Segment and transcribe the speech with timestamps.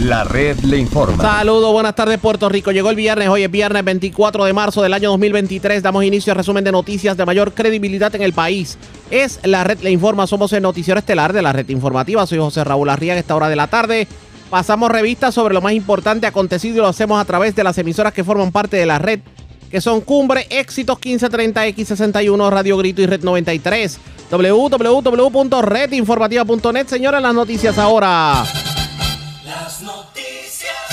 [0.00, 1.22] La red le informa.
[1.22, 2.70] Saludos, buenas tardes Puerto Rico.
[2.70, 5.82] Llegó el viernes, hoy es viernes 24 de marzo del año 2023.
[5.82, 8.76] Damos inicio al resumen de noticias de mayor credibilidad en el país.
[9.10, 12.26] Es La red le informa, somos el noticiero estelar de la red informativa.
[12.26, 14.06] Soy José Raúl Arriaga, esta hora de la tarde.
[14.50, 18.12] Pasamos revistas sobre lo más importante acontecido y lo hacemos a través de las emisoras
[18.12, 19.20] que forman parte de la red,
[19.70, 23.98] que son Cumbre, Éxitos 1530, X61, Radio Grito y Red 93.
[24.30, 26.86] www.redinformativa.net.
[26.86, 28.44] Señores, las noticias ahora.
[29.56, 29.95] Las noticias.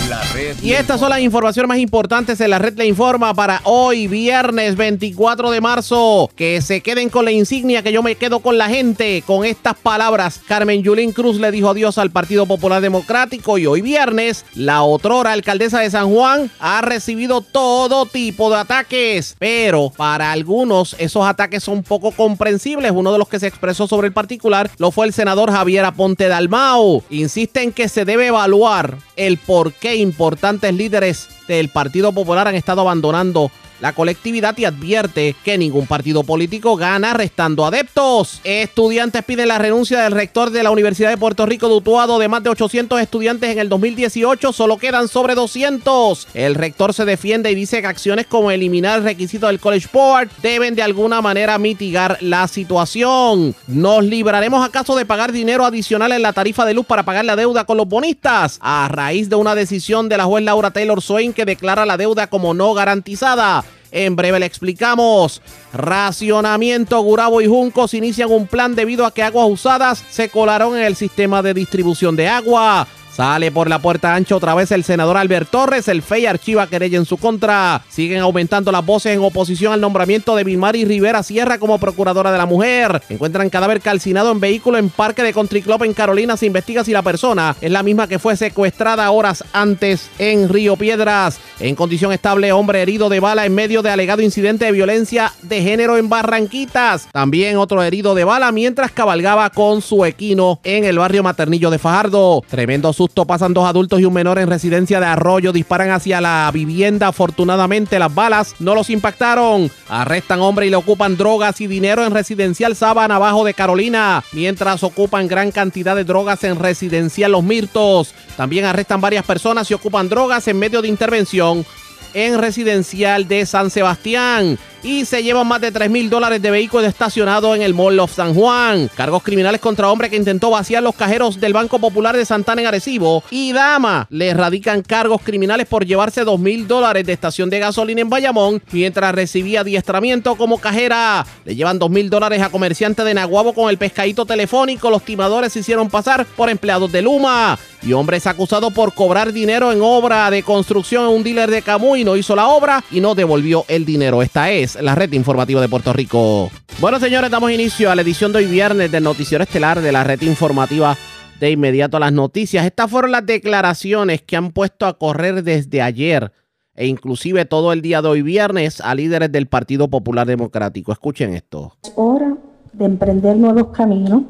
[0.09, 3.61] La red Y estas son las informaciones más importantes en la red le informa para
[3.63, 6.29] hoy, viernes 24 de marzo.
[6.35, 9.23] Que se queden con la insignia que yo me quedo con la gente.
[9.25, 13.81] Con estas palabras, Carmen Yulín Cruz le dijo adiós al Partido Popular Democrático y hoy
[13.81, 19.35] viernes, la otrora alcaldesa de San Juan ha recibido todo tipo de ataques.
[19.39, 22.91] Pero para algunos esos ataques son poco comprensibles.
[22.91, 26.27] Uno de los que se expresó sobre el particular lo fue el senador Javier Aponte
[26.27, 27.03] Dalmau.
[27.09, 32.55] Insiste en que se debe evaluar el por qué importantes líderes del Partido Popular han
[32.55, 33.51] estado abandonando
[33.83, 38.39] la colectividad y advierte que ningún partido político gana restando adeptos.
[38.45, 42.29] Estudiantes piden la renuncia del rector de la Universidad de Puerto Rico de Utuado de
[42.29, 44.53] más de 800 estudiantes en el 2018.
[44.53, 46.29] Solo quedan sobre 200.
[46.33, 50.29] El rector se defiende y dice que acciones como eliminar el requisito del College Board
[50.41, 53.53] deben de alguna manera mitigar la situación.
[53.67, 57.35] ¿Nos libraremos acaso de pagar dinero adicional en la tarifa de luz para pagar la
[57.35, 58.59] deuda con los bonistas?
[58.61, 62.27] A raíz de una decisión de la juez Laura Taylor Swain que declara la deuda
[62.27, 63.65] como no garantizada.
[63.93, 65.41] En breve le explicamos.
[65.71, 70.83] Racionamiento, Gurabo y Juncos inician un plan debido a que aguas usadas se colaron en
[70.83, 72.87] el sistema de distribución de agua.
[73.15, 75.87] Sale por la puerta ancha otra vez el senador Albert Torres.
[75.87, 77.83] El FEI archiva querella en su contra.
[77.87, 82.39] Siguen aumentando las voces en oposición al nombramiento de Vilmari Rivera Sierra como procuradora de
[82.39, 83.03] la mujer.
[83.09, 86.37] Encuentran cadáver calcinado en vehículo en parque de Country Club en Carolina.
[86.37, 90.75] Se investiga si la persona es la misma que fue secuestrada horas antes en Río
[90.75, 91.39] Piedras.
[91.59, 95.61] En condición estable, hombre herido de bala en medio de alegado incidente de violencia de
[95.61, 97.07] género en Barranquitas.
[97.11, 101.77] También otro herido de bala mientras cabalgaba con su equino en el barrio Maternillo de
[101.77, 102.41] Fajardo.
[102.49, 105.51] Tremendo pasan dos adultos y un menor en residencia de Arroyo.
[105.51, 107.07] Disparan hacia la vivienda.
[107.07, 109.71] Afortunadamente las balas no los impactaron.
[109.89, 114.23] Arrestan hombre y le ocupan drogas y dinero en residencial Sabana abajo de Carolina.
[114.33, 118.13] Mientras ocupan gran cantidad de drogas en residencial Los Mirtos.
[118.37, 121.65] También arrestan varias personas y ocupan drogas en medio de intervención
[122.13, 126.85] en residencial de San Sebastián y se llevan más de 3 mil dólares de vehículo
[126.85, 128.89] estacionado en el Mall of San Juan.
[128.95, 132.67] Cargos criminales contra hombre que intentó vaciar los cajeros del Banco Popular de Santana en
[132.67, 133.23] Arecibo.
[133.31, 138.01] Y dama, le radican cargos criminales por llevarse 2 mil dólares de estación de gasolina
[138.01, 141.25] en Bayamón mientras recibía adiestramiento como cajera.
[141.45, 144.89] Le llevan 2 mil dólares a comerciante de Naguabo con el pescadito telefónico.
[144.89, 147.57] Los timadores se hicieron pasar por empleados de Luma.
[147.81, 151.61] Y hombre es acusado por cobrar dinero en obra de construcción en un dealer de
[151.61, 152.03] Camuy.
[152.03, 154.21] No hizo la obra y no devolvió el dinero.
[154.21, 156.49] Esta es la red informativa de Puerto Rico.
[156.79, 160.03] Bueno, señores, damos inicio a la edición de hoy viernes del Noticiero Estelar de la
[160.03, 160.97] red informativa
[161.39, 162.65] de inmediato a las noticias.
[162.65, 166.31] Estas fueron las declaraciones que han puesto a correr desde ayer
[166.75, 170.91] e inclusive todo el día de hoy viernes a líderes del Partido Popular Democrático.
[170.91, 171.73] Escuchen esto.
[171.83, 172.35] Es hora
[172.71, 174.23] de emprender nuevos caminos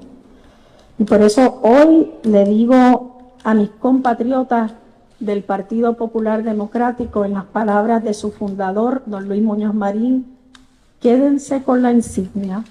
[0.99, 4.73] y por eso hoy le digo a mis compatriotas
[5.19, 10.32] del Partido Popular Democrático en las palabras de su fundador, don Luis Muñoz Marín,
[11.03, 12.63] quédense con la insignia,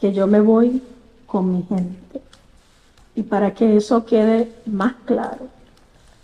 [0.00, 0.82] que yo me voy
[1.24, 2.20] con mi gente.
[3.14, 5.46] Y para que eso quede más claro,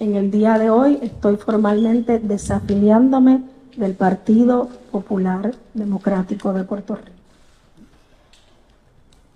[0.00, 3.42] en el día de hoy estoy formalmente desafiliándome
[3.76, 7.12] del Partido Popular Democrático de Puerto Rico.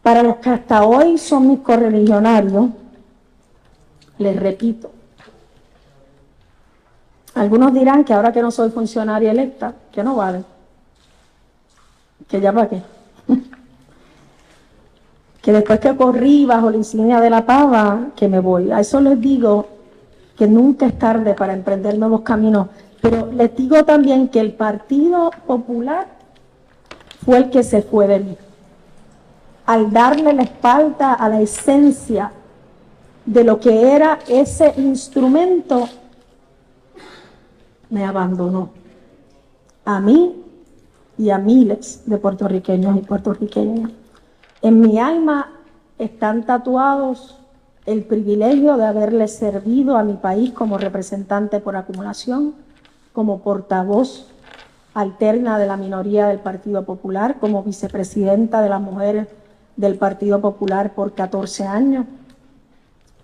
[0.02, 2.70] Para los que hasta hoy son mis correligionarios,
[4.18, 4.90] les repito,
[7.36, 10.44] algunos dirán que ahora que no soy funcionaria electa, que no vale,
[12.28, 12.82] que ya para qué,
[15.42, 18.70] que después que corrí bajo la insignia de la pava, que me voy.
[18.70, 19.66] A eso les digo
[20.36, 22.68] que nunca es tarde para emprender nuevos caminos,
[23.00, 26.06] pero les digo también que el Partido Popular
[27.24, 28.36] fue el que se fue de mí.
[29.66, 32.32] Al darle la espalda a la esencia
[33.24, 35.88] de lo que era ese instrumento,
[37.90, 38.70] me abandonó.
[39.84, 40.41] A mí
[41.22, 43.92] y a miles de puertorriqueños y puertorriqueñas.
[44.60, 45.52] En mi alma
[45.96, 47.38] están tatuados
[47.86, 52.54] el privilegio de haberle servido a mi país como representante por acumulación,
[53.12, 54.26] como portavoz
[54.94, 59.28] alterna de la minoría del Partido Popular, como vicepresidenta de las mujeres
[59.76, 62.06] del Partido Popular por 14 años,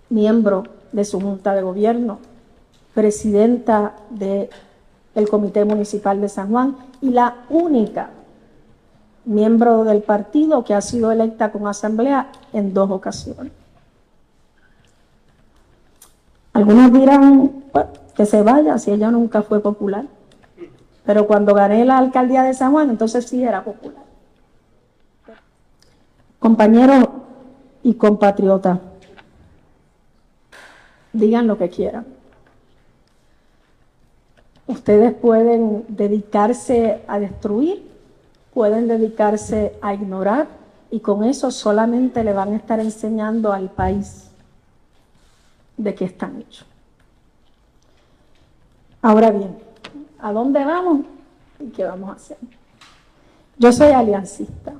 [0.09, 0.63] miembro
[0.93, 2.19] de su junta de gobierno,
[2.93, 4.49] presidenta del
[5.29, 8.09] Comité Municipal de San Juan y la única
[9.25, 13.53] miembro del partido que ha sido electa con asamblea en dos ocasiones.
[16.53, 17.63] Algunos dirán
[18.15, 20.05] que se vaya si ella nunca fue popular,
[21.05, 24.03] pero cuando gané la alcaldía de San Juan, entonces sí era popular.
[26.39, 27.05] Compañeros
[27.83, 28.79] y compatriotas,
[31.13, 32.18] digan lo que quieran.
[34.69, 37.89] Ustedes pueden dedicarse a destruir,
[38.53, 40.47] pueden dedicarse a ignorar
[40.91, 44.29] y con eso solamente le van a estar enseñando al país
[45.75, 46.67] de qué están hechos.
[49.01, 49.57] Ahora bien,
[50.19, 51.01] ¿a dónde vamos
[51.59, 52.37] y qué vamos a hacer?
[53.57, 54.73] Yo soy aliancista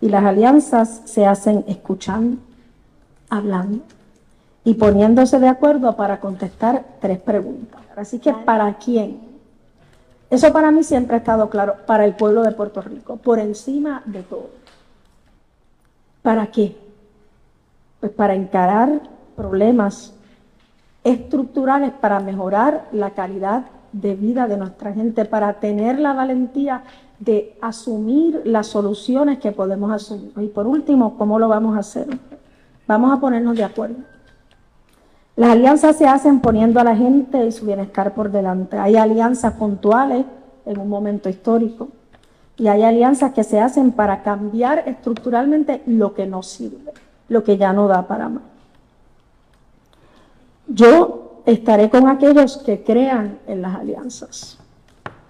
[0.00, 2.38] y las alianzas se hacen escuchando,
[3.28, 3.82] hablando
[4.62, 7.75] y poniéndose de acuerdo para contestar tres preguntas.
[7.96, 9.20] Así que, ¿para quién?
[10.28, 14.02] Eso para mí siempre ha estado claro, para el pueblo de Puerto Rico, por encima
[14.06, 14.50] de todo.
[16.22, 16.76] ¿Para qué?
[18.00, 19.00] Pues para encarar
[19.36, 20.12] problemas
[21.04, 26.82] estructurales, para mejorar la calidad de vida de nuestra gente, para tener la valentía
[27.20, 30.32] de asumir las soluciones que podemos asumir.
[30.38, 32.08] Y por último, ¿cómo lo vamos a hacer?
[32.86, 34.15] Vamos a ponernos de acuerdo.
[35.36, 38.78] Las alianzas se hacen poniendo a la gente y su bienestar por delante.
[38.78, 40.24] Hay alianzas puntuales
[40.64, 41.88] en un momento histórico
[42.56, 46.92] y hay alianzas que se hacen para cambiar estructuralmente lo que no sirve,
[47.28, 48.42] lo que ya no da para más.
[50.68, 54.58] Yo estaré con aquellos que crean en las alianzas,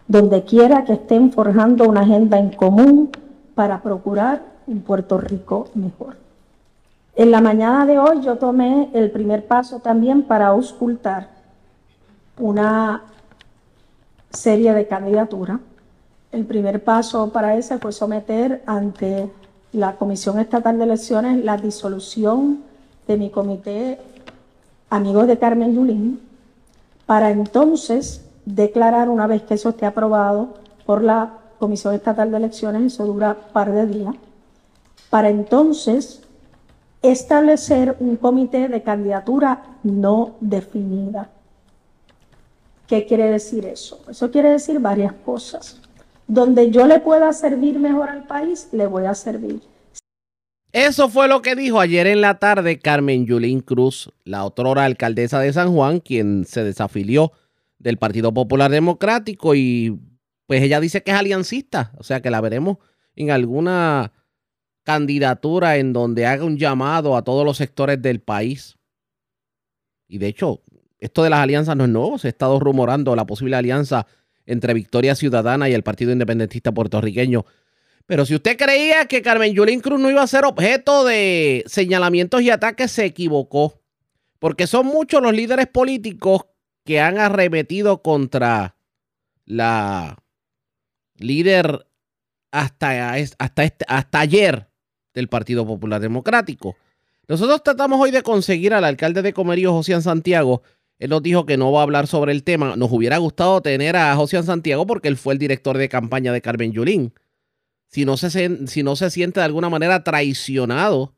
[0.07, 3.11] donde quiera que estén forjando una agenda en común
[3.57, 6.26] para procurar un Puerto Rico mejor.
[7.19, 11.31] En la mañana de hoy yo tomé el primer paso también para auscultar
[12.39, 13.05] una
[14.29, 15.61] serie de candidaturas.
[16.31, 19.31] El primer paso para ese fue someter ante
[19.73, 22.63] la Comisión Estatal de Elecciones la disolución
[23.09, 23.99] de mi comité
[24.91, 26.21] Amigos de Carmen Yulín,
[27.07, 30.51] para entonces declarar, una vez que eso esté aprobado
[30.85, 34.15] por la Comisión Estatal de Elecciones, eso dura un par de días,
[35.09, 36.21] para entonces
[37.11, 41.31] establecer un comité de candidatura no definida.
[42.87, 44.01] ¿Qué quiere decir eso?
[44.09, 45.81] Eso quiere decir varias cosas.
[46.29, 49.61] Donde yo le pueda servir mejor al país, le voy a servir.
[50.73, 55.41] Eso fue lo que dijo ayer en la tarde Carmen Yulín Cruz, la otrora alcaldesa
[55.41, 57.33] de San Juan, quien se desafilió
[57.79, 59.99] del Partido Popular Democrático y
[60.47, 62.79] pues ella dice que es aliancista, o sea que la veremos
[63.15, 64.13] en alguna
[64.87, 68.77] candidatura en donde haga un llamado a todos los sectores del país.
[70.07, 70.63] Y de hecho,
[71.01, 74.07] esto de las alianzas no es nuevo, se ha estado rumorando la posible alianza
[74.47, 77.45] entre Victoria Ciudadana y el Partido Independentista puertorriqueño.
[78.07, 82.41] Pero si usted creía que Carmen Yulín Cruz no iba a ser objeto de señalamientos
[82.43, 83.83] y ataques, se equivocó.
[84.39, 86.43] Porque son muchos los líderes políticos
[86.85, 88.77] que han arremetido contra
[89.47, 90.23] la
[91.17, 91.89] líder
[92.53, 94.66] hasta, hasta, este, hasta ayer
[95.17, 96.77] del Partido Popular Democrático.
[97.27, 100.63] Nosotros tratamos hoy de conseguir al alcalde de Comerío, José Santiago.
[100.99, 102.77] Él nos dijo que no va a hablar sobre el tema.
[102.77, 106.43] Nos hubiera gustado tener a José Santiago porque él fue el director de campaña de
[106.43, 107.13] Carmen Yulín.
[107.89, 111.15] Si no, se, si no se siente de alguna manera traicionado,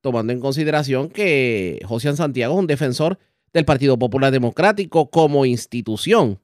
[0.00, 3.18] tomando en consideración que José Santiago es un defensor
[3.52, 6.38] del Partido Popular Democrático como institución.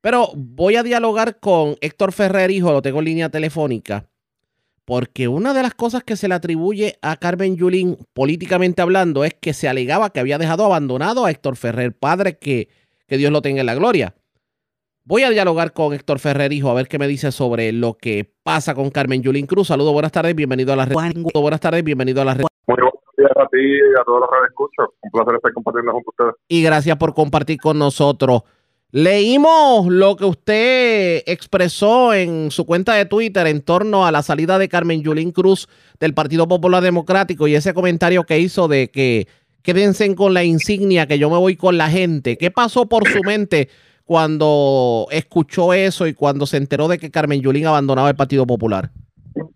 [0.00, 4.08] Pero voy a dialogar con Héctor Ferrer, hijo, lo tengo en línea telefónica
[4.84, 9.34] porque una de las cosas que se le atribuye a Carmen Yulín, políticamente hablando, es
[9.34, 12.68] que se alegaba que había dejado abandonado a Héctor Ferrer, padre que,
[13.06, 14.14] que Dios lo tenga en la gloria.
[15.06, 18.32] Voy a dialogar con Héctor Ferrer, hijo, a ver qué me dice sobre lo que
[18.42, 19.68] pasa con Carmen Yulín Cruz.
[19.68, 20.94] Saludos, buenas tardes, bienvenido a la red.
[21.34, 22.44] Buenas tardes, bienvenido a la red.
[22.66, 24.94] Muy buenos días a ti y a todos los que escucho.
[25.02, 26.34] Un placer estar compartiendo con ustedes.
[26.48, 28.44] Y gracias por compartir con nosotros.
[28.96, 34.56] Leímos lo que usted expresó en su cuenta de Twitter en torno a la salida
[34.56, 39.26] de Carmen Yulín Cruz del Partido Popular Democrático y ese comentario que hizo de que
[39.64, 42.36] quédense con la insignia, que yo me voy con la gente.
[42.36, 43.68] ¿Qué pasó por su mente
[44.04, 48.90] cuando escuchó eso y cuando se enteró de que Carmen Yulín abandonaba el Partido Popular?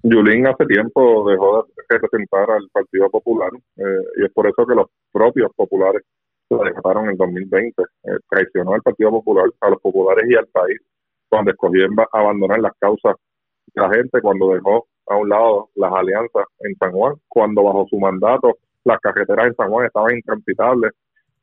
[0.03, 3.83] Yulín hace tiempo dejó de representar al Partido Popular eh,
[4.21, 6.03] y es por eso que los propios populares
[6.51, 7.83] lo dejaron en el 2020.
[7.83, 7.87] Eh,
[8.29, 10.79] traicionó al Partido Popular, a los populares y al país,
[11.29, 13.17] cuando escogió abandonar las causas
[13.75, 17.87] de la gente, cuando dejó a un lado las alianzas en San Juan, cuando bajo
[17.89, 20.93] su mandato las carreteras en San Juan estaban intransitables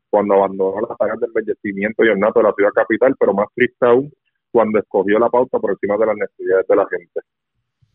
[0.09, 3.85] cuando abandonó las tareas de embellecimiento y ornato de la ciudad capital, pero más triste
[3.85, 4.11] aún
[4.51, 7.19] cuando escogió la pauta por encima de las necesidades de la gente.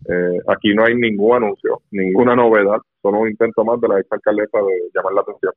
[0.09, 4.13] Eh, aquí no hay ningún anuncio, ninguna novedad, solo un intento más de la ex
[4.13, 5.53] alcaldesa de llamar la atención.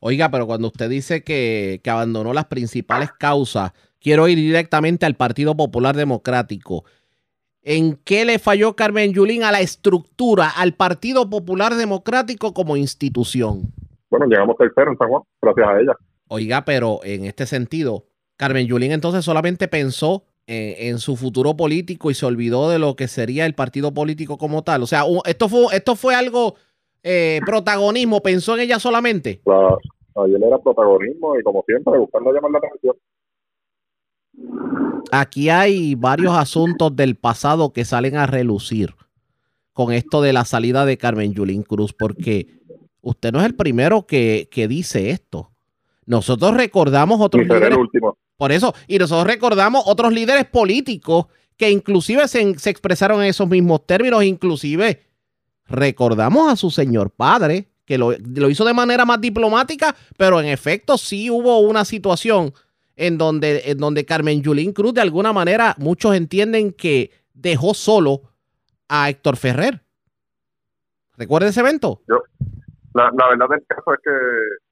[0.00, 5.14] Oiga, pero cuando usted dice que, que abandonó las principales causas, quiero ir directamente al
[5.14, 6.84] Partido Popular Democrático.
[7.62, 13.72] ¿En qué le falló Carmen Yulín a la estructura, al Partido Popular Democrático como institución?
[14.08, 15.92] Bueno, llegamos tercero en San Juan, gracias a ella.
[16.28, 18.04] Oiga, pero en este sentido,
[18.36, 22.96] Carmen Yulín entonces solamente pensó eh, en su futuro político y se olvidó de lo
[22.96, 24.82] que sería el partido político como tal.
[24.82, 26.54] O sea, esto fue, esto fue algo
[27.02, 29.40] eh, protagonismo, pensó en ella solamente.
[29.44, 29.76] La,
[30.24, 32.96] ayer era protagonismo y como siempre, buscando llamar la atención.
[35.10, 38.94] Aquí hay varios asuntos del pasado que salen a relucir
[39.72, 42.48] con esto de la salida de Carmen Yulín Cruz, porque
[43.00, 45.50] usted no es el primero que, que dice esto.
[46.04, 48.16] Nosotros recordamos otros el líderes último.
[48.36, 51.26] Por eso, y nosotros recordamos otros líderes políticos
[51.56, 55.07] que inclusive se, se expresaron en esos mismos términos, inclusive
[55.68, 60.46] recordamos a su señor padre, que lo, lo hizo de manera más diplomática, pero en
[60.46, 62.52] efecto sí hubo una situación
[62.96, 68.22] en donde, en donde Carmen Yulín Cruz, de alguna manera, muchos entienden que dejó solo
[68.88, 69.80] a Héctor Ferrer.
[71.16, 72.02] ¿Recuerda ese evento?
[72.94, 74.10] La, la verdad del caso es que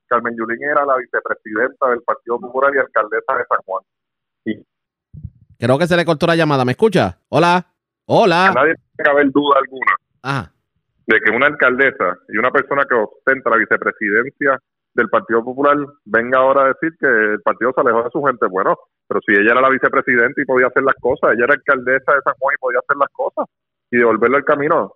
[0.07, 3.83] Carmen Yulín era la vicepresidenta del Partido Popular y alcaldesa de San Juan.
[5.59, 6.65] Creo que se le cortó la llamada.
[6.65, 7.19] ¿Me escucha?
[7.29, 7.67] Hola.
[8.07, 8.53] Hola.
[8.55, 10.53] Nadie tiene que haber duda alguna Ajá.
[11.06, 14.58] De que una alcaldesa y una persona que ostenta la vicepresidencia
[14.94, 18.46] del Partido Popular venga ahora a decir que el partido se alejó de su gente.
[18.48, 22.14] Bueno, pero si ella era la vicepresidenta y podía hacer las cosas, ella era alcaldesa
[22.14, 23.46] de San Juan y podía hacer las cosas
[23.90, 24.94] y devolverle el camino.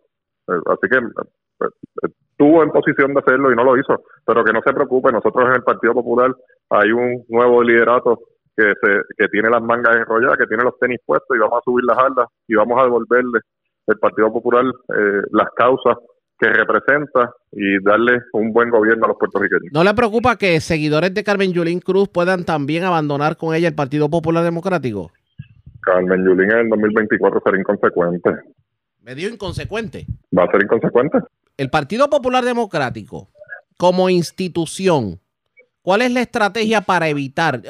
[0.48, 4.02] Eh, Así que eh, estuvo en posición de hacerlo y no lo hizo.
[4.26, 6.34] Pero que no se preocupe, nosotros en el Partido Popular
[6.70, 8.18] hay un nuevo liderato
[8.56, 11.64] que, se, que tiene las mangas enrolladas, que tiene los tenis puestos y vamos a
[11.64, 13.40] subir las aldas y vamos a devolverle
[13.90, 15.96] el Partido Popular eh, las causas
[16.38, 19.72] que representa y darle un buen gobierno a los puertorriqueños.
[19.72, 23.74] ¿No le preocupa que seguidores de Carmen Yulín Cruz puedan también abandonar con ella el
[23.74, 25.10] Partido Popular Democrático?
[25.82, 28.30] Carmen Yulín en el 2024 será inconsecuente.
[29.02, 30.06] Medio inconsecuente.
[30.36, 31.18] ¿Va a ser inconsecuente?
[31.58, 33.28] El Partido Popular Democrático,
[33.76, 35.20] como institución,
[35.82, 37.62] ¿cuál es la estrategia para evitar,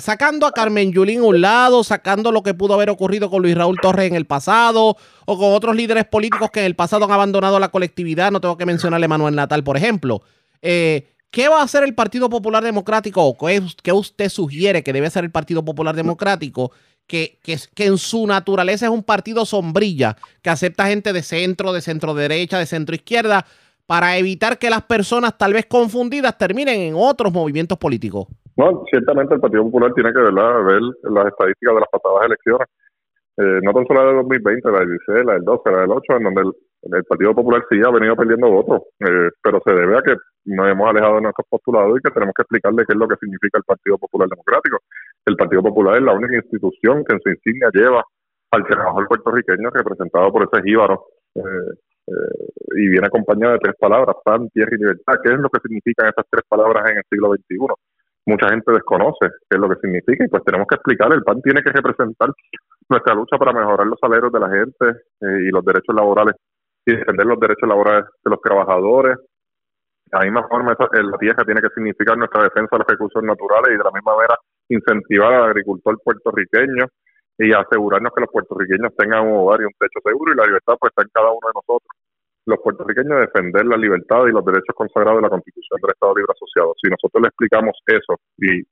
[0.00, 3.56] sacando a Carmen Yulín a un lado, sacando lo que pudo haber ocurrido con Luis
[3.56, 7.12] Raúl Torres en el pasado, o con otros líderes políticos que en el pasado han
[7.12, 8.30] abandonado la colectividad?
[8.30, 10.22] No tengo que mencionarle a Manuel Natal, por ejemplo.
[10.62, 14.92] Eh, ¿Qué va a hacer el Partido Popular Democrático o qué, qué usted sugiere que
[14.92, 16.70] debe hacer el Partido Popular Democrático?
[17.08, 21.72] Que, que, que en su naturaleza es un partido sombrilla, que acepta gente de centro,
[21.72, 23.44] de centro derecha, de centro izquierda,
[23.86, 28.26] para evitar que las personas tal vez confundidas terminen en otros movimientos políticos.
[28.56, 32.68] No, ciertamente el Partido Popular tiene que ver las estadísticas de las pasadas elecciones.
[33.36, 35.90] Eh, no tan solo la de 2020, la del 16, la del 12, la del
[35.90, 36.52] 8, en donde el,
[36.94, 40.14] el Partido Popular sí ha venido perdiendo votos, eh, pero se debe a que
[40.44, 43.16] nos hemos alejado de nuestros postulados y que tenemos que explicarle qué es lo que
[43.16, 44.78] significa el Partido Popular Democrático.
[45.26, 48.04] El Partido Popular es la única institución que en su insignia lleva
[48.50, 51.74] al trabajador puertorriqueño representado por ese jíbaro eh,
[52.06, 52.46] eh,
[52.76, 55.14] y viene acompañado de tres palabras, pan, tierra y libertad.
[55.22, 57.74] ¿Qué es lo que significan esas tres palabras en el siglo XXI?
[58.26, 61.12] Mucha gente desconoce qué es lo que significa y pues tenemos que explicar.
[61.12, 62.30] El PAN tiene que representar
[62.88, 64.86] nuestra lucha para mejorar los salarios de la gente
[65.20, 66.34] eh, y los derechos laborales
[66.86, 69.16] y defender los derechos laborales de los trabajadores.
[69.16, 73.22] De la misma forma, esa, la tierra tiene que significar nuestra defensa de los recursos
[73.22, 74.36] naturales y de la misma manera
[74.68, 76.86] incentivar al agricultor puertorriqueño
[77.38, 80.74] y asegurarnos que los puertorriqueños tengan un hogar y un techo seguro y la libertad
[80.78, 81.90] pues está en cada uno de nosotros.
[82.46, 86.32] Los puertorriqueños defender la libertad y los derechos consagrados de la Constitución del Estado Libre
[86.34, 86.74] Asociado.
[86.82, 88.62] Si nosotros le explicamos eso y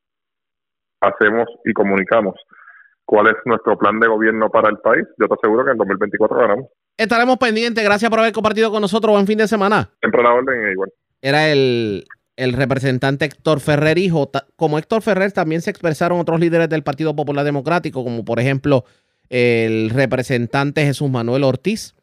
[1.01, 2.37] hacemos y comunicamos
[3.05, 6.39] cuál es nuestro plan de gobierno para el país, yo te aseguro que en 2024
[6.39, 6.67] ganamos.
[6.97, 7.83] Estaremos pendientes.
[7.83, 9.13] Gracias por haber compartido con nosotros.
[9.13, 9.91] Buen fin de semana.
[10.01, 10.91] Siempre la orden y igual.
[11.21, 12.05] Era el,
[12.37, 14.31] el representante Héctor Ferrer hijo.
[14.57, 18.85] Como Héctor Ferrer también se expresaron otros líderes del Partido Popular Democrático, como por ejemplo
[19.29, 21.95] el representante Jesús Manuel Ortiz.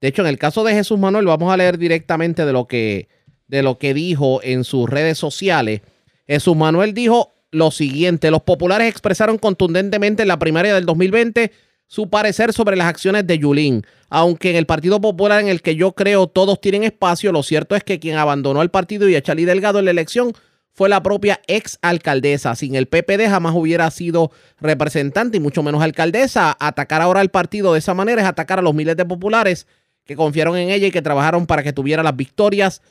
[0.00, 3.08] De hecho, en el caso de Jesús Manuel, vamos a leer directamente de lo que,
[3.48, 5.80] de lo que dijo en sus redes sociales.
[6.26, 11.52] Jesús Manuel dijo lo siguiente: los populares expresaron contundentemente en la primaria del 2020
[11.86, 13.86] su parecer sobre las acciones de Yulín.
[14.16, 17.74] Aunque en el Partido Popular en el que yo creo todos tienen espacio, lo cierto
[17.74, 20.32] es que quien abandonó el partido y a Charlie Delgado en la elección
[20.70, 22.54] fue la propia ex alcaldesa.
[22.54, 24.30] Sin el PPD jamás hubiera sido
[24.60, 26.56] representante y mucho menos alcaldesa.
[26.60, 29.66] Atacar ahora al partido de esa manera es atacar a los miles de populares
[30.04, 32.82] que confiaron en ella y que trabajaron para que tuviera las victorias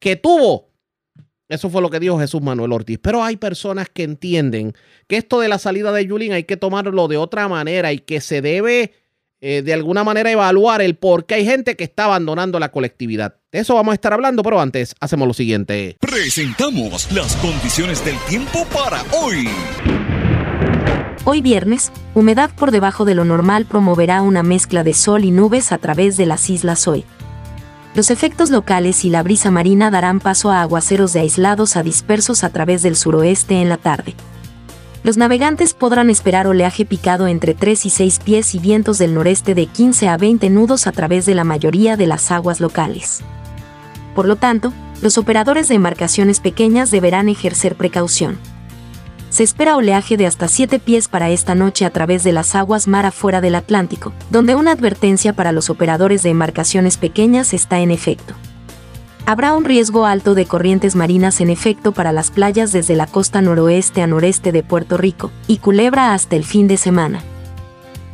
[0.00, 0.72] que tuvo.
[1.48, 2.98] Eso fue lo que dijo Jesús Manuel Ortiz.
[3.00, 4.72] Pero hay personas que entienden
[5.06, 8.20] que esto de la salida de Yulín hay que tomarlo de otra manera y que
[8.20, 8.94] se debe
[9.44, 13.34] eh, de alguna manera evaluar el por qué hay gente que está abandonando la colectividad.
[13.50, 15.96] De eso vamos a estar hablando, pero antes hacemos lo siguiente.
[16.00, 19.48] Presentamos las condiciones del tiempo para hoy.
[21.24, 25.72] Hoy viernes, humedad por debajo de lo normal promoverá una mezcla de sol y nubes
[25.72, 27.04] a través de las islas hoy.
[27.96, 32.44] Los efectos locales y la brisa marina darán paso a aguaceros de aislados a dispersos
[32.44, 34.14] a través del suroeste en la tarde.
[35.04, 39.54] Los navegantes podrán esperar oleaje picado entre 3 y 6 pies y vientos del noreste
[39.54, 43.20] de 15 a 20 nudos a través de la mayoría de las aguas locales.
[44.14, 48.38] Por lo tanto, los operadores de embarcaciones pequeñas deberán ejercer precaución
[49.32, 52.86] se espera oleaje de hasta 7 pies para esta noche a través de las aguas
[52.86, 57.90] mar afuera del Atlántico, donde una advertencia para los operadores de embarcaciones pequeñas está en
[57.90, 58.34] efecto.
[59.24, 63.40] Habrá un riesgo alto de corrientes marinas en efecto para las playas desde la costa
[63.40, 67.22] noroeste a noreste de Puerto Rico y Culebra hasta el fin de semana.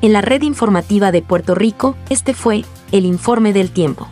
[0.03, 4.07] En la red informativa de Puerto Rico, este fue el informe del tiempo.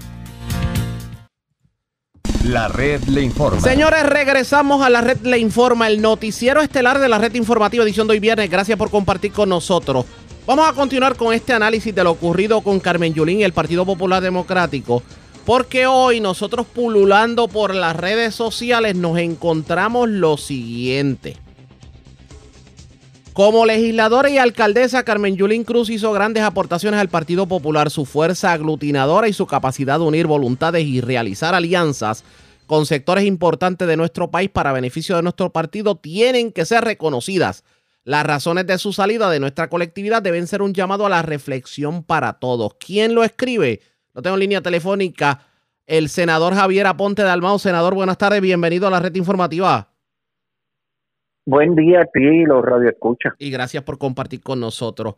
[2.44, 3.60] La red le informa.
[3.60, 8.06] Señores, regresamos a la red le informa, el noticiero estelar de la red informativa edición
[8.06, 8.48] de hoy viernes.
[8.48, 10.06] Gracias por compartir con nosotros.
[10.46, 13.84] Vamos a continuar con este análisis de lo ocurrido con Carmen Yulín y el Partido
[13.84, 15.02] Popular Democrático.
[15.46, 21.36] Porque hoy nosotros pululando por las redes sociales nos encontramos lo siguiente.
[23.32, 27.90] Como legisladora y alcaldesa, Carmen Yulín Cruz hizo grandes aportaciones al Partido Popular.
[27.90, 32.24] Su fuerza aglutinadora y su capacidad de unir voluntades y realizar alianzas
[32.66, 37.62] con sectores importantes de nuestro país para beneficio de nuestro partido tienen que ser reconocidas.
[38.02, 42.02] Las razones de su salida de nuestra colectividad deben ser un llamado a la reflexión
[42.02, 42.72] para todos.
[42.80, 43.80] ¿Quién lo escribe?
[44.16, 45.42] Lo tengo en línea telefónica.
[45.86, 47.58] El senador Javier Aponte de Almao.
[47.58, 48.40] Senador, buenas tardes.
[48.40, 49.90] Bienvenido a la red informativa.
[51.44, 53.34] Buen día a ti los radioescuchas.
[53.38, 55.16] Y gracias por compartir con nosotros.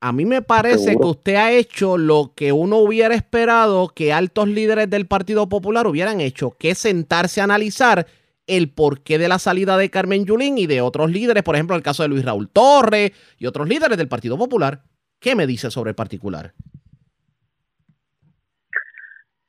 [0.00, 4.48] A mí me parece que usted ha hecho lo que uno hubiera esperado que altos
[4.48, 8.08] líderes del Partido Popular hubieran hecho, que es sentarse a analizar
[8.48, 11.82] el porqué de la salida de Carmen Yulín y de otros líderes, por ejemplo, el
[11.82, 14.82] caso de Luis Raúl Torres y otros líderes del Partido Popular.
[15.20, 16.52] ¿Qué me dice sobre el particular?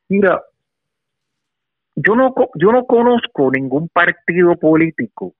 [0.09, 0.41] Mira,
[1.95, 5.33] yo no, yo no conozco ningún partido político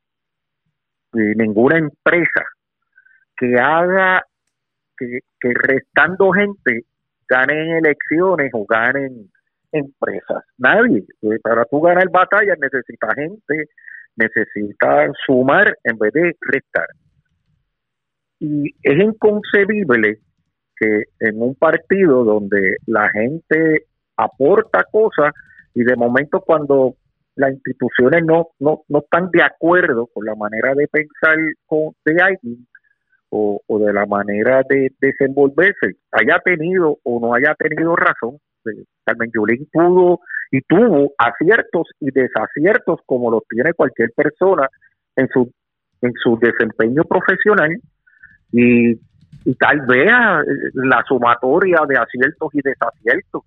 [1.13, 2.45] ninguna empresa
[3.36, 4.23] que haga
[4.97, 6.86] que, restando gente
[7.27, 9.30] ganen elecciones o ganen
[9.71, 10.43] empresas.
[10.58, 11.06] Nadie.
[11.21, 13.69] Eh, para tú ganar batallas necesitas gente,
[14.15, 16.88] necesitas sumar en vez de restar.
[18.39, 20.19] Y es inconcebible
[20.75, 23.86] que en un partido donde la gente
[24.17, 25.34] aporta cosas
[25.73, 26.95] y de momento cuando
[27.36, 32.21] las instituciones no, no, no están de acuerdo con la manera de pensar con, de
[32.21, 32.67] alguien
[33.30, 38.38] o, o de la manera de desenvolverse, haya tenido o no haya tenido razón.
[38.65, 40.19] Eh, Carmen Yulín pudo
[40.51, 44.67] y tuvo aciertos y desaciertos como los tiene cualquier persona
[45.15, 45.51] en su
[46.01, 47.75] en su desempeño profesional
[48.51, 48.91] y,
[49.45, 53.43] y tal vez eh, la sumatoria de aciertos y desaciertos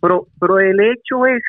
[0.00, 1.42] pero pero el hecho es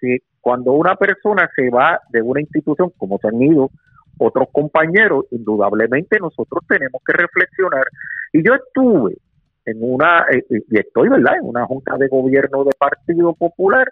[0.00, 3.70] que cuando una persona se va de una institución, como se han ido
[4.18, 7.84] otros compañeros, indudablemente nosotros tenemos que reflexionar.
[8.32, 9.16] Y yo estuve
[9.64, 13.88] en una, eh, eh, y estoy, ¿verdad?, en una junta de gobierno de Partido Popular,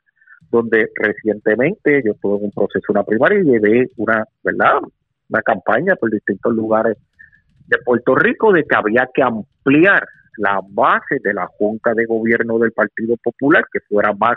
[0.51, 4.81] donde recientemente yo estuve en un proceso, una primaria, y llevé una, ¿verdad?,
[5.29, 6.97] una campaña por distintos lugares
[7.67, 12.59] de Puerto Rico de que había que ampliar la base de la Junta de Gobierno
[12.59, 14.37] del Partido Popular, que fuera más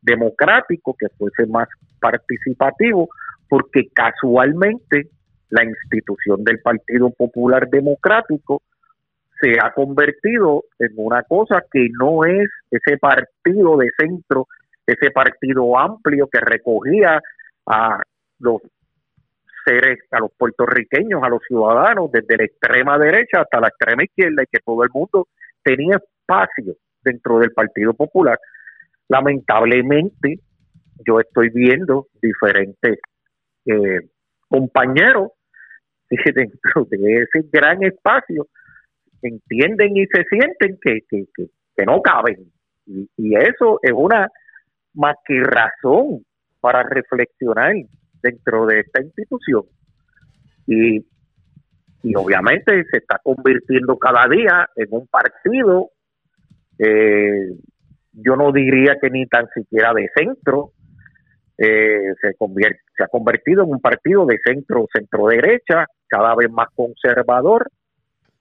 [0.00, 1.68] democrático, que fuese más
[2.00, 3.08] participativo,
[3.48, 5.08] porque casualmente
[5.50, 8.62] la institución del Partido Popular Democrático
[9.40, 14.46] se ha convertido en una cosa que no es ese partido de centro,
[14.86, 17.20] ese partido amplio que recogía
[17.66, 18.02] a
[18.38, 18.62] los
[19.64, 24.42] seres, a los puertorriqueños, a los ciudadanos, desde la extrema derecha hasta la extrema izquierda,
[24.42, 25.28] y que todo el mundo
[25.62, 28.38] tenía espacio dentro del Partido Popular
[29.08, 30.40] lamentablemente
[31.06, 32.98] yo estoy viendo diferentes
[33.66, 34.00] eh,
[34.48, 35.32] compañeros
[36.08, 38.46] que dentro de ese gran espacio
[39.22, 42.52] entienden y se sienten que, que, que, no caben.
[42.86, 44.28] Y, y, eso es una
[44.92, 46.24] más que razón
[46.60, 47.74] para reflexionar
[48.24, 49.64] dentro de esta institución.
[50.66, 51.06] Y,
[52.02, 55.90] y obviamente se está convirtiendo cada día en un partido
[56.78, 57.56] eh,
[58.12, 60.70] yo no diría que ni tan siquiera de centro,
[61.58, 66.50] eh, se, convierte, se ha convertido en un partido de centro, centro derecha, cada vez
[66.50, 67.70] más conservador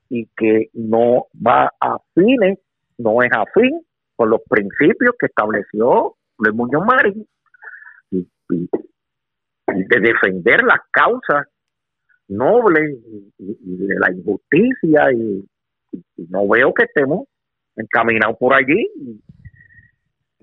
[0.09, 2.59] y que no va a fines,
[2.97, 3.81] no es afín
[4.15, 7.27] con los principios que estableció Luis Muñoz Marín
[8.11, 8.27] y,
[9.73, 11.47] de defender las causas
[12.27, 12.97] nobles
[13.37, 15.45] y, de la injusticia y,
[16.29, 17.27] no veo que estemos
[17.75, 18.89] encaminados por allí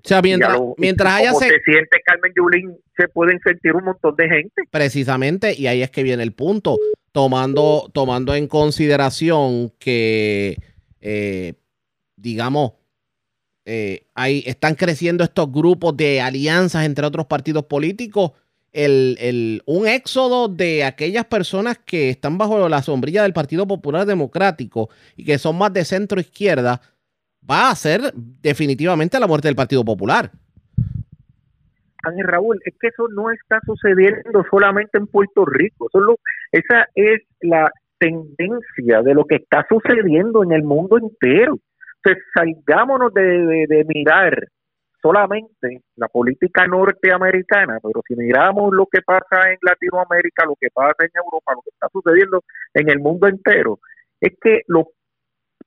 [0.03, 1.33] o sea, mientras, mientras haya...
[1.33, 4.63] Se, siente Carmen Yulín, se pueden sentir un montón de gente.
[4.71, 6.79] Precisamente, y ahí es que viene el punto,
[7.11, 10.57] tomando, tomando en consideración que,
[11.01, 11.53] eh,
[12.15, 12.73] digamos,
[13.65, 18.31] eh, ahí están creciendo estos grupos de alianzas entre otros partidos políticos,
[18.73, 24.05] el, el, un éxodo de aquellas personas que están bajo la sombrilla del Partido Popular
[24.05, 26.81] Democrático y que son más de centro izquierda,
[27.49, 30.31] va a ser definitivamente la muerte del Partido Popular.
[32.03, 35.87] Ángel Raúl, es que eso no está sucediendo solamente en Puerto Rico.
[35.91, 36.17] Solo,
[36.51, 41.59] esa es la tendencia de lo que está sucediendo en el mundo entero.
[42.03, 44.47] Entonces, salgámonos de, de, mirar
[45.01, 50.95] solamente la política norteamericana, pero si miramos lo que pasa en Latinoamérica, lo que pasa
[50.99, 53.79] en Europa, lo que está sucediendo en el mundo entero,
[54.19, 54.85] es que los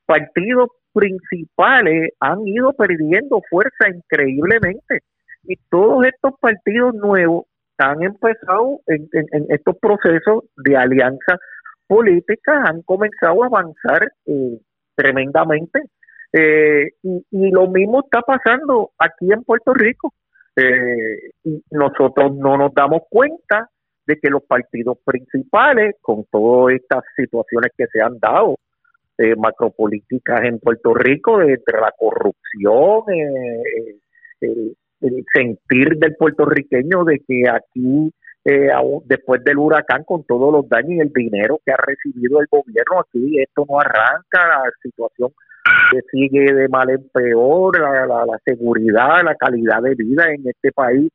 [0.06, 5.00] partidos principales han ido perdiendo fuerza increíblemente.
[5.42, 7.44] Y todos estos partidos nuevos
[7.78, 9.08] han empezado en,
[9.48, 11.38] estos procesos de alianza
[11.86, 14.58] política, han comenzado a avanzar eh,
[14.94, 15.80] tremendamente.
[16.36, 20.12] Eh, y, lo mismo está pasando aquí en Puerto Rico.
[20.56, 23.70] Eh, y nosotros no nos damos cuenta
[24.06, 28.56] de que los partidos principales, con todas estas situaciones que se han dado,
[29.16, 33.96] eh, macropolíticas en Puerto Rico, entre la corrupción, eh,
[34.40, 34.76] el,
[35.32, 38.12] sentir del puertorriqueño de que aquí,
[38.44, 38.70] eh,
[39.04, 43.00] después del huracán, con todos los daños y el dinero que ha recibido el gobierno,
[43.00, 45.30] aquí esto no arranca, la situación
[45.90, 50.72] que sigue de mal en peor, la, la, seguridad, la calidad de vida en este
[50.72, 51.10] país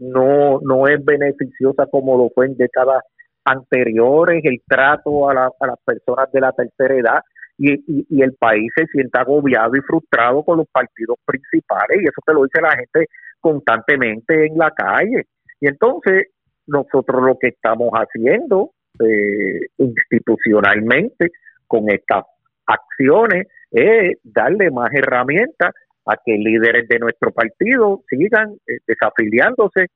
[0.00, 3.02] no, no es beneficiosa como lo fue en décadas
[3.44, 7.20] anteriores, el trato a, las personas de la tercera edad
[7.58, 7.74] y,
[8.08, 12.32] y, el país se sienta agobiado y frustrado con los partidos principales y eso te
[12.32, 13.06] lo dice la gente
[13.38, 15.26] constantemente en la calle.
[15.60, 16.28] Y entonces
[16.66, 21.30] nosotros lo que estamos haciendo eh, institucionalmente
[21.66, 22.24] con estas
[22.70, 25.72] acciones es darle más herramientas
[26.06, 29.86] a que líderes de nuestro partido sigan eh, desafiliándose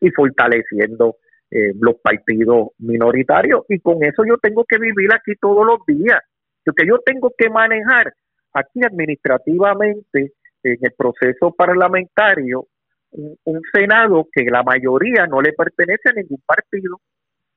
[0.00, 1.16] y fortaleciendo
[1.50, 6.20] eh, los partidos minoritarios y con eso yo tengo que vivir aquí todos los días.
[6.64, 8.12] porque yo tengo que manejar
[8.52, 12.66] aquí administrativamente en el proceso parlamentario
[13.12, 17.00] un, Senado que la mayoría no le pertenece a ningún partido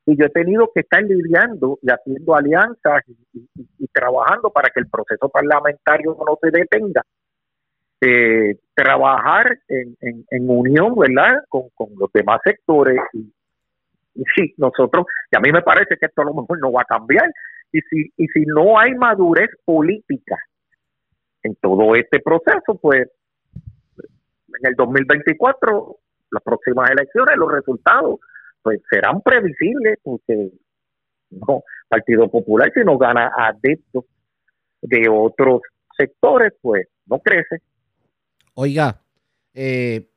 [0.06, 4.90] y yo he tenido que estar lidiando y haciendo alianzas y, trabajando para que el
[4.90, 7.04] proceso parlamentario no se detenga.
[8.02, 9.96] Eh, trabajar en,
[10.30, 13.32] en, unión, ¿verdad?, con, con los demás sectores y,
[14.16, 16.82] y sí, nosotros, y a mí me parece que esto a lo mejor no va
[16.82, 17.30] a cambiar,
[17.72, 20.38] y si, y si no hay madurez política
[21.44, 23.08] en todo este proceso, pues
[23.98, 25.98] en el 2024,
[26.32, 28.20] las próximas elecciones, los resultados
[28.64, 30.52] pues serán previsibles, porque
[31.30, 34.06] no, Partido Popular si no gana adeptos
[34.82, 35.62] de otros
[35.98, 37.62] sectores, pues no crece.
[38.56, 39.02] Oiga,
[39.54, 40.10] eh,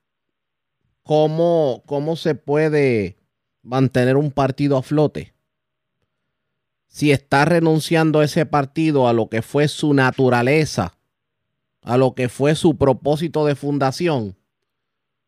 [1.03, 3.17] ¿cómo, ¿cómo se puede
[3.67, 5.35] mantener un partido a flote,
[6.87, 10.97] si está renunciando ese partido a lo que fue su naturaleza,
[11.83, 14.37] a lo que fue su propósito de fundación,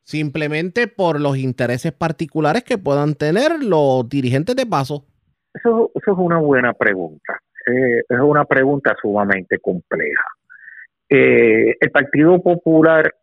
[0.08, 5.04] simplemente por los intereses particulares que puedan tener los dirigentes de paso?
[5.52, 7.38] Eso, es una buena pregunta.
[7.66, 10.24] Eh, es una pregunta sumamente compleja.
[11.10, 13.14] Eh, el Partido Popular,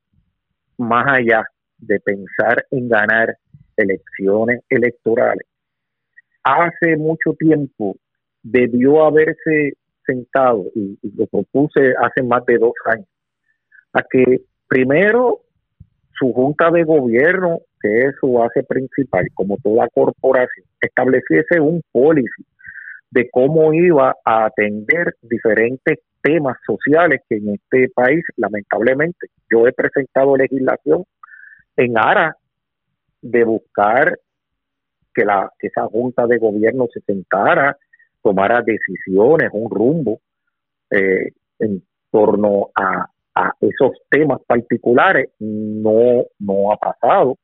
[0.78, 1.43] más allá
[1.80, 3.36] de pensar en ganar
[3.76, 5.48] elecciones electorales,
[6.43, 7.95] hace mucho tiempo
[8.43, 9.74] debió haberse
[10.06, 13.08] sentado, y, lo propuse hace más de dos años,
[13.93, 15.44] a que primero
[16.17, 22.45] su junta de gobierno, que es su base principal, como toda corporación, estableciese un policy
[23.12, 29.73] de cómo iba a atender diferentes temas sociales que en este país, lamentablemente, yo he
[29.73, 31.04] presentado legislación
[31.78, 32.36] en aras
[33.21, 34.17] de buscar
[35.13, 37.78] que, la, que esa junta de gobierno se sentara,
[38.21, 40.19] tomara decisiones, un rumbo
[40.89, 47.38] eh, en torno a a esos temas particulares no, no ha pasado.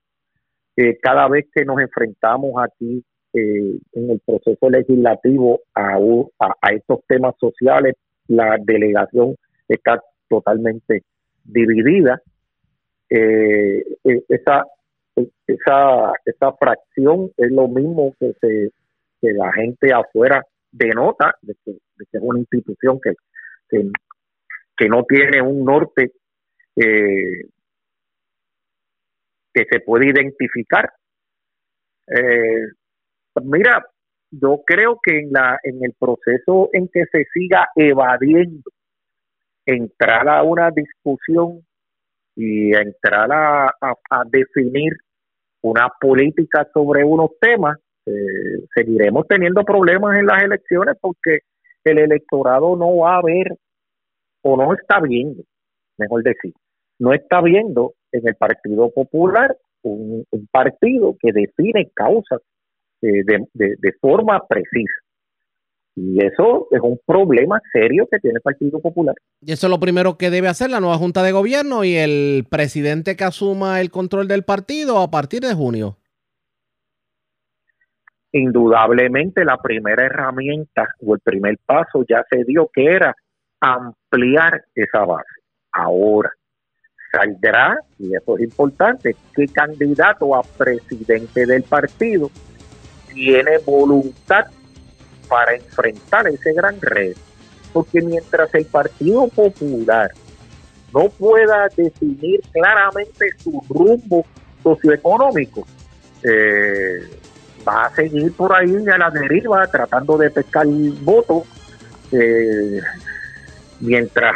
[0.78, 5.98] Eh, cada vez que nos enfrentamos aquí eh, en el proceso legislativo a,
[6.40, 7.96] a, estos temas sociales,
[8.28, 9.36] la delegación
[9.68, 11.04] está totalmente
[11.44, 12.22] dividida.
[13.10, 13.84] Eh,
[14.30, 14.66] esa,
[15.48, 18.72] esa, esa fracción es lo mismo que, se,
[19.22, 23.14] que la gente afuera denota de que, es una institución que,
[24.76, 26.12] que no tiene un norte
[26.76, 27.46] eh,
[29.54, 30.92] que se puede identificar.
[32.08, 32.68] Eh,
[33.44, 33.86] mira,
[34.32, 38.70] yo creo que en la en el proceso en que se siga evadiendo
[39.66, 41.66] entrar a una discusión
[42.36, 44.94] y entrar a, a, definir
[45.62, 51.40] una política sobre unos temas, eh, seguiremos teniendo problemas en las elecciones porque
[51.84, 53.56] el electorado no va a ver
[54.42, 55.44] o no está viendo,
[55.98, 56.54] mejor decir,
[57.00, 62.42] no está viendo en el Partido Popular un, partido que define causas
[63.02, 64.94] eh, de, de, forma precisa.
[65.96, 69.16] Y eso es un problema serio que tiene el Partido Popular.
[69.42, 72.46] Y eso es lo primero que debe hacer la nueva Junta de Gobierno y el
[72.50, 75.98] presidente que asuma el control del partido a partir de junio.
[78.32, 83.14] Indudablemente la primera herramienta o el primer paso ya se dio que era
[83.60, 84.01] ampliar
[84.76, 85.30] esa base.
[85.72, 86.32] Ahora,
[87.12, 92.30] saldrá, y eso es importante, qué candidato a presidente del partido
[93.14, 94.46] tiene voluntad
[95.28, 97.20] para enfrentar ese gran reto.
[97.74, 100.12] Porque mientras el Partido Popular
[100.94, 104.26] no pueda definir claramente su rumbo
[104.62, 105.66] socioeconómico,
[106.24, 107.00] eh,
[107.66, 110.68] va a seguir por ahí a la deriva tratando de pescar
[111.02, 111.44] votos
[112.12, 112.82] eh,
[113.82, 114.34] mientras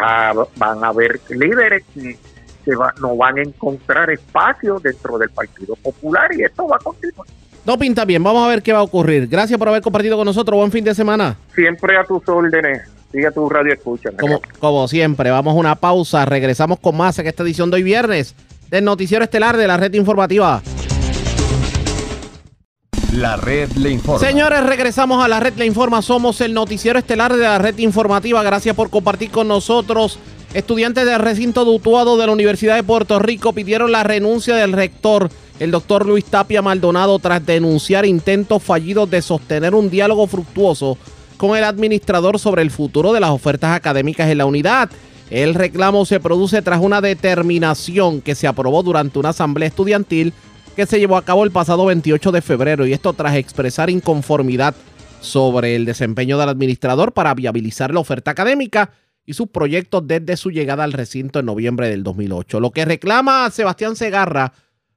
[0.57, 2.17] van a haber líderes que,
[2.99, 7.27] no van a encontrar espacio dentro del Partido Popular y esto va a continuar.
[7.63, 9.27] No pinta bien, vamos a ver qué va a ocurrir.
[9.27, 10.57] Gracias por haber compartido con nosotros.
[10.57, 11.37] Buen fin de semana.
[11.53, 12.81] Siempre a tus órdenes.
[13.11, 14.09] Sigue tu radio escucha.
[14.19, 16.25] Como, como siempre, vamos a una pausa.
[16.25, 18.35] Regresamos con más en esta edición de hoy viernes
[18.69, 20.61] del Noticiero Estelar de la Red Informativa.
[23.13, 24.25] La red le informa.
[24.25, 26.01] Señores, regresamos a la red le informa.
[26.01, 28.43] Somos el noticiero estelar de la red informativa.
[28.43, 30.19] Gracias por compartir con nosotros.
[30.53, 35.29] Estudiantes del recinto dutuado de la Universidad de Puerto Rico pidieron la renuncia del rector,
[35.59, 40.97] el doctor Luis Tapia Maldonado, tras denunciar intentos fallidos de sostener un diálogo fructuoso
[41.37, 44.89] con el administrador sobre el futuro de las ofertas académicas en la unidad.
[45.29, 50.33] El reclamo se produce tras una determinación que se aprobó durante una asamblea estudiantil
[50.75, 54.75] que se llevó a cabo el pasado 28 de febrero y esto tras expresar inconformidad
[55.21, 58.91] sobre el desempeño del administrador para viabilizar la oferta académica
[59.25, 62.59] y sus proyectos desde su llegada al recinto en noviembre del 2008.
[62.59, 64.51] Lo que reclama Sebastián Segarra,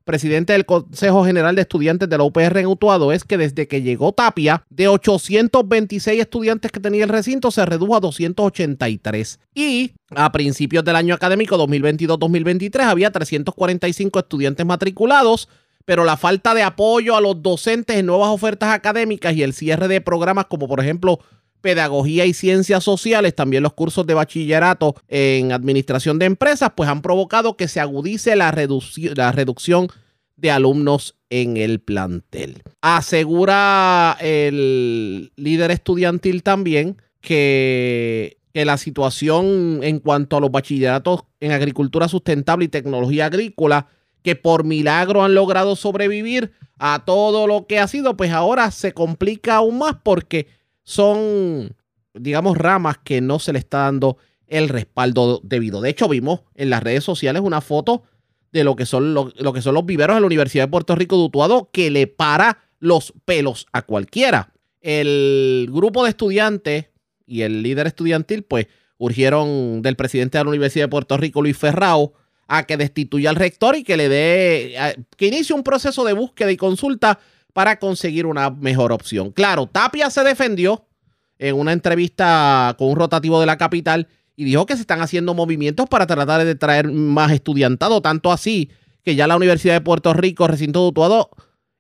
[0.05, 3.81] presidente del Consejo General de Estudiantes de la UPR en Utuado, es que desde que
[3.81, 9.39] llegó Tapia, de 826 estudiantes que tenía el recinto, se redujo a 283.
[9.55, 15.49] Y a principios del año académico 2022-2023 había 345 estudiantes matriculados
[15.89, 19.89] pero la falta de apoyo a los docentes en nuevas ofertas académicas y el cierre
[19.89, 21.19] de programas como por ejemplo
[21.63, 27.01] pedagogía y ciencias sociales, también los cursos de bachillerato en administración de empresas, pues han
[27.01, 28.55] provocado que se agudice la,
[29.17, 29.89] la reducción
[30.37, 32.63] de alumnos en el plantel.
[32.83, 41.53] Asegura el líder estudiantil también que, que la situación en cuanto a los bachilleratos en
[41.53, 43.87] agricultura sustentable y tecnología agrícola
[44.29, 48.93] que por milagro han logrado sobrevivir a todo lo que ha sido, pues ahora se
[48.93, 50.49] complica aún más porque
[50.83, 51.75] son,
[52.13, 55.81] digamos, ramas que no se le está dando el respaldo debido.
[55.81, 58.03] De hecho, vimos en las redes sociales una foto
[58.53, 61.17] de lo que son, lo, que son los viveros de la Universidad de Puerto Rico
[61.17, 64.53] de Utuado que le para los pelos a cualquiera.
[64.83, 66.91] El grupo de estudiantes
[67.25, 68.67] y el líder estudiantil, pues,
[68.99, 72.13] urgieron del presidente de la Universidad de Puerto Rico, Luis Ferrao,
[72.49, 76.51] a que destituya al rector y que le dé, que inicie un proceso de búsqueda
[76.51, 77.21] y consulta
[77.53, 79.31] para conseguir una mejor opción.
[79.33, 80.87] Claro, Tapia se defendió
[81.39, 85.35] en una entrevista con un rotativo de la capital y dijo que se están haciendo
[85.35, 88.71] movimientos para tratar de traer más estudiantado, tanto así
[89.05, 91.31] que ya la Universidad de Puerto Rico, recinto dutuado,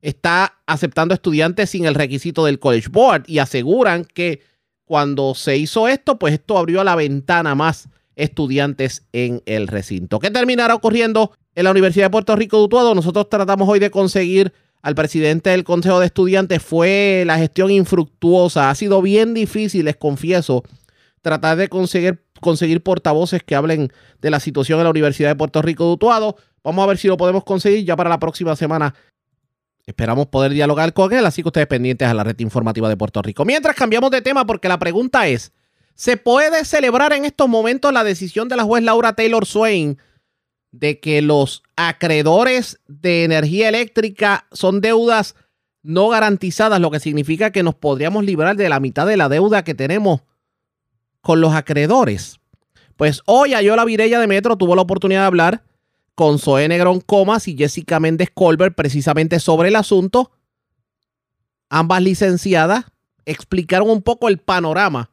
[0.01, 4.43] está aceptando estudiantes sin el requisito del College Board y aseguran que
[4.85, 10.19] cuando se hizo esto, pues esto abrió la ventana más estudiantes en el recinto.
[10.19, 12.95] ¿Qué terminará ocurriendo en la Universidad de Puerto Rico de?
[12.95, 14.53] Nosotros tratamos hoy de conseguir
[14.83, 16.63] al presidente del Consejo de Estudiantes.
[16.63, 18.71] Fue la gestión infructuosa.
[18.71, 20.65] Ha sido bien difícil, les confieso,
[21.23, 25.63] tratar de conseguir, conseguir portavoces que hablen de la situación en la Universidad de Puerto
[25.63, 26.37] Rico de.
[26.65, 28.95] Vamos a ver si lo podemos conseguir ya para la próxima semana.
[29.87, 33.23] Esperamos poder dialogar con él, así que ustedes pendientes a la red informativa de Puerto
[33.23, 33.45] Rico.
[33.45, 35.53] Mientras cambiamos de tema, porque la pregunta es,
[35.99, 39.99] ¿se puede celebrar en estos momentos la decisión de la juez Laura Taylor Swain
[40.71, 45.35] de que los acreedores de energía eléctrica son deudas
[45.83, 49.65] no garantizadas, lo que significa que nos podríamos librar de la mitad de la deuda
[49.65, 50.21] que tenemos
[51.21, 52.39] con los acreedores.
[52.97, 55.65] Pues hoy Ayola Virella de Metro tuvo la oportunidad de hablar
[56.15, 60.31] con Zoe Negrón Comas y Jessica Méndez Colbert precisamente sobre el asunto.
[61.69, 62.85] Ambas licenciadas
[63.25, 65.11] explicaron un poco el panorama.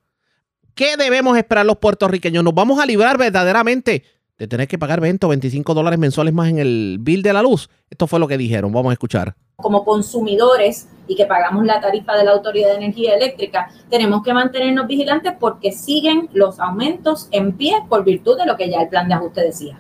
[0.75, 2.43] ¿Qué debemos esperar los puertorriqueños?
[2.43, 4.03] ¿Nos vamos a librar verdaderamente
[4.37, 7.41] de tener que pagar 20 o 25 dólares mensuales más en el bill de la
[7.41, 7.69] luz?
[7.89, 8.73] Esto fue lo que dijeron.
[8.73, 13.15] Vamos a escuchar como consumidores y que pagamos la tarifa de la Autoridad de Energía
[13.15, 18.57] Eléctrica, tenemos que mantenernos vigilantes porque siguen los aumentos en pie por virtud de lo
[18.57, 19.79] que ya el plan de ajuste decía.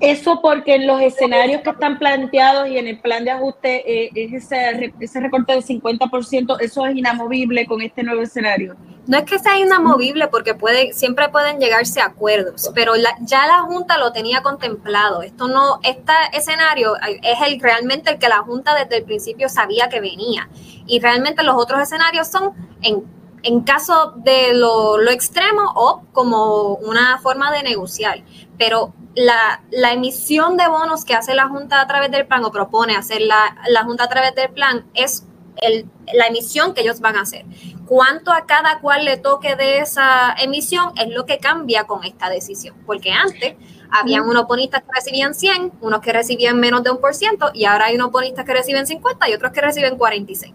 [0.00, 4.10] Eso porque en los escenarios que están planteados y en el plan de ajuste, eh,
[4.14, 8.76] ese, ese recorte del 50%, eso es inamovible con este nuevo escenario.
[9.08, 13.62] No es que sea inamovible porque puede, siempre pueden llegarse a acuerdos, pero ya la
[13.62, 15.22] Junta lo tenía contemplado.
[15.22, 19.88] Esto no, este escenario es el realmente el que la Junta desde el principio sabía
[19.88, 20.48] que venía.
[20.86, 23.02] Y realmente los otros escenarios son en,
[23.42, 28.22] en caso de lo, lo extremo o como una forma de negociar.
[28.58, 32.50] Pero la, la, emisión de bonos que hace la Junta a través del plan o
[32.50, 35.24] propone hacer la, la Junta a través del plan es
[35.60, 37.44] el, la emisión que ellos van a hacer.
[37.86, 42.28] Cuánto a cada cual le toque de esa emisión es lo que cambia con esta
[42.28, 43.54] decisión, porque antes
[43.90, 47.64] habían unos bonistas que recibían 100, unos que recibían menos de un por ciento, y
[47.64, 50.52] ahora hay unos bonistas que reciben 50 y otros que reciben 46.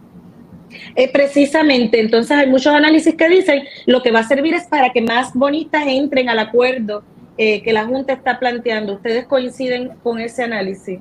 [0.96, 4.92] Eh, precisamente, entonces hay muchos análisis que dicen lo que va a servir es para
[4.92, 7.04] que más bonistas entren al acuerdo
[7.38, 8.94] eh, que la Junta está planteando.
[8.94, 11.00] ¿Ustedes coinciden con ese análisis?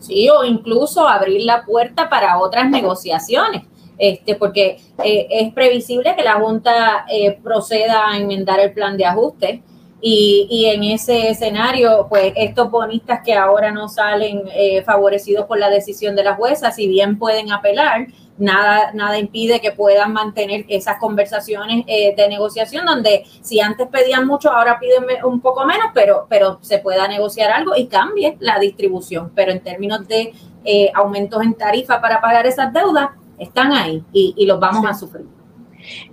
[0.00, 3.62] Sí, o incluso abrir la puerta para otras negociaciones.
[3.96, 9.04] Este, porque eh, es previsible que la Junta eh, proceda a enmendar el plan de
[9.04, 9.62] ajuste
[10.00, 14.42] y, y, en ese escenario, pues estos bonistas que ahora no salen
[14.84, 19.72] favorecidos por la decisión de la jueza, si bien pueden apelar, nada, nada impide que
[19.72, 25.40] puedan mantener esas conversaciones eh, de negociación donde si antes pedían mucho, ahora piden un
[25.40, 29.32] poco menos, pero, pero se pueda negociar algo y cambie la distribución.
[29.34, 30.32] Pero en términos de
[30.64, 35.26] eh, aumentos en tarifa para pagar esas deudas, están ahí y, los vamos a sufrir.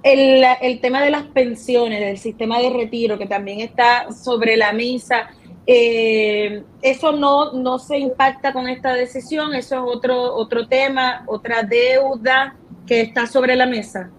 [0.04, 4.74] El, el, tema de las pensiones, del sistema de retiro, que también está sobre la
[4.74, 5.30] mesa,
[5.68, 11.64] eh, eso no, no se impacta con esta decisión, eso es otro, otro tema, otra
[11.64, 12.56] deuda
[12.88, 14.10] que está sobre la mesa.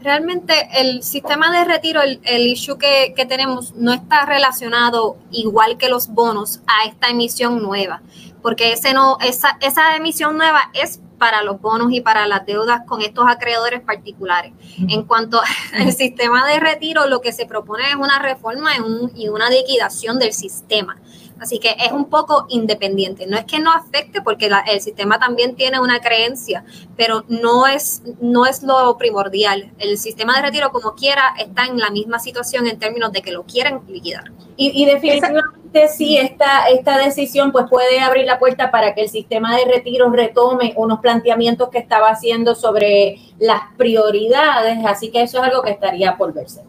[0.00, 5.76] Realmente el sistema de retiro, el, el issue que, que, tenemos no está relacionado igual
[5.76, 8.00] que los bonos a esta emisión nueva,
[8.42, 12.82] porque ese no, esa, esa emisión nueva es para los bonos y para las deudas
[12.86, 14.52] con estos acreedores particulares.
[14.88, 15.40] En cuanto
[15.74, 18.70] al sistema de retiro, lo que se propone es una reforma
[19.14, 20.96] y una liquidación del sistema.
[21.40, 23.26] Así que es un poco independiente.
[23.26, 26.64] No es que no afecte, porque el sistema también tiene una creencia,
[26.96, 29.72] pero no es, no es lo primordial.
[29.78, 33.32] El sistema de retiro, como quiera, está en la misma situación en términos de que
[33.32, 34.32] lo quieren liquidar.
[34.60, 39.56] Y, definitivamente sí, esta, esta decisión pues puede abrir la puerta para que el sistema
[39.56, 45.44] de retiro retome unos planteamientos que estaba haciendo sobre las prioridades, así que eso es
[45.44, 46.62] algo que estaría por verse.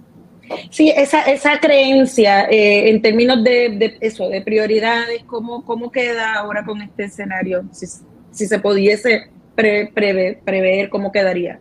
[0.70, 6.64] Sí, esa, esa creencia eh, en términos de, eso, de prioridades, ¿cómo, ¿cómo queda ahora
[6.66, 7.64] con este escenario?
[7.72, 7.86] Si,
[8.32, 11.60] si se pudiese prever, prever, ¿cómo quedaría?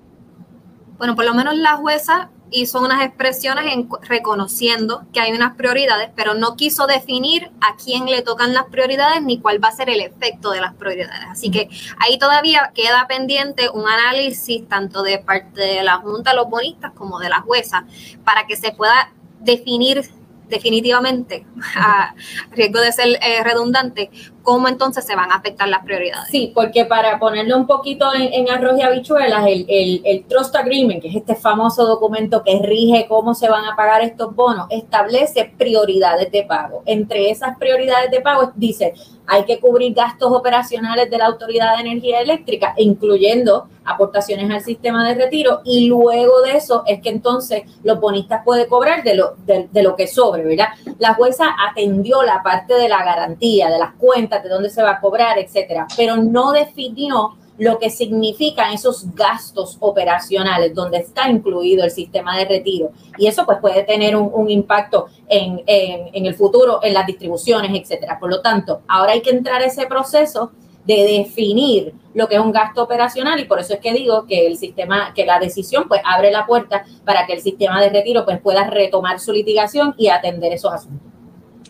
[0.97, 6.11] Bueno, por lo menos la jueza hizo unas expresiones en, reconociendo que hay unas prioridades,
[6.15, 9.91] pero no quiso definir a quién le tocan las prioridades ni cuál va a ser
[9.91, 11.27] el efecto de las prioridades.
[11.31, 16.37] Así que ahí todavía queda pendiente un análisis tanto de parte de la Junta de
[16.37, 17.85] los Bonistas como de la jueza
[18.25, 20.03] para que se pueda definir
[20.49, 22.15] definitivamente, a
[22.53, 24.11] riesgo de ser eh, redundante,
[24.43, 26.29] cómo entonces se van a afectar las prioridades.
[26.31, 31.03] Sí, porque para ponerlo un poquito en, arroz y habichuelas, el, el, el, Trust Agreement,
[31.03, 35.53] que es este famoso documento que rige cómo se van a pagar estos bonos, establece
[35.59, 36.83] prioridades de pago.
[36.87, 38.95] Entre esas prioridades de pago dice,
[39.29, 45.07] hay que cubrir gastos operacionales de la Autoridad de Energía Eléctrica, incluyendo aportaciones al sistema
[45.07, 49.35] de retiro, y luego de eso es que entonces los bonistas pueden cobrar de lo,
[49.45, 50.69] de, de lo que sobre, ¿verdad?
[50.99, 54.93] La jueza atendió la parte de la garantía, de las cuentas, de dónde se va
[54.93, 61.85] a cobrar, etcétera, pero no definió lo que significan esos gastos operacionales donde está incluido
[61.85, 62.93] el sistema de retiro.
[63.19, 68.19] Y eso pues puede tener un, impacto en, en, el futuro, en las distribuciones, etcétera.
[68.19, 70.53] Por lo tanto, ahora hay que entrar a ese proceso
[70.89, 74.47] de definir lo que es un gasto operacional y por eso es que digo que
[74.47, 78.25] el sistema, que la decisión pues abre la puerta para que el sistema de retiro
[78.25, 81.07] pues pueda retomar su litigación y atender esos asuntos.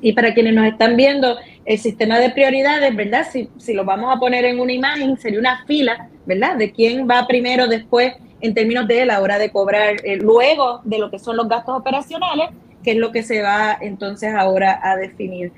[0.01, 1.37] Y para quienes nos están viendo,
[1.69, 3.27] el sistema de prioridades, ¿verdad?
[3.31, 6.57] Si, si lo vamos a poner en una imagen, sería una fila, ¿verdad?
[6.57, 10.99] De quién va primero, después, en términos de la hora de cobrar, eh, luego de
[10.99, 12.49] lo que son los gastos operacionales,
[12.83, 15.53] que es lo que se va entonces ahora a definir.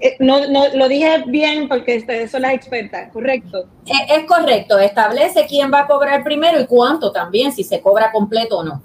[0.00, 3.66] Eh, no, no lo dije bien porque ustedes son las expertas, ¿correcto?
[3.86, 8.10] Es, es correcto, establece quién va a cobrar primero y cuánto también, si se cobra
[8.10, 8.82] completo o no.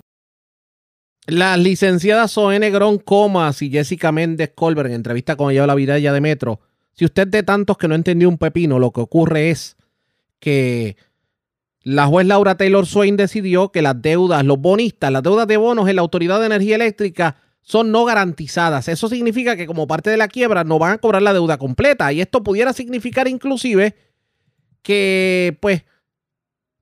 [1.28, 6.14] Las licenciadas Zoe Negrón Comas y Jessica Méndez Colbert en entrevista con ella la Vidalla
[6.14, 6.60] de Metro.
[6.94, 9.76] Si usted de tantos que no entendió un pepino, lo que ocurre es
[10.40, 10.98] que
[11.82, 15.90] la juez Laura Taylor Swain decidió que las deudas, los bonistas, las deudas de bonos
[15.90, 18.88] en la Autoridad de Energía Eléctrica son no garantizadas.
[18.88, 22.14] Eso significa que como parte de la quiebra no van a cobrar la deuda completa.
[22.14, 23.96] Y esto pudiera significar inclusive
[24.84, 25.84] que pues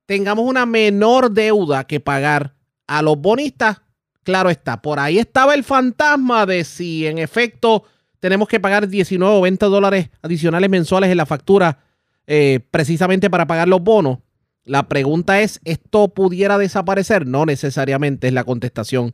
[0.04, 2.54] tengamos una menor deuda que pagar
[2.86, 3.80] a los bonistas
[4.24, 7.84] Claro está, por ahí estaba el fantasma de si en efecto
[8.20, 11.78] tenemos que pagar 19 o 20 dólares adicionales mensuales en la factura
[12.26, 14.20] eh, precisamente para pagar los bonos.
[14.64, 17.26] La pregunta es, ¿esto pudiera desaparecer?
[17.26, 19.12] No necesariamente es la contestación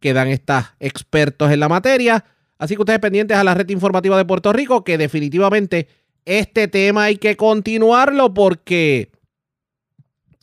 [0.00, 2.24] que dan estos expertos en la materia.
[2.56, 5.88] Así que ustedes pendientes a la red informativa de Puerto Rico, que definitivamente
[6.24, 9.10] este tema hay que continuarlo porque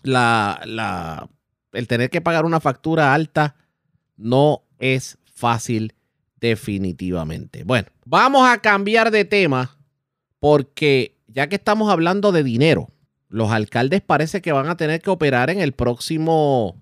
[0.04, 1.28] la, la,
[1.72, 3.56] el tener que pagar una factura alta
[4.24, 5.94] no es fácil
[6.40, 7.64] definitivamente.
[7.64, 9.78] Bueno, vamos a cambiar de tema
[10.40, 12.88] porque ya que estamos hablando de dinero,
[13.30, 16.76] los alcaldes parece que van a tener que operar en el próximo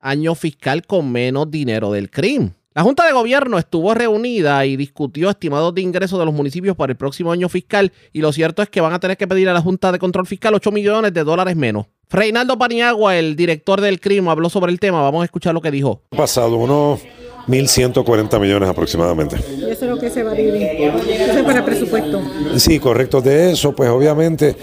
[0.00, 2.54] año fiscal con menos dinero del crimen.
[2.74, 6.92] La Junta de Gobierno estuvo reunida y discutió estimados de ingresos de los municipios para
[6.92, 9.52] el próximo año fiscal y lo cierto es que van a tener que pedir a
[9.52, 11.86] la Junta de Control Fiscal 8 millones de dólares menos.
[12.10, 15.02] Reinaldo Paniagua, el director del CRIM, habló sobre el tema.
[15.02, 16.02] Vamos a escuchar lo que dijo.
[16.10, 17.00] Pasado unos
[17.48, 19.36] 1.140 millones aproximadamente.
[19.58, 20.62] ¿Y eso es lo que se va a dividir?
[20.62, 22.22] Eso es para presupuesto.
[22.56, 23.20] Sí, correcto.
[23.20, 24.56] De eso, pues obviamente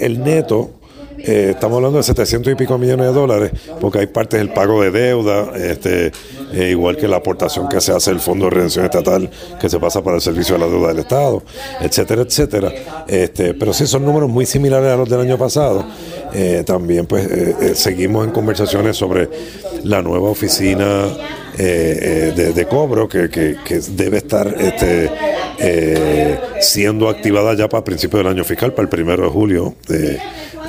[0.00, 0.70] el neto
[1.18, 4.82] eh, estamos hablando de 700 y pico millones de dólares, porque hay partes del pago
[4.82, 6.12] de deuda, este,
[6.52, 9.78] eh, igual que la aportación que se hace el Fondo de Redención Estatal, que se
[9.78, 11.42] pasa para el servicio de la deuda del Estado,
[11.80, 12.72] etcétera, etcétera.
[13.06, 15.84] Este, pero sí son números muy similares a los del año pasado.
[16.34, 17.28] Eh, también pues
[17.74, 19.28] seguimos en conversaciones sobre
[19.84, 21.06] la nueva oficina
[21.56, 23.28] de, cobro que,
[23.90, 25.10] debe estar este,
[26.60, 29.74] siendo activada ya para el principio del año fiscal, para el primero de julio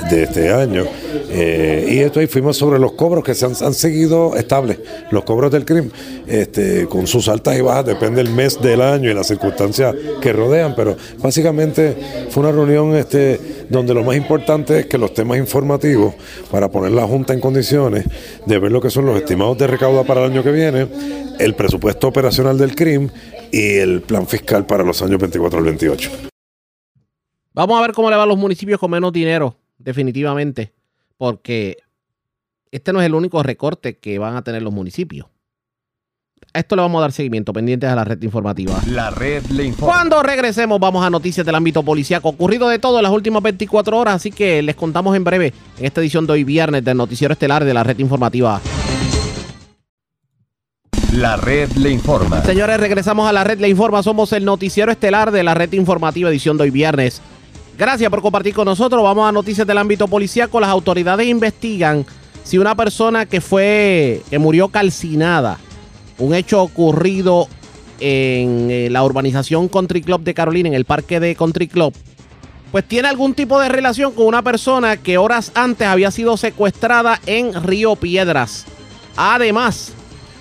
[0.09, 0.85] de este año.
[1.29, 4.79] Eh, y esto ahí fuimos sobre los cobros que se han, seguido estables,
[5.11, 5.91] los cobros del crimen,
[6.25, 10.33] este, con sus altas y bajas, depende del mes del año y las circunstancias que
[10.33, 11.95] rodean, pero básicamente
[12.29, 16.13] fue una reunión este, donde lo más importante es que los temas informativos,
[16.51, 18.05] para poner la Junta en condiciones
[18.45, 20.87] de ver lo que son los estimados de recauda para el año que viene,
[21.39, 23.09] el presupuesto operacional del CRIM
[23.51, 26.11] y el plan fiscal para los años 24 al 28.
[27.53, 30.73] Vamos a ver cómo le va a los municipios con menos dinero definitivamente,
[31.17, 31.77] porque
[32.71, 35.27] este no es el único recorte que van a tener los municipios.
[36.53, 38.79] A esto le vamos a dar seguimiento, pendientes a la red informativa.
[38.87, 39.93] La red le informa.
[39.93, 42.29] Cuando regresemos, vamos a noticias del ámbito policíaco.
[42.29, 45.85] Ocurrido de todo en las últimas 24 horas, así que les contamos en breve en
[45.85, 48.61] esta edición de hoy viernes del Noticiero Estelar de la red informativa.
[51.13, 52.43] La red le informa.
[52.43, 54.03] Señores, regresamos a la red le informa.
[54.03, 57.21] Somos el Noticiero Estelar de la red informativa, edición de hoy viernes
[57.77, 59.03] Gracias por compartir con nosotros.
[59.03, 60.59] Vamos a noticias del ámbito policíaco.
[60.59, 62.05] Las autoridades investigan
[62.43, 65.59] si una persona que fue, que murió calcinada,
[66.17, 67.47] un hecho ocurrido
[67.99, 71.93] en eh, la urbanización Country Club de Carolina, en el parque de Country Club,
[72.71, 77.19] pues tiene algún tipo de relación con una persona que horas antes había sido secuestrada
[77.27, 78.65] en Río Piedras.
[79.15, 79.91] Además,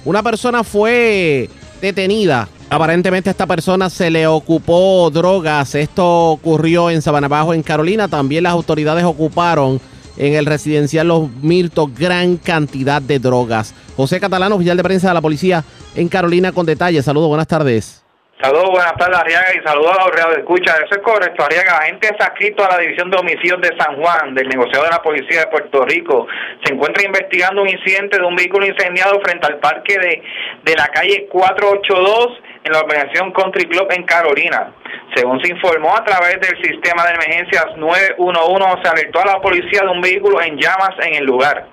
[0.06, 1.50] una persona fue
[1.86, 5.76] detenida Aparentemente a esta persona se le ocupó drogas.
[5.76, 8.08] Esto ocurrió en Sabana Bajo, en Carolina.
[8.08, 9.80] También las autoridades ocuparon
[10.16, 13.72] en el residencial Los Mirtos gran cantidad de drogas.
[13.96, 15.64] José Catalán, oficial de prensa de la policía
[15.94, 17.04] en Carolina, con detalles.
[17.04, 18.05] Saludos, buenas tardes.
[18.38, 20.38] Saludos, buenas tardes, Arriaga, y saludos a los reales.
[20.38, 21.78] Escucha, eso es correcto, Arriaga.
[21.78, 25.40] Agente adscrito a la División de Homicidios de San Juan, del negociado de la Policía
[25.40, 26.26] de Puerto Rico,
[26.62, 30.22] se encuentra investigando un incidente de un vehículo incendiado frente al parque de,
[30.64, 34.70] de la calle 482 en la organización Country Club en Carolina.
[35.14, 39.80] Según se informó a través del sistema de emergencias 911, se alertó a la policía
[39.80, 41.68] de un vehículo en llamas en el lugar.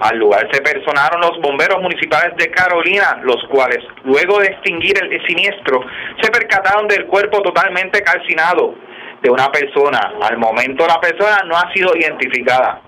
[0.00, 5.26] Al lugar se personaron los bomberos municipales de Carolina, los cuales, luego de extinguir el
[5.26, 5.84] siniestro,
[6.22, 8.74] se percataron del cuerpo totalmente calcinado
[9.20, 10.14] de una persona.
[10.22, 12.80] Al momento la persona no ha sido identificada.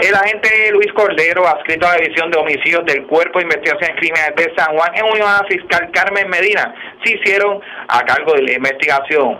[0.00, 4.34] El agente Luis Cordero, adscrito a la División de Homicidios del Cuerpo de Investigaciones Criminales
[4.34, 8.42] de San Juan, en unión a la fiscal Carmen Medina, se hicieron a cargo de
[8.42, 9.38] la investigación.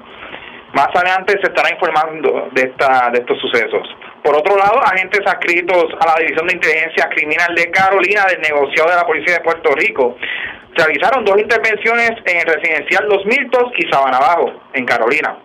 [0.75, 3.83] Más adelante se estará informando de, esta, de estos sucesos.
[4.25, 8.89] Por otro lado, agentes adscritos a la División de Inteligencia Criminal de Carolina del negociado
[8.89, 10.17] de la Policía de Puerto Rico
[10.75, 15.37] realizaron dos intervenciones en el residencial Los Miltos y Sabana Bajo, en Carolina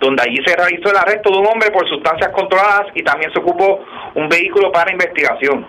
[0.00, 3.40] donde allí se realizó el arresto de un hombre por sustancias controladas y también se
[3.40, 3.84] ocupó
[4.14, 5.66] un vehículo para investigación.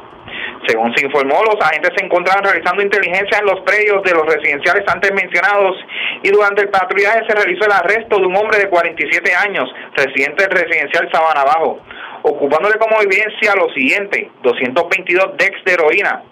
[0.68, 4.84] Según se informó, los agentes se encontraban realizando inteligencia en los predios de los residenciales
[4.88, 5.76] antes mencionados
[6.22, 10.44] y durante el patrullaje se realizó el arresto de un hombre de 47 años, residente
[10.44, 11.80] del residencial Sabana Bajo,
[12.24, 16.24] ocupándole como evidencia lo siguiente, 222 decks de heroína,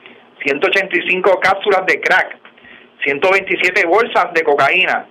[0.44, 2.38] 185 cápsulas de crack,
[3.04, 5.06] 127 bolsas de cocaína,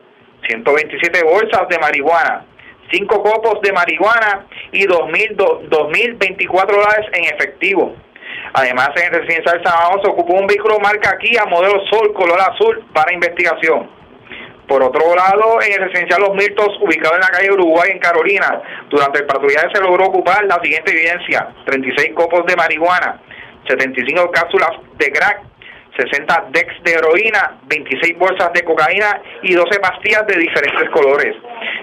[0.48, 2.44] 127 bolsas de marihuana,
[2.90, 7.96] cinco copos de marihuana y 2.024 dólares en efectivo.
[8.52, 12.84] Además, en el residencial San se ocupó un vehículo marca Kia modelo Sol color azul
[12.92, 13.95] para investigación.
[14.68, 18.60] Por otro lado, en el residencial Los Mirtos, ubicado en la calle Uruguay, en Carolina,
[18.88, 23.20] durante el patrullaje se logró ocupar la siguiente evidencia: 36 copos de marihuana,
[23.68, 25.42] 75 cápsulas de crack,
[25.96, 31.34] 60 decks de heroína, 26 bolsas de cocaína y 12 pastillas de diferentes colores.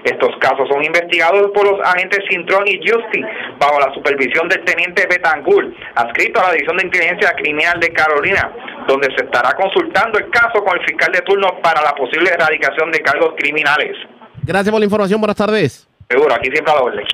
[0.04, 3.22] Estos casos son investigados por los agentes Cintrón y Justy
[3.58, 8.52] bajo la supervisión del teniente Betancourt, adscrito a la División de Inteligencia Criminal de Carolina,
[8.86, 12.90] donde se estará consultando el caso con el fiscal de turno para la posible erradicación
[12.90, 13.96] de cargos criminales.
[14.42, 15.88] Gracias por la información, buenas tardes.
[16.08, 17.06] Seguro, aquí siempre a la orden.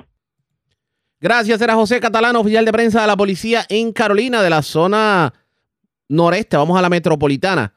[1.20, 5.34] Gracias, era José Catalán, oficial de prensa de la policía en Carolina, de la zona
[6.08, 7.74] noreste, vamos a la metropolitana,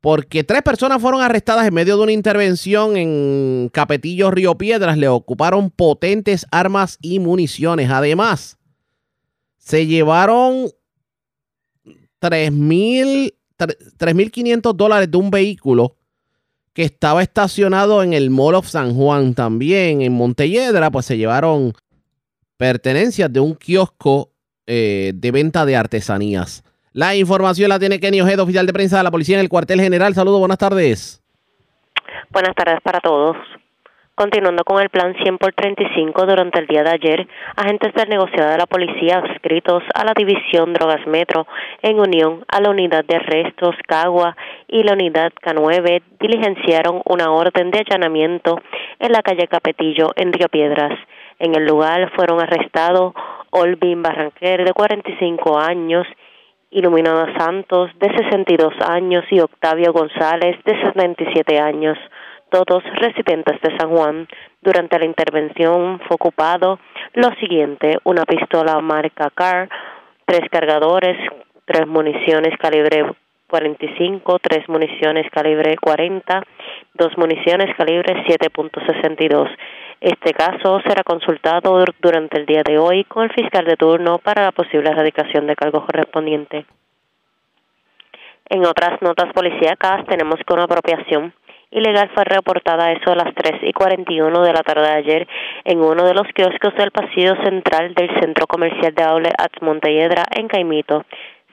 [0.00, 5.08] porque tres personas fueron arrestadas en medio de una intervención en Capetillo Río Piedras, le
[5.08, 7.90] ocuparon potentes armas y municiones.
[7.90, 8.58] Además,
[9.56, 10.68] se llevaron
[12.30, 15.96] 3.500 dólares de un vehículo
[16.72, 21.72] que estaba estacionado en el Mall of San Juan también, en Montelledra, pues se llevaron
[22.56, 24.30] pertenencias de un kiosco
[24.66, 26.64] eh, de venta de artesanías.
[26.92, 29.80] La información la tiene Kenny Ojeda, oficial de prensa de la policía en el cuartel
[29.80, 30.14] general.
[30.14, 31.22] Saludos, buenas tardes.
[32.30, 33.36] Buenas tardes para todos.
[34.14, 38.50] Continuando con el plan 100 por 35, durante el día de ayer, agentes del negociado
[38.50, 41.46] de la policía adscritos a la División Drogas Metro,
[41.80, 44.36] en unión a la Unidad de Arrestos Cagua
[44.68, 48.60] y la Unidad K9, diligenciaron una orden de allanamiento
[48.98, 50.92] en la calle Capetillo, en Río Piedras.
[51.38, 53.14] En el lugar fueron arrestados
[53.48, 56.06] Olvin Barranquer, de 45 años,
[56.70, 61.96] Iluminada Santos, de 62 años, y Octavio González, de 77 años,
[62.52, 64.28] todos residentes de San Juan.
[64.60, 66.78] Durante la intervención fue ocupado
[67.14, 69.68] lo siguiente, una pistola marca CAR,
[70.26, 71.16] tres cargadores,
[71.64, 73.06] tres municiones calibre
[73.48, 76.42] 45, tres municiones calibre 40,
[76.94, 79.48] dos municiones calibre 7.62.
[80.00, 84.44] Este caso será consultado durante el día de hoy con el fiscal de turno para
[84.44, 86.66] la posible erradicación de cargos correspondientes.
[88.48, 91.32] En otras notas policíacas tenemos que una apropiación
[91.72, 95.28] ilegal fue reportada eso a las 3 y 41 de la tarde de ayer
[95.64, 100.24] en uno de los kioscos del pasillo central del centro comercial de Outlet at Montelledra
[100.36, 101.04] en Caimito,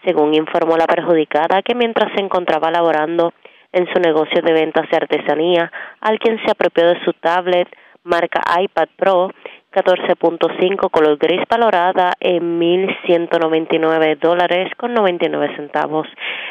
[0.06, 3.34] según informó la perjudicada que mientras se encontraba laborando
[3.72, 7.68] en su negocio de ventas de artesanía, alguien se apropió de su tablet
[8.04, 9.32] marca iPad Pro
[9.72, 16.08] 14.5 color gris valorada en 1.199 dólares con 99 centavos.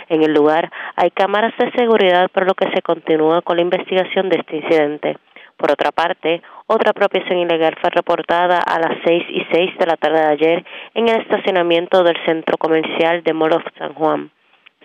[0.08, 4.28] En el lugar hay cámaras de seguridad por lo que se continúa con la investigación
[4.28, 5.16] de este incidente.
[5.56, 9.96] Por otra parte, otra apropiación ilegal fue reportada a las 6 y 6 de la
[9.96, 10.64] tarde de ayer
[10.94, 14.30] en el estacionamiento del centro comercial de Mall of San Juan.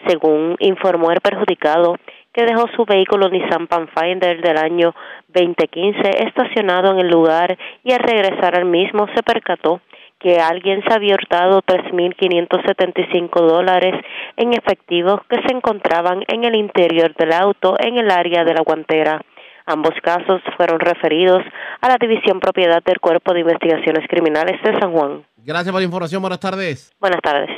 [0.07, 1.97] Según informó el perjudicado,
[2.33, 4.93] que dejó su vehículo Nissan Pathfinder del año
[5.27, 9.81] 2015 estacionado en el lugar y al regresar al mismo se percató
[10.19, 13.93] que alguien se había hurtado 3.575 dólares
[14.37, 18.63] en efectivo que se encontraban en el interior del auto en el área de la
[18.63, 19.21] guantera.
[19.65, 21.41] Ambos casos fueron referidos
[21.81, 25.25] a la División Propiedad del Cuerpo de Investigaciones Criminales de San Juan.
[25.37, 26.21] Gracias por la información.
[26.21, 26.93] Buenas tardes.
[26.99, 27.49] Buenas tardes.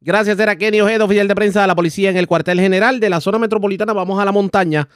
[0.00, 3.10] Gracias, era Kenny Ojeda, oficial de prensa de la policía en el cuartel general de
[3.10, 3.92] la zona metropolitana.
[3.92, 4.88] Vamos a la montaña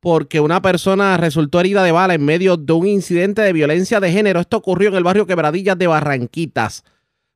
[0.00, 4.10] porque una persona resultó herida de bala en medio de un incidente de violencia de
[4.10, 4.40] género.
[4.40, 6.84] Esto ocurrió en el barrio Quebradillas de Barranquitas.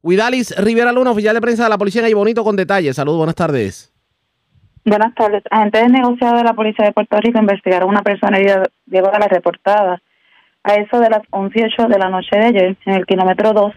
[0.02, 2.96] Huidalis Rivera Luna, oficial de prensa de la policía en Bonito con detalles.
[2.96, 3.92] Saludos, buenas tardes.
[4.84, 5.42] Buenas tardes.
[5.50, 9.26] Agentes de negociado de la Policía de Puerto Rico investigaron una persona herida de bala
[9.26, 10.00] reportada
[10.62, 13.52] a eso de las 11 y 8 de la noche de ayer en el kilómetro
[13.52, 13.72] 2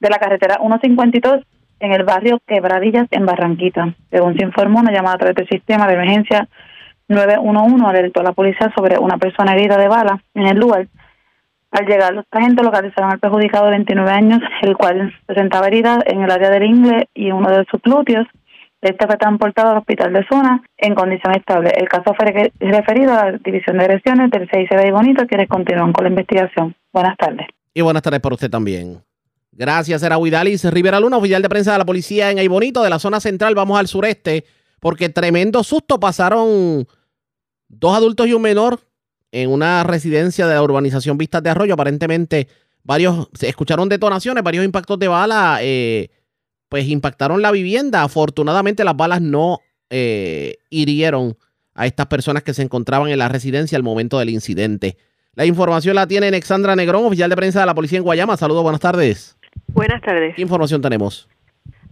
[0.00, 1.44] de la carretera 152
[1.80, 3.94] en el barrio Quebradillas en Barranquita.
[4.10, 6.48] Según se informó, una llamada a través del sistema de emergencia
[7.10, 10.86] 911 alertó a la policía sobre una persona herida de bala en el lugar.
[11.72, 16.22] Al llegar, los agentes localizaron al perjudicado de 29 años, el cual presentaba herida en
[16.22, 18.26] el área del ingle y uno de sus glúteos.
[18.80, 21.70] Este fue transportado al hospital de zona en condición estable.
[21.76, 26.04] El caso fue referido a la División de Agresiones del CICB Bonito, quienes continúan con
[26.04, 26.74] la investigación.
[26.92, 27.46] Buenas tardes.
[27.74, 29.02] Y buenas tardes para usted también.
[29.52, 32.98] Gracias, era Huidalis Rivera Luna, oficial de prensa de la policía en Aybonito, de la
[32.98, 33.54] zona central.
[33.54, 34.44] Vamos al sureste,
[34.78, 36.86] porque tremendo susto pasaron
[37.68, 38.80] dos adultos y un menor
[39.32, 41.74] en una residencia de la urbanización Vistas de Arroyo.
[41.74, 42.48] Aparentemente,
[42.82, 46.10] varios se escucharon detonaciones, varios impactos de bala, eh,
[46.68, 48.02] pues impactaron la vivienda.
[48.02, 51.36] Afortunadamente, las balas no eh, hirieron
[51.74, 54.96] a estas personas que se encontraban en la residencia al momento del incidente.
[55.34, 58.36] La información la tiene Alexandra Negrón, oficial de prensa de la policía en Guayama.
[58.36, 59.36] Saludos, buenas tardes.
[59.72, 60.34] Buenas tardes.
[60.34, 61.28] ¿Qué información tenemos?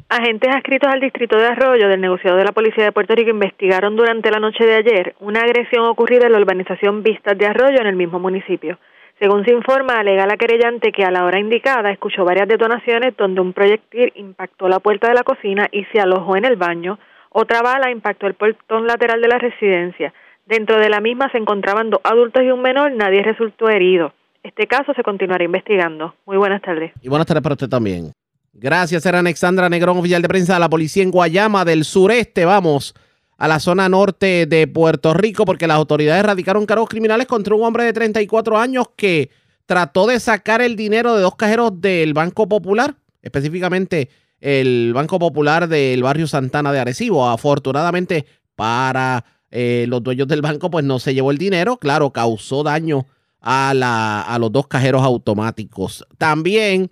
[0.09, 3.95] Agentes adscritos al distrito de Arroyo del negociado de la Policía de Puerto Rico investigaron
[3.95, 7.87] durante la noche de ayer una agresión ocurrida en la urbanización Vistas de Arroyo en
[7.87, 8.79] el mismo municipio.
[9.21, 13.41] Según se informa, alega la querellante que a la hora indicada escuchó varias detonaciones donde
[13.41, 16.99] un proyectil impactó la puerta de la cocina y se alojó en el baño.
[17.31, 20.15] Otra bala impactó el portón lateral de la residencia.
[20.47, 24.13] Dentro de la misma se encontraban dos adultos y un menor, nadie resultó herido.
[24.43, 26.15] Este caso se continuará investigando.
[26.27, 26.93] Muy buenas tardes.
[27.03, 28.13] Y buenas tardes para usted también.
[28.53, 32.45] Gracias, era Alexandra Negrón, oficial de prensa de la policía en Guayama del sureste.
[32.45, 32.95] Vamos
[33.37, 37.63] a la zona norte de Puerto Rico porque las autoridades radicaron cargos criminales contra un
[37.63, 39.31] hombre de 34 años que
[39.67, 44.09] trató de sacar el dinero de dos cajeros del Banco Popular, específicamente
[44.41, 47.29] el Banco Popular del barrio Santana de Arecibo.
[47.29, 48.27] Afortunadamente
[48.57, 51.77] para eh, los dueños del banco, pues no se llevó el dinero.
[51.77, 53.07] Claro, causó daño
[53.41, 56.07] a, los dos cajeros automáticos.
[56.19, 56.91] También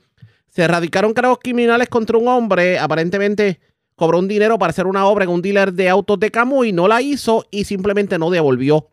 [0.48, 3.60] se erradicaron cargos criminales contra un hombre, aparentemente
[3.94, 6.88] cobró un dinero para hacer una obra en un dealer de autos de Camuy, no
[6.88, 8.90] la hizo y simplemente no devolvió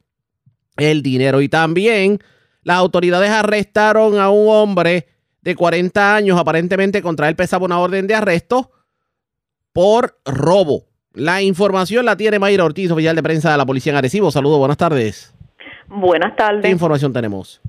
[0.78, 1.41] el dinero.
[1.41, 2.20] Y también
[2.64, 5.08] las autoridades arrestaron a un hombre
[5.41, 8.72] de 40 años, aparentemente contra él pesaba una orden de arresto
[9.74, 10.86] por robo.
[11.14, 14.32] La información la tiene Mayra Ortiz, oficial de prensa de la Policía en Arecibo.
[14.32, 15.33] Saludos, buenas tardes.
[15.96, 16.64] Buenas tardes.
[16.64, 17.62] ¿Qué información tenemos?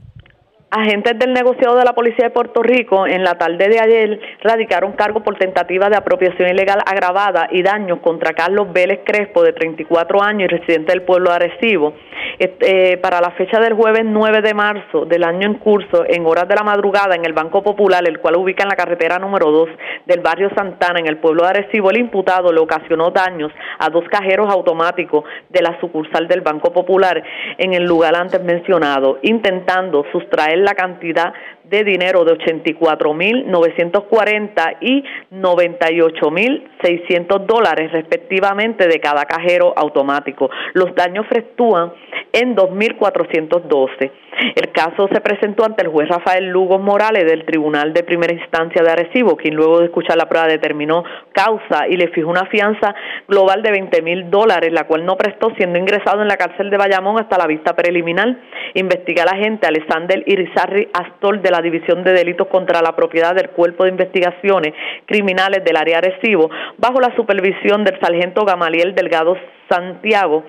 [0.76, 4.90] Agentes del negociado de la Policía de Puerto Rico en la tarde de ayer radicaron
[4.94, 10.20] cargo por tentativa de apropiación ilegal agravada y daños contra Carlos Vélez Crespo, de 34
[10.20, 11.94] años y residente del pueblo de Arecibo.
[12.40, 16.48] Eh, para la fecha del jueves 9 de marzo del año en curso, en horas
[16.48, 19.68] de la madrugada, en el Banco Popular, el cual ubica en la carretera número 2
[20.06, 24.02] del barrio Santana, en el pueblo de Arecibo, el imputado le ocasionó daños a dos
[24.10, 27.22] cajeros automáticos de la sucursal del Banco Popular
[27.58, 31.32] en el lugar antes mencionado, intentando sustraer la cantidad
[31.64, 40.48] de dinero de 84.940 y 98.600 dólares respectivamente de cada cajero automático.
[40.74, 41.92] Los daños fluctúan
[42.32, 44.10] en 2.412.
[44.56, 48.82] El caso se presentó ante el juez Rafael Lugo Morales del Tribunal de Primera Instancia
[48.82, 52.92] de Arecibo, quien luego de escuchar la prueba determinó causa y le fijó una fianza
[53.28, 56.76] global de 20 mil dólares, la cual no prestó siendo ingresado en la cárcel de
[56.76, 58.36] Bayamón hasta la vista preliminar.
[58.74, 63.50] Investiga la agente Alexander Irizarri Astor de la División de Delitos contra la Propiedad del
[63.50, 64.74] Cuerpo de Investigaciones
[65.06, 69.36] Criminales del área Arecibo, bajo la supervisión del sargento Gamaliel Delgado
[69.68, 70.44] Santiago,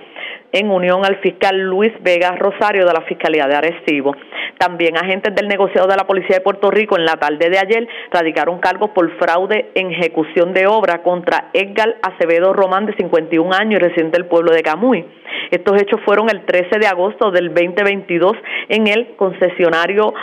[0.52, 4.16] en unión al fiscal Luis Vega Rosario de la Fiscalía de Arecibo.
[4.58, 7.88] También agentes del negociado de la Policía de Puerto Rico en la tarde de ayer
[8.12, 13.80] radicaron cargos por fraude en ejecución de obra contra Edgar Acevedo Román, de 51 años
[13.80, 15.06] y residente del pueblo de Camuy.
[15.52, 18.34] Estos hechos fueron el 13 de agosto del 2022
[18.70, 20.14] en el concesionario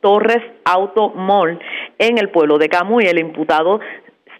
[0.00, 1.58] Torres Auto Mall
[1.98, 3.06] en el pueblo de Camuy.
[3.06, 3.80] El imputado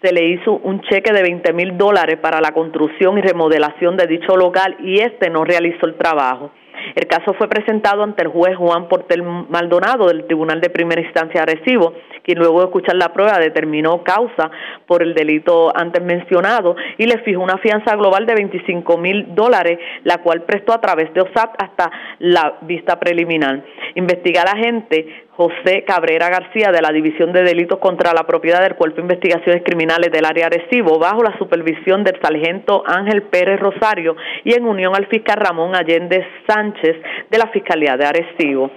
[0.01, 4.07] se le hizo un cheque de 20 mil dólares para la construcción y remodelación de
[4.07, 6.51] dicho local y este no realizó el trabajo.
[6.95, 11.45] El caso fue presentado ante el juez Juan Portel Maldonado del Tribunal de Primera Instancia
[11.45, 11.93] Recibo,
[12.23, 14.49] quien luego de escuchar la prueba determinó causa
[14.87, 19.77] por el delito antes mencionado y le fijó una fianza global de 25 mil dólares,
[20.03, 23.63] la cual prestó a través de OSAT hasta la vista preliminar.
[23.95, 28.75] Investiga la gente José Cabrera García de la División de Delitos contra la Propiedad del
[28.75, 34.17] Cuerpo de Investigaciones Criminales del área Arecibo, bajo la supervisión del sargento Ángel Pérez Rosario
[34.43, 36.97] y en unión al fiscal Ramón Allende Sánchez
[37.29, 38.69] de la Fiscalía de Arecibo.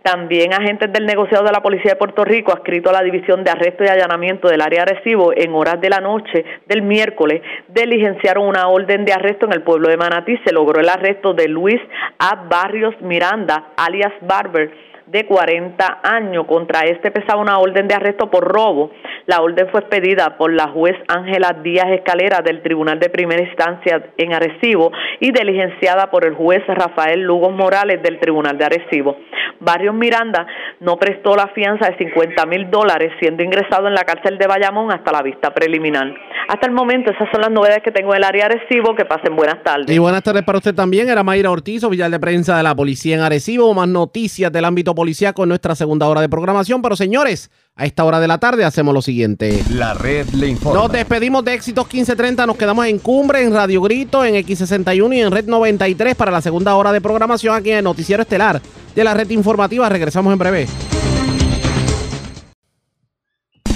[0.00, 3.50] También agentes del negociado de la Policía de Puerto Rico, adscrito a la División de
[3.50, 8.68] Arresto y Allanamiento del área Arecibo, en horas de la noche del miércoles, diligenciaron una
[8.68, 10.38] orden de arresto en el pueblo de Manatí.
[10.46, 11.80] Se logró el arresto de Luis
[12.18, 12.46] A.
[12.48, 16.46] Barrios Miranda, alias Barber, de 40 años.
[16.46, 18.90] Contra este pesaba una orden de arresto por robo.
[19.26, 24.10] La orden fue expedida por la juez Ángela Díaz Escalera del Tribunal de Primera Instancia
[24.16, 29.16] en Arecibo y diligenciada por el juez Rafael Lugos Morales del Tribunal de Arecibo.
[29.60, 30.46] Barrios Miranda
[30.80, 34.92] no prestó la fianza de 50 mil dólares, siendo ingresado en la cárcel de Bayamón
[34.92, 36.14] hasta la vista preliminar.
[36.48, 38.94] Hasta el momento, esas son las novedades que tengo en el área Arecibo.
[38.94, 39.90] Que pasen buenas tardes.
[39.90, 41.08] Y buenas tardes para usted también.
[41.08, 43.74] Era Mayra Ortiz, oficial de prensa de la policía en Arecibo.
[43.74, 46.82] Más noticias del ámbito policíaco en nuestra segunda hora de programación.
[46.82, 49.62] Pero señores, a esta hora de la tarde hacemos lo siguiente.
[49.70, 50.80] La red le informa.
[50.80, 52.44] Nos despedimos de Éxitos 1530.
[52.46, 56.42] Nos quedamos en Cumbre, en Radio Grito, en X61 y en Red 93 para la
[56.42, 58.60] segunda hora de programación aquí en el Noticiero Estelar
[58.96, 59.88] de la Red Informativa.
[59.88, 60.66] Regresamos en breve.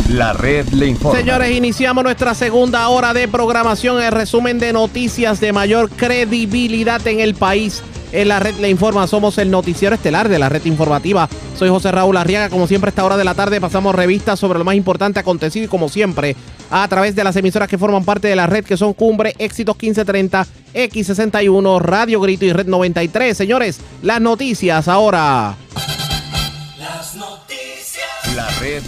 [0.09, 1.21] La red le informa.
[1.21, 4.03] Señores, iniciamos nuestra segunda hora de programación.
[4.03, 7.81] El resumen de noticias de mayor credibilidad en el país.
[8.13, 11.31] En la red le informa, somos el noticiero estelar de la red informativa.
[11.57, 12.51] Soy José Raúl Arriaga.
[12.51, 15.65] Como siempre, a esta hora de la tarde pasamos revistas sobre lo más importante acontecido
[15.65, 16.37] y como siempre,
[16.71, 19.77] a través de las emisoras que forman parte de la red, que son Cumbre, Éxitos
[19.77, 23.35] 1530, X61, Radio Grito y Red 93.
[23.35, 25.57] Señores, las noticias ahora.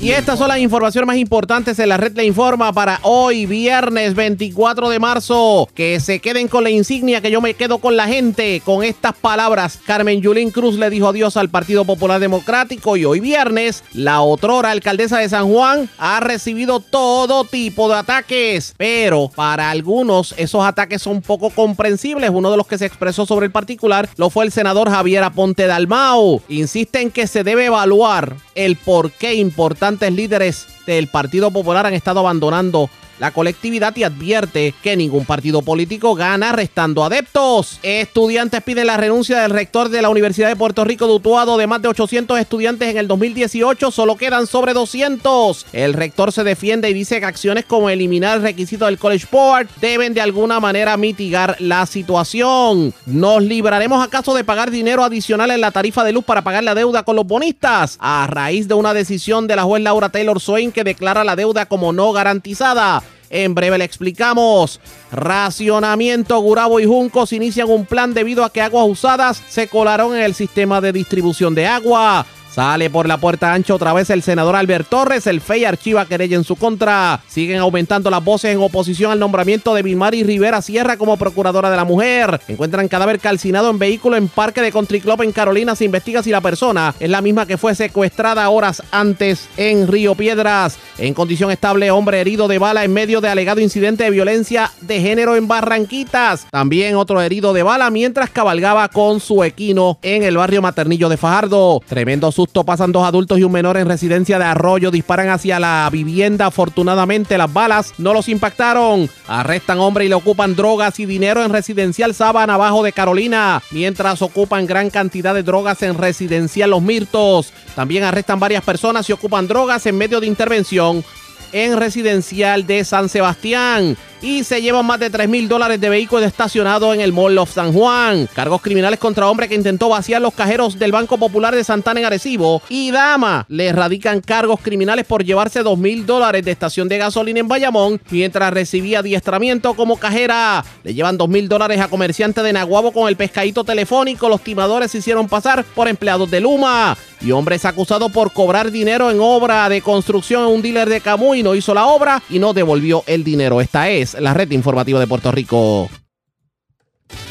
[0.00, 4.14] Y estas son las informaciones más importantes en la red le informa para hoy, viernes
[4.14, 5.68] 24 de marzo.
[5.74, 8.62] Que se queden con la insignia que yo me quedo con la gente.
[8.64, 13.20] Con estas palabras, Carmen Yulín Cruz le dijo adiós al Partido Popular Democrático y hoy
[13.20, 18.74] viernes, la otrora alcaldesa de San Juan ha recibido todo tipo de ataques.
[18.76, 22.30] Pero para algunos esos ataques son poco comprensibles.
[22.30, 25.66] Uno de los que se expresó sobre el particular lo fue el senador Javier Aponte
[25.66, 26.42] Dalmau.
[26.48, 29.34] Insiste en que se debe evaluar el por qué
[29.74, 32.88] importantes líderes del Partido Popular han estado abandonando
[33.18, 37.78] la colectividad y advierte que ningún partido político gana restando adeptos.
[37.82, 41.66] Estudiantes piden la renuncia del rector de la Universidad de Puerto Rico de Utuado de
[41.66, 45.66] más de 800 estudiantes en el 2018, solo quedan sobre 200.
[45.72, 49.68] El rector se defiende y dice que acciones como eliminar el requisito del College Board
[49.80, 52.94] deben de alguna manera mitigar la situación.
[53.06, 56.74] ¿Nos libraremos acaso de pagar dinero adicional en la tarifa de luz para pagar la
[56.74, 57.96] deuda con los bonistas?
[58.00, 61.66] A raíz de una decisión de la juez Laura Taylor Swain que declara la deuda
[61.66, 63.02] como no garantizada.
[63.34, 64.78] En breve le explicamos.
[65.10, 70.22] Racionamiento, Gurabo y Juncos inician un plan debido a que aguas usadas se colaron en
[70.22, 72.24] el sistema de distribución de agua.
[72.54, 75.26] Sale por la puerta ancha otra vez el senador Albert Torres.
[75.26, 77.20] El FEI archiva querella en su contra.
[77.26, 81.76] Siguen aumentando las voces en oposición al nombramiento de Vilmari Rivera Sierra como procuradora de
[81.76, 82.40] la mujer.
[82.46, 85.74] Encuentran cadáver calcinado en vehículo en parque de Country Club en Carolina.
[85.74, 90.14] Se investiga si la persona es la misma que fue secuestrada horas antes en Río
[90.14, 90.78] Piedras.
[90.98, 95.00] En condición estable, hombre herido de bala en medio de alegado incidente de violencia de
[95.00, 96.46] género en Barranquitas.
[96.52, 101.16] También otro herido de bala mientras cabalgaba con su equino en el barrio Maternillo de
[101.16, 101.82] Fajardo.
[101.88, 104.90] Tremendo susto pasan dos adultos y un menor en residencia de Arroyo.
[104.90, 106.46] Disparan hacia la vivienda.
[106.46, 109.08] Afortunadamente, las balas no los impactaron.
[109.26, 113.62] Arrestan hombre y le ocupan drogas y dinero en residencial Sabana Abajo de Carolina.
[113.70, 117.52] Mientras ocupan gran cantidad de drogas en residencial Los Mirtos.
[117.74, 121.04] También arrestan varias personas y ocupan drogas en medio de intervención
[121.52, 126.24] en residencial de San Sebastián y se llevan más de 3 mil dólares de vehículos
[126.24, 128.26] estacionados en el Mall of San Juan.
[128.32, 132.06] Cargos criminales contra hombre que intentó vaciar los cajeros del Banco Popular de Santana en
[132.06, 132.62] Arecibo.
[132.70, 137.40] Y Dama le radican cargos criminales por llevarse 2 mil dólares de estación de gasolina
[137.40, 140.64] en Bayamón mientras recibía adiestramiento como cajera.
[140.84, 144.30] Le llevan 2 mil dólares a comerciante de Naguabo con el pescadito telefónico.
[144.30, 146.96] Los timadores se hicieron pasar por empleados de Luma.
[147.20, 151.00] Y hombre es acusado por cobrar dinero en obra de construcción en un dealer de
[151.00, 151.42] Camuy.
[151.42, 153.60] No hizo la obra y no devolvió el dinero.
[153.60, 155.88] Esta es la red informativa de Puerto Rico.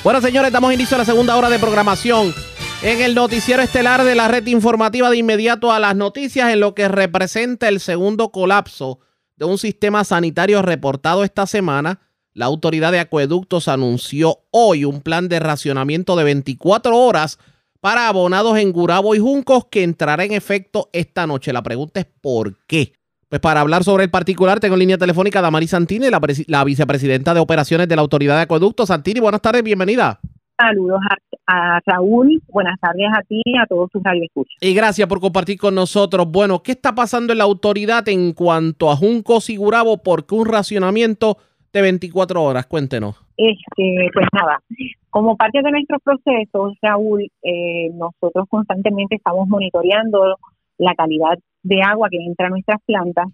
[0.04, 2.34] Bueno, señores, damos inicio a la segunda hora de programación
[2.84, 6.76] en el noticiero estelar de la red informativa de inmediato a las noticias en lo
[6.76, 9.00] que representa el segundo colapso
[9.38, 12.02] de un sistema sanitario reportado esta semana.
[12.34, 17.40] La autoridad de acueductos anunció hoy un plan de racionamiento de 24 horas
[17.80, 21.54] para abonados en Gurabo y Juncos que entrará en efecto esta noche.
[21.54, 22.94] La pregunta es ¿por qué?
[23.34, 26.64] Pues para hablar sobre el particular, tengo en línea telefónica a Damaris Santini, la, la,
[26.64, 28.90] vicepresidenta de operaciones de la Autoridad de Acueductos.
[28.90, 30.20] Santini, buenas tardes, bienvenida.
[30.56, 31.00] Saludos
[31.48, 34.54] a, a, Raúl, buenas tardes a ti y a todos tus radioescuchas.
[34.62, 36.30] Y gracias por compartir con nosotros.
[36.30, 40.04] Bueno, ¿qué está pasando en la autoridad en cuanto a Juncos y Gurabo?
[40.04, 41.38] Porque un racionamiento
[41.74, 43.20] de 24 horas, cuéntenos.
[43.36, 44.60] Este, pues nada,
[45.10, 50.38] como parte de nuestros procesos, Raúl, eh, nosotros constantemente estamos monitoreando
[50.78, 53.28] la calidad de agua que entra a nuestras plantas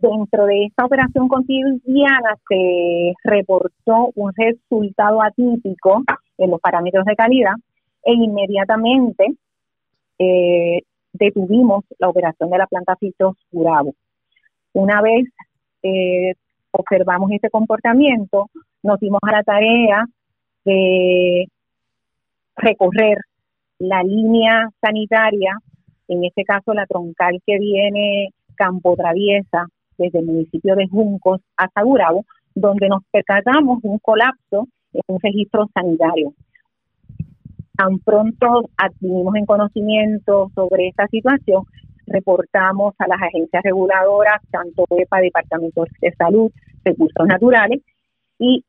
[0.00, 6.02] Dentro de esta operación cotidiana se reportó un resultado atípico
[6.38, 7.52] en los parámetros de calidad
[8.02, 9.26] e inmediatamente
[10.18, 10.80] eh,
[11.12, 13.94] detuvimos la operación de la planta Fitos Urabo.
[14.72, 15.28] Una vez
[15.82, 16.32] eh,
[16.70, 18.48] observamos este comportamiento,
[18.82, 20.06] nos dimos a la tarea
[20.64, 21.46] de
[22.56, 23.18] recorrer
[23.78, 25.58] la línea sanitaria,
[26.10, 31.82] en este caso la troncal que viene Campo Traviesa desde el municipio de Juncos hasta
[31.82, 36.34] Gurabo, donde nos percatamos de un colapso en un registro sanitario.
[37.76, 41.62] Tan pronto adquirimos en conocimiento sobre esta situación,
[42.06, 46.50] reportamos a las agencias reguladoras, tanto EPA, Departamento de Salud,
[46.84, 47.82] Recursos Naturales,
[48.38, 48.64] y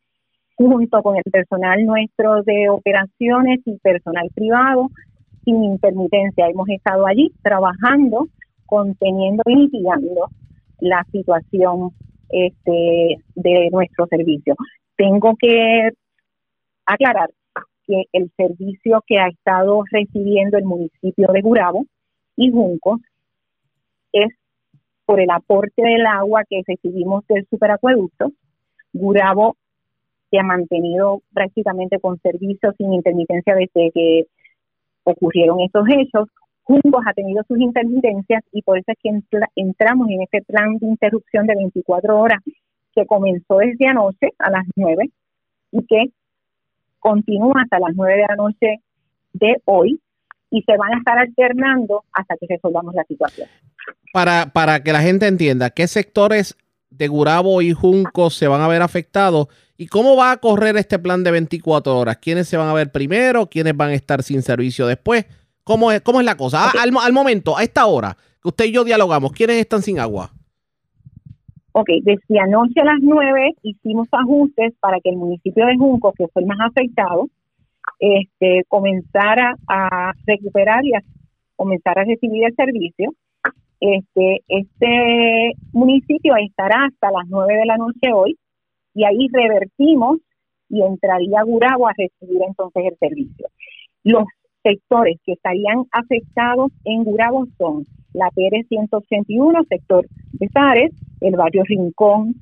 [0.55, 4.89] junto con el personal nuestro de operaciones y personal privado,
[5.43, 8.27] sin intermitencia, hemos estado allí trabajando,
[8.65, 10.27] conteniendo y mitigando
[10.79, 11.91] la situación
[12.29, 14.55] este, de nuestro servicio.
[14.95, 15.89] Tengo que
[16.85, 17.29] aclarar
[17.85, 21.85] que el servicio que ha estado recibiendo el municipio de Gurabo
[22.35, 23.01] y Juncos
[24.13, 24.29] es
[25.05, 28.31] por el aporte del agua que recibimos del superacueducto.
[28.93, 29.57] Gurabo
[30.29, 34.27] se ha mantenido prácticamente con servicio sin intermitencia desde que
[35.03, 36.29] ocurrieron estos hechos.
[36.63, 39.09] Juncos ha tenido sus intermitencias y por eso es que
[39.55, 42.39] entramos en este plan de interrupción de 24 horas
[42.93, 45.09] que comenzó desde anoche a las 9
[45.71, 46.11] y que
[46.99, 48.81] continúa hasta las 9 de la noche
[49.33, 49.99] de hoy
[50.51, 53.47] y se van a estar alternando hasta que resolvamos la situación.
[54.13, 56.57] Para, para que la gente entienda, ¿qué sectores
[56.91, 60.99] de Gurabo y Juncos se van a ver afectados y cómo va a correr este
[60.99, 62.17] plan de 24 horas?
[62.17, 63.47] ¿Quiénes se van a ver primero?
[63.47, 65.25] ¿Quiénes van a estar sin servicio después?
[65.63, 66.65] ¿Cómo es, cómo es la cosa?
[66.65, 69.99] Ah, al, al, momento, a esta hora, que usted y yo dialogamos, ¿quiénes están sin
[69.99, 70.31] agua?
[71.73, 76.27] Ok, desde anoche a las 9 hicimos ajustes para que el municipio de Junco, que
[76.27, 77.29] fue el más afectado,
[77.99, 81.01] este, comenzara a recuperar y a
[81.55, 83.13] comenzar a recibir el servicio.
[83.81, 88.37] Este, este municipio estará hasta las 9 de la noche hoy
[88.93, 90.19] y ahí revertimos
[90.69, 93.47] y entraría Gurabo a recibir entonces el servicio.
[94.03, 94.25] Los
[94.61, 101.63] sectores que estarían afectados en Gurabo son la Pérez 181, sector de Sares, el barrio
[101.63, 102.35] Rincón,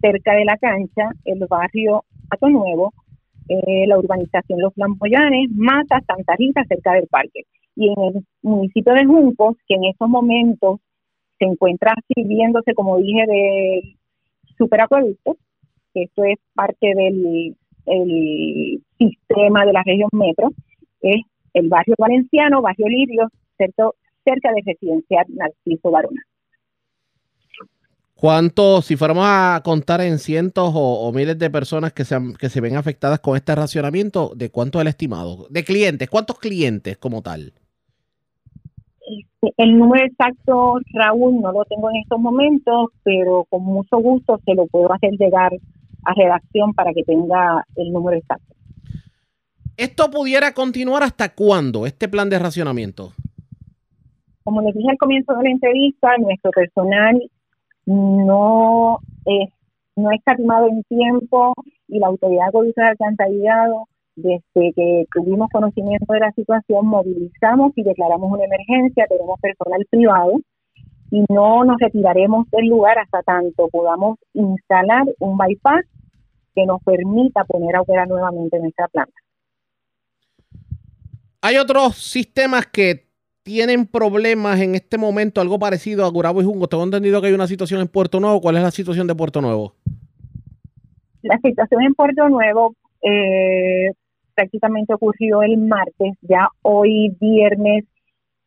[0.00, 2.92] cerca de la cancha, el barrio Pato Nuevo,
[3.48, 7.44] eh, la urbanización Los Flamboyanes, Mata, Santa Rita, cerca del parque.
[7.76, 10.80] Y en el municipio de Juncos, que en estos momentos
[11.38, 13.96] se encuentra sirviéndose, como dije, de
[14.58, 15.36] superacueducto,
[15.94, 17.56] que esto es parte del
[17.86, 20.50] el sistema de la región metro,
[21.00, 21.22] es
[21.54, 26.22] el barrio valenciano, barrio Lirio, cerca de residencial Narciso Barona.
[28.20, 32.60] ¿Cuántos, si fuéramos a contar en cientos o, miles de personas que se, que se
[32.60, 35.46] ven afectadas con este racionamiento, de cuánto es el estimado?
[35.48, 37.54] De clientes, ¿cuántos clientes como tal?
[39.00, 44.38] Este, el número exacto, Raúl, no lo tengo en estos momentos, pero con mucho gusto
[44.44, 45.52] se lo puedo hacer llegar
[46.04, 48.54] a redacción para que tenga el número exacto.
[49.78, 53.14] ¿Esto pudiera continuar hasta cuándo, este plan de racionamiento?
[54.44, 57.18] Como les dije al comienzo de la entrevista, nuestro personal
[57.86, 59.50] no es,
[59.96, 61.54] no escatimado en tiempo
[61.88, 68.30] y la autoridad de alcantarillado, desde que tuvimos conocimiento de la situación, movilizamos y declaramos
[68.30, 70.32] una emergencia, tenemos personal privado
[71.10, 75.84] y no nos retiraremos del lugar hasta tanto podamos instalar un bypass
[76.54, 79.14] que nos permita poner a operar nuevamente nuestra planta.
[81.42, 83.09] Hay otros sistemas que
[83.42, 86.68] tienen problemas en este momento, algo parecido a Gurabo y Junco.
[86.68, 88.40] Tengo entendido que hay una situación en Puerto Nuevo.
[88.40, 89.74] ¿Cuál es la situación de Puerto Nuevo?
[91.22, 93.92] La situación en Puerto Nuevo eh,
[94.34, 96.14] prácticamente ocurrió el martes.
[96.22, 97.84] Ya hoy viernes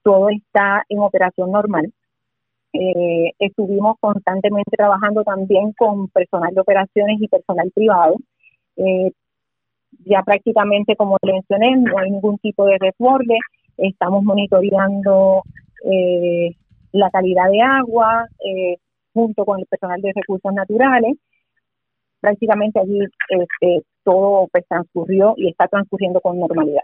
[0.03, 1.91] todo está en operación normal.
[2.73, 8.15] Eh, estuvimos constantemente trabajando también con personal de operaciones y personal privado.
[8.77, 9.11] Eh,
[10.05, 13.37] ya prácticamente, como mencioné, no hay ningún tipo de desborde.
[13.77, 15.43] Estamos monitoreando
[15.85, 16.55] eh,
[16.91, 18.77] la calidad de agua eh,
[19.13, 21.13] junto con el personal de recursos naturales.
[22.19, 22.99] prácticamente allí
[23.29, 26.83] este, todo pues, transcurrió y está transcurriendo con normalidad.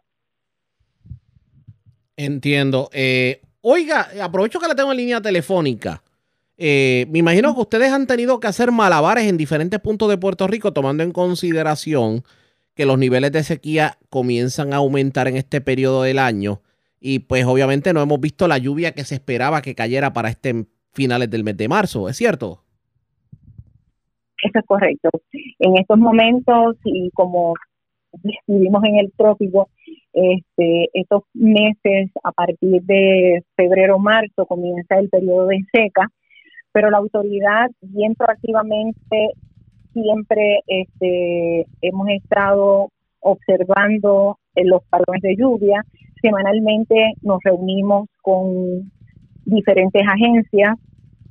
[2.17, 2.89] Entiendo.
[2.91, 6.03] Eh, oiga, aprovecho que la tengo en línea telefónica.
[6.57, 10.45] Eh, me imagino que ustedes han tenido que hacer malabares en diferentes puntos de Puerto
[10.45, 12.25] Rico, tomando en consideración
[12.75, 16.61] que los niveles de sequía comienzan a aumentar en este periodo del año.
[16.99, 20.65] Y pues obviamente no hemos visto la lluvia que se esperaba que cayera para este
[20.91, 22.63] finales del mes de marzo, ¿es cierto?
[24.43, 25.09] Eso es correcto.
[25.59, 27.53] En estos momentos, y como
[28.47, 29.69] vivimos en el trópico,
[30.13, 36.07] este, estos meses, a partir de febrero, marzo, comienza el periodo de seca,
[36.71, 39.29] pero la autoridad bien proactivamente
[39.93, 42.89] siempre este, hemos estado
[43.19, 45.83] observando los patrones de lluvia.
[46.21, 48.91] Semanalmente nos reunimos con
[49.45, 50.77] diferentes agencias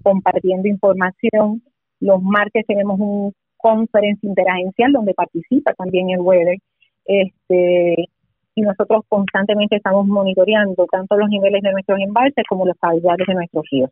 [0.02, 1.62] compartiendo información.
[2.00, 6.58] Los martes tenemos un conference interagencial donde participa también el weather.
[7.04, 8.08] Este,
[8.54, 13.34] y nosotros constantemente estamos monitoreando tanto los niveles de nuestros embalses como los caudales de
[13.34, 13.90] nuestros ríos.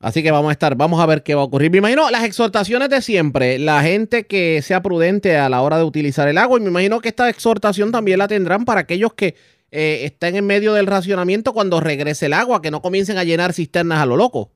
[0.00, 1.70] Así que vamos a estar, vamos a ver qué va a ocurrir.
[1.70, 5.84] Me imagino las exhortaciones de siempre, la gente que sea prudente a la hora de
[5.84, 9.34] utilizar el agua y me imagino que esta exhortación también la tendrán para aquellos que
[9.70, 13.52] eh, estén en medio del racionamiento cuando regrese el agua, que no comiencen a llenar
[13.52, 14.50] cisternas a lo loco.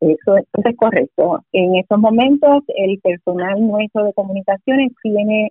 [0.00, 1.44] Eso, eso es correcto.
[1.52, 5.48] En estos momentos el personal nuestro de comunicaciones tiene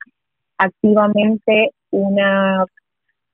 [0.57, 2.65] activamente una,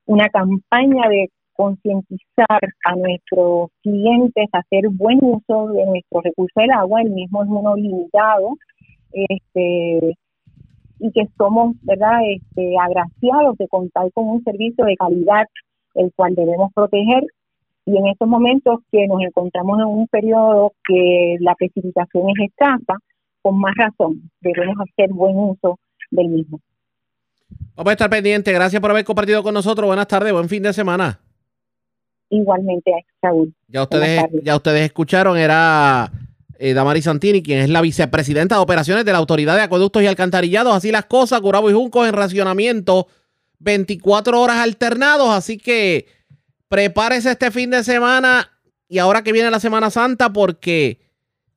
[0.06, 6.70] una campaña de concientizar a nuestros clientes a hacer buen uso de nuestro recurso del
[6.70, 8.56] agua, el mismo es uno limitado,
[9.12, 10.16] este,
[11.00, 15.46] y que somos, ¿verdad?, este, agraciados de contar con un servicio de calidad,
[15.94, 17.24] el cual debemos proteger,
[17.86, 22.98] y en estos momentos que nos encontramos en un periodo que la precipitación es escasa,
[23.42, 25.78] con más razón debemos hacer buen uso
[26.10, 26.60] del mismo.
[27.76, 28.54] Vamos a estar pendientes.
[28.54, 29.86] Gracias por haber compartido con nosotros.
[29.86, 31.23] Buenas tardes, buen fin de semana.
[32.30, 33.54] Igualmente, Saúl.
[33.68, 36.10] Ya ustedes, ya ustedes escucharon, era
[36.58, 40.06] eh, Damari Santini, quien es la vicepresidenta de operaciones de la Autoridad de Acueductos y
[40.06, 40.74] Alcantarillados.
[40.74, 43.06] Así las cosas, Curabo y Juncos en racionamiento,
[43.58, 45.28] 24 horas alternados.
[45.30, 46.06] Así que
[46.68, 48.50] prepárese este fin de semana
[48.88, 51.00] y ahora que viene la Semana Santa, porque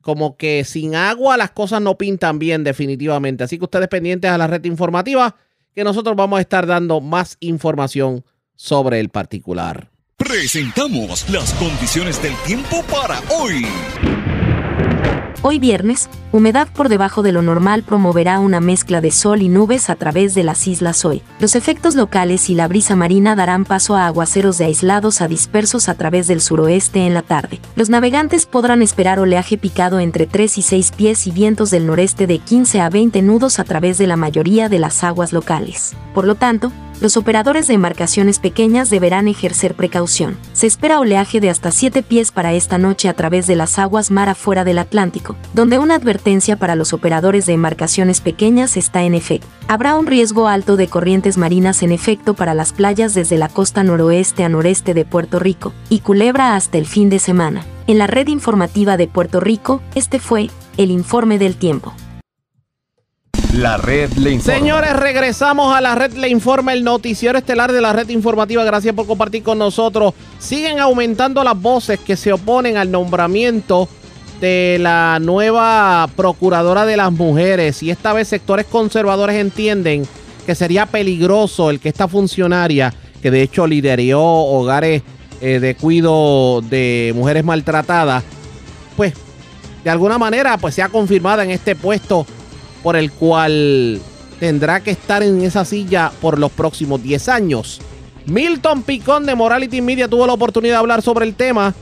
[0.02, 3.44] como que sin agua las cosas no pintan bien, definitivamente.
[3.44, 5.36] Así que ustedes pendientes a la red informativa,
[5.74, 8.24] que nosotros vamos a estar dando más información
[8.56, 9.92] sobre el particular.
[10.18, 13.68] Presentamos las condiciones del tiempo para hoy.
[15.44, 19.92] Hoy viernes, humedad por debajo de lo normal promoverá una mezcla de sol y nubes
[19.92, 21.22] a través de las islas hoy.
[21.40, 25.88] Los efectos locales y la brisa marina darán paso a aguaceros de aislados a dispersos
[25.88, 27.60] a través del suroeste en la tarde.
[27.76, 32.26] Los navegantes podrán esperar oleaje picado entre 3 y 6 pies y vientos del noreste
[32.26, 35.96] de 15 a 20 nudos a través de la mayoría de las aguas locales.
[36.16, 40.38] Por lo tanto, los operadores de embarcaciones pequeñas deberán ejercer precaución.
[40.54, 44.12] Se espera oleaje de hasta 7 pies para esta noche a través de las aguas
[44.12, 49.14] mar afuera del Atlántico, donde una advertencia para los operadores de embarcaciones pequeñas está en
[49.14, 49.48] efecto.
[49.68, 53.84] Habrá un riesgo alto de corrientes marinas en efecto para las playas desde la costa
[53.84, 57.66] noroeste a noreste de Puerto Rico y Culebra hasta el fin de semana.
[57.88, 61.94] En la red informativa de Puerto Rico, este fue el informe del tiempo.
[63.54, 64.60] La red le informa.
[64.60, 68.64] Señores, regresamos a la red le informa, el noticiero estelar de la red informativa.
[68.64, 70.14] Gracias por compartir con nosotros.
[70.38, 73.88] Siguen aumentando las voces que se oponen al nombramiento
[74.42, 77.82] de la nueva procuradora de las mujeres.
[77.84, 80.06] Y esta vez sectores conservadores entienden
[80.46, 85.04] que sería peligroso el que esta funcionaria, que de hecho lideró hogares
[85.42, 88.24] eh, de cuido de mujeres maltratadas,
[88.96, 89.14] pues
[89.84, 92.26] de alguna manera pues sea confirmada en este puesto
[92.84, 94.02] por el cual
[94.40, 97.82] tendrá que estar en esa silla por los próximos 10 años.
[98.26, 101.74] Milton Picón de Morality Media tuvo la oportunidad de hablar sobre el tema.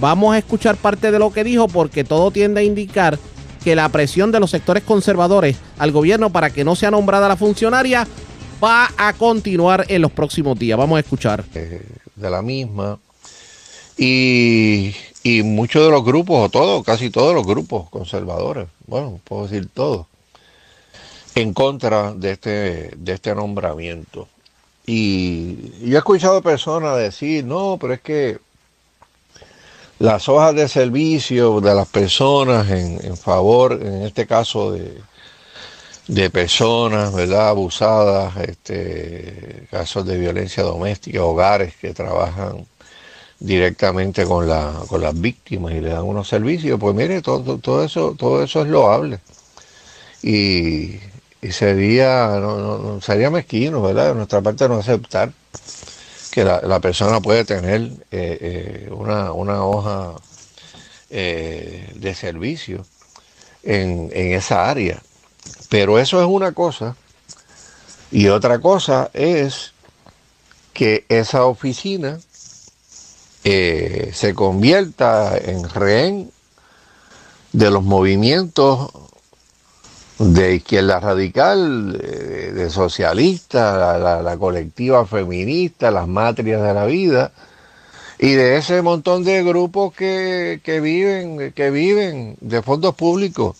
[0.00, 3.18] Vamos a escuchar parte de lo que dijo porque todo tiende a indicar
[3.62, 7.36] que la presión de los sectores conservadores al gobierno para que no sea nombrada la
[7.36, 8.06] funcionaria
[8.62, 10.78] va a continuar en los próximos días.
[10.78, 11.44] Vamos a escuchar.
[11.44, 12.98] De la misma.
[13.98, 14.94] Y,
[15.26, 19.68] y muchos de los grupos, o todos, casi todos los grupos conservadores, bueno, puedo decir
[19.74, 20.06] todos,
[21.34, 24.28] en contra de este, de este nombramiento.
[24.86, 28.38] Y yo he escuchado personas decir, no, pero es que
[29.98, 35.02] las hojas de servicio de las personas en, en favor, en este caso de,
[36.06, 37.48] de personas, ¿verdad?
[37.48, 42.64] Abusadas, este, casos de violencia doméstica, hogares que trabajan
[43.38, 47.84] directamente con, la, con las víctimas y le dan unos servicios, pues mire, todo, todo,
[47.84, 49.20] eso, todo eso es loable.
[50.22, 50.98] Y,
[51.42, 54.08] y sería, no, no, sería mezquino, ¿verdad?
[54.08, 55.32] De nuestra parte no aceptar
[56.30, 57.80] que la, persona puede tener
[58.10, 60.12] eh, eh, una, una, hoja
[61.08, 62.84] eh, de servicio
[63.62, 65.02] en, en esa área.
[65.70, 66.94] Pero eso es una cosa.
[68.10, 69.72] Y otra cosa es
[70.74, 72.18] que esa oficina
[73.48, 76.32] eh, se convierta en rehén
[77.52, 78.90] de los movimientos
[80.18, 86.86] de izquierda radical, de, de socialista, la, la- la colectiva feminista, las matrias de la
[86.86, 87.30] vida,
[88.18, 93.56] y de ese montón de grupos que, que viven, que viven de fondos públicos.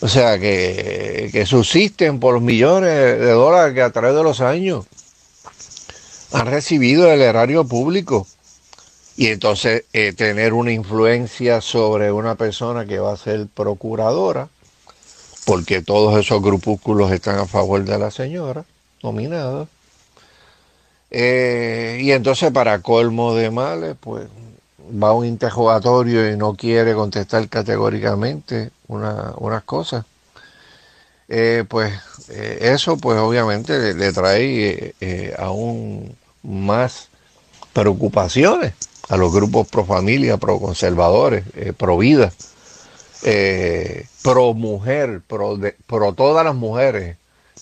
[0.00, 2.90] O sea, que, que subsisten por los millones
[3.20, 4.86] de dólares que a través de los años
[6.32, 8.26] han recibido del erario público.
[9.16, 14.48] Y entonces eh, tener una influencia sobre una persona que va a ser procuradora,
[15.44, 18.64] porque todos esos grupúsculos están a favor de la señora
[19.02, 19.68] nominada.
[21.10, 24.26] Eh, y entonces para colmo de males, pues
[25.02, 30.04] va a un interrogatorio y no quiere contestar categóricamente una- unas cosas.
[31.28, 31.92] Eh, pues
[32.28, 34.94] eso pues obviamente le, le trae
[35.38, 37.08] aún más
[37.72, 38.74] preocupaciones
[39.08, 42.32] a los grupos pro familia, pro conservadores, eh, pro vida,
[43.22, 45.58] eh, pro mujer, pro,
[46.14, 47.16] todas las mujeres,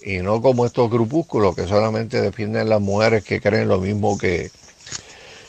[0.05, 4.51] y no como estos grupúsculos que solamente defienden las mujeres que creen lo mismo que,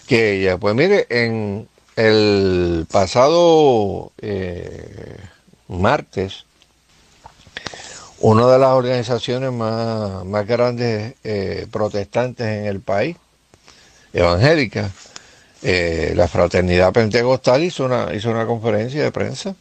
[0.08, 0.58] que ella.
[0.58, 5.18] Pues mire, en el pasado eh,
[5.68, 6.46] martes,
[8.20, 11.16] una de las organizaciones más, más grandes
[11.72, 13.18] protestantes en el país,
[14.14, 14.92] evangélica,
[15.66, 19.56] eh, la Fraternidad Pentecostal hizo una, hizo una conferencia de prensa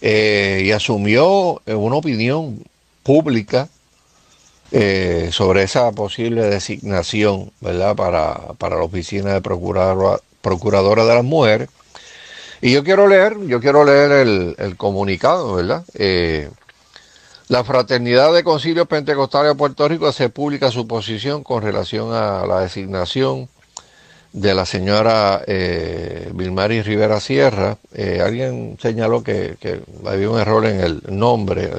[0.00, 2.64] eh, y asumió una opinión
[3.02, 3.68] pública
[4.72, 11.24] eh, sobre esa posible designación, ¿verdad?, para, para la oficina de procuradora, procuradora de las
[11.24, 11.68] mujeres.
[12.62, 15.84] Y yo quiero leer, yo quiero leer el, comunicado, ¿verdad?
[17.48, 22.46] La Fraternidad de Concilios Pentecostales de Puerto Rico hace pública su posición con relación a
[22.46, 23.48] la designación
[24.32, 27.76] de la señora eh, Vilmari Rivera Sierra.
[27.92, 29.56] Eh, alguien señaló que,
[30.06, 31.70] había un error en el nombre,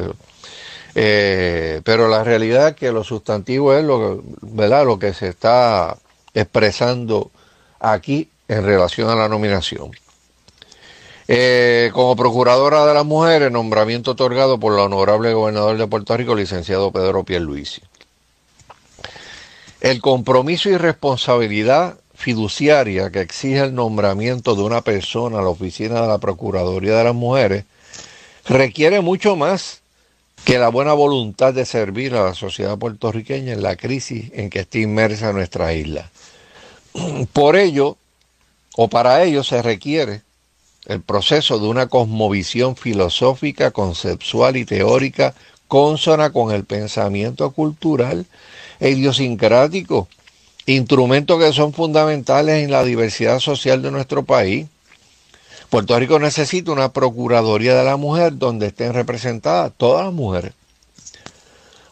[0.96, 4.86] eh, pero la realidad es que lo sustantivo es lo, ¿verdad?
[4.86, 5.96] lo que se está
[6.34, 7.32] expresando
[7.80, 9.92] aquí en relación a la nominación.
[11.34, 16.36] Eh, como procuradora de las mujeres, nombramiento otorgado por el honorable gobernador de Puerto Rico,
[16.36, 17.82] licenciado Pedro Pierluisi.
[19.80, 26.02] El compromiso y responsabilidad fiduciaria que exige el nombramiento de una persona a la oficina
[26.02, 27.66] de la Procuraduría de las Mujeres
[28.46, 29.82] requiere mucho más
[30.46, 34.62] que la buena voluntad de servir a la sociedad puertorriqueña en la crisis en que
[34.62, 36.10] está inmersa nuestra isla.
[37.34, 37.98] Por ello,
[38.76, 40.22] o para ello, se requiere
[40.86, 45.36] el proceso de una cosmovisión filosófica, conceptual y teórica
[45.68, 48.26] consona con el pensamiento cultural
[48.80, 50.10] e idiosincrático,
[50.66, 54.68] instrumentos que son fundamentales en la diversidad social de nuestro país.
[55.70, 60.54] Puerto Rico necesita una Procuraduría de la Mujer donde estén representadas todas las mujeres.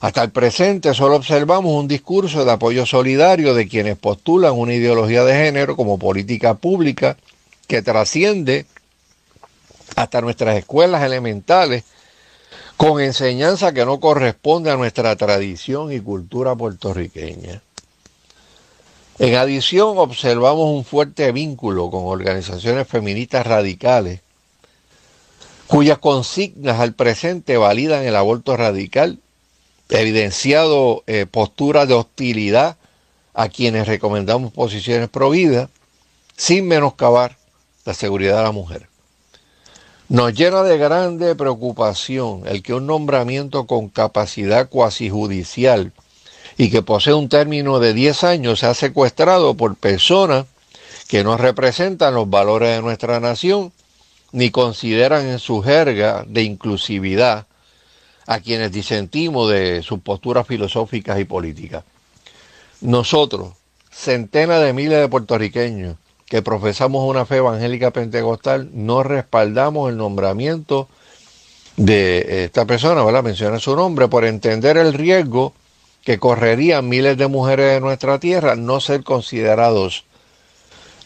[0.02, 5.26] Hasta el presente solo observamos un discurso de apoyo solidario de quienes postulan una ideología
[5.26, 7.18] de género como política pública
[7.68, 8.66] que trasciende
[9.96, 11.84] hasta nuestras escuelas elementales
[12.78, 17.62] con enseñanza que no corresponde a nuestra tradición y cultura puertorriqueña.
[19.20, 24.22] En adición, observamos un fuerte vínculo con organizaciones feministas radicales,
[25.68, 29.20] cuyas consignas al presente validan el aborto radical,
[29.90, 32.78] evidenciado eh, posturas de hostilidad
[33.34, 35.70] a quienes recomendamos posiciones pro vida,
[36.38, 37.36] sin menoscabar
[37.84, 38.88] la seguridad de la mujer.
[40.08, 45.92] Nos llena de grande preocupación el que un nombramiento con capacidad cuasi judicial
[46.60, 50.46] y que posee un término de 10 años sea secuestrado por personas
[51.08, 53.72] que no representan los valores de nuestra nación
[54.34, 57.48] ni consideran en su jerga de inclusividad
[58.28, 61.86] a quienes disentimos de sus posturas filosóficas y políticas.
[62.82, 63.54] Nosotros,
[63.90, 65.96] centenas de miles de puertorriqueños
[66.26, 70.90] que profesamos una fe evangélica pentecostal, no respaldamos el nombramiento
[71.78, 73.24] de esta persona, ¿verdad?
[73.24, 75.54] Menciona su nombre, por entender el riesgo
[76.04, 80.06] que correrían miles de mujeres de nuestra tierra no ser considerados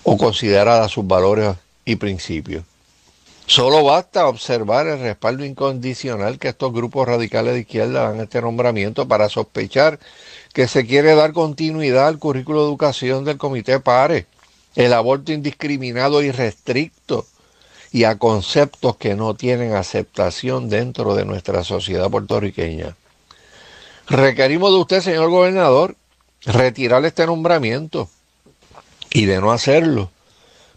[0.03, 1.55] o considerada sus valores
[1.85, 2.63] y principios.
[3.45, 8.41] Solo basta observar el respaldo incondicional que estos grupos radicales de izquierda dan a este
[8.41, 9.99] nombramiento para sospechar
[10.53, 14.27] que se quiere dar continuidad al currículo de educación del Comité PARE,
[14.75, 17.25] el aborto indiscriminado y restricto
[17.91, 22.95] y a conceptos que no tienen aceptación dentro de nuestra sociedad puertorriqueña.
[24.07, 25.95] Requerimos de usted, señor gobernador,
[26.45, 28.09] retirar este nombramiento
[29.11, 30.11] y de no hacerlo,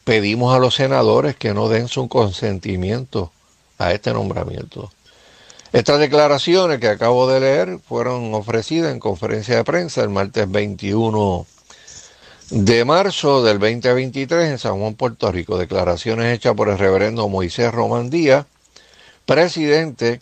[0.05, 3.33] pedimos a los senadores que no den su consentimiento
[3.79, 4.93] a este nombramiento.
[5.73, 11.47] Estas declaraciones que acabo de leer fueron ofrecidas en conferencia de prensa el martes 21
[12.51, 15.59] de marzo del 2023 en San Juan, Puerto Rico.
[15.59, 18.47] Declaraciones hechas por el reverendo Moisés Román Díaz,
[19.27, 20.21] presidente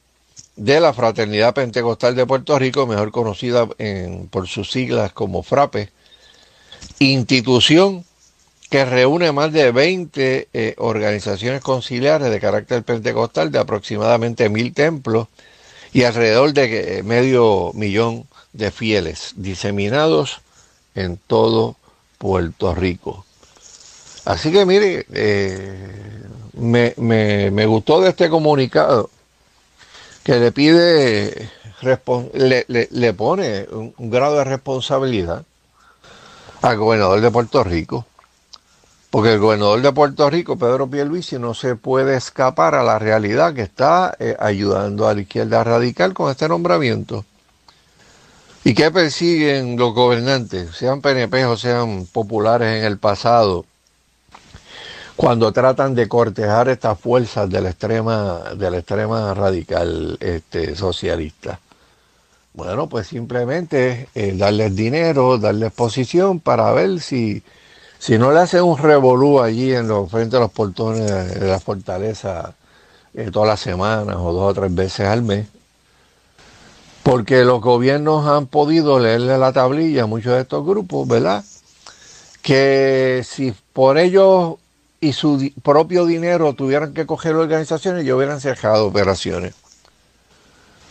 [0.57, 3.67] de la Fraternidad Pentecostal de Puerto Rico, mejor conocida
[4.31, 5.91] por sus siglas como FRAPE,
[6.99, 8.05] institución
[8.71, 15.29] que reúne más de 20 eh, organizaciones conciliares de carácter pentecostal de aproximadamente mil templos
[15.93, 20.41] y alrededor de eh, medio millón de fieles diseminados
[20.95, 21.77] en todo
[22.19, 23.25] Puerto Rico.
[24.25, 26.23] Así que mire, eh,
[26.55, 29.11] me, me, gustó de este comunicado
[30.25, 31.51] que le pide,
[32.33, 35.45] le, le, pone un, grado de responsabilidad
[36.63, 38.07] al gobernador de Puerto Rico.
[39.11, 43.55] Porque el gobernador de Puerto Rico, Pedro Pierluisi, no se puede escapar a la realidad
[43.55, 47.25] que está eh, ayudando a la izquierda radical con este nombramiento.
[48.65, 53.67] ¿Y qué persiguen los gobernantes, sean PNP o sean populares en el pasado,
[55.16, 61.61] cuando tratan de cortejar estas fuerzas de la extrema, de extrema radical este, socialista?
[62.53, 67.43] Bueno, pues simplemente eh, darles dinero, darles posición para ver si,
[67.99, 71.59] si no le hacen un revolú allí en los frente a los portones de la
[71.59, 72.55] fortaleza
[73.12, 75.47] eh, todas las semanas o dos o tres veces al mes,
[77.03, 81.45] porque los gobiernos han podido leerle la tablilla a muchos de estos grupos, ¿verdad?
[82.43, 84.57] Que si por ellos
[85.05, 89.55] y su propio dinero tuvieran que coger organizaciones, ya hubieran cerrado operaciones.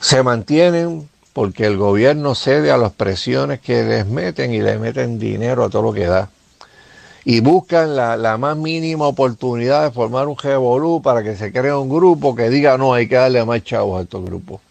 [0.01, 5.17] Se mantienen porque el gobierno cede a las presiones que les meten y le meten
[5.17, 6.29] dinero a todo lo que da.
[7.25, 11.73] Y buscan la, la más mínima oportunidad de formar un revolú para que se cree
[11.73, 14.61] un grupo que diga, no, hay que darle más chavos a estos grupos.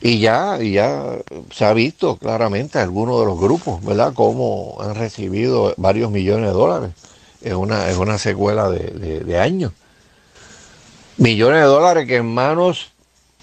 [0.00, 1.18] Y ya, ya
[1.52, 6.52] se ha visto claramente algunos de los grupos, ¿verdad?, cómo han recibido varios millones de
[6.52, 6.90] dólares.
[7.42, 9.72] Es una, es una secuela de, años.
[11.18, 12.92] Millones de dólares que en manos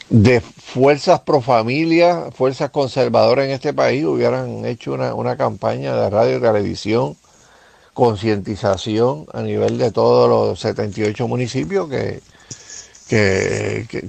[0.10, 6.10] de fuerzas pro familia, fuerzas conservadoras en este país hubieran hecho una, una campaña de
[6.10, 7.16] radio y televisión,
[7.94, 12.22] concientización a nivel de todos los 78 municipios que,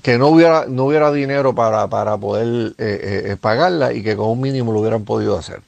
[0.03, 1.89] que, no, hubiera, no hubiera dinero para,
[2.19, 5.61] poder eh, eh, eh, pagarla y que con un mínimo lo hubieran podido hacer.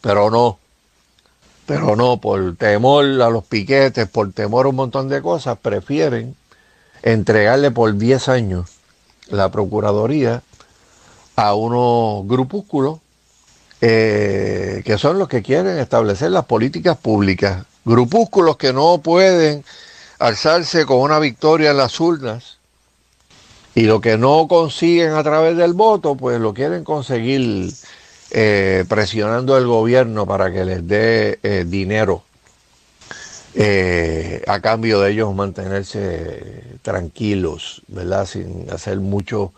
[0.00, 0.58] Pero no,
[1.68, 6.34] pero no, por temor a los piquetes, por temor a un montón de cosas, prefieren
[7.02, 8.70] entregarle por 10 años
[9.28, 10.42] la Procuraduría
[11.36, 13.00] a unos grupúsculos
[13.80, 17.66] que son los que quieren establecer las políticas públicas.
[17.84, 19.62] Grupúsculos que no pueden
[20.18, 22.56] alzarse con una victoria en las urnas
[23.74, 27.70] y lo que no consiguen a través del voto, pues lo quieren conseguir
[28.30, 32.22] eh, presionando al gobierno para que les dé eh, dinero
[33.54, 38.26] eh, a cambio de ellos mantenerse tranquilos, ¿verdad?
[38.26, 39.50] Sin hacer muchos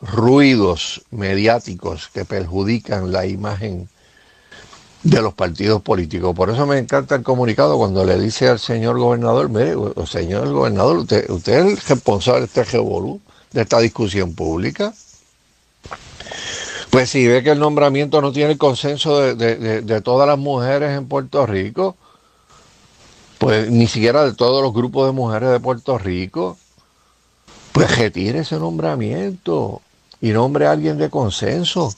[0.00, 3.88] ruidos mediáticos que perjudican la imagen
[5.02, 6.34] de los partidos políticos.
[6.34, 9.74] Por eso me encanta el comunicado cuando le dice al señor gobernador, mire,
[10.06, 13.20] señor gobernador, usted, es el responsable de este revolú,
[13.52, 14.92] de esta discusión pública.
[16.96, 21.06] Pues si ve que el nombramiento no tiene el consenso de, todas las mujeres en
[21.06, 21.94] Puerto Rico,
[23.36, 26.56] pues ni siquiera de todos los grupos de mujeres de Puerto Rico,
[27.72, 29.82] pues retire ese nombramiento
[30.22, 31.92] y nombre a alguien de consenso.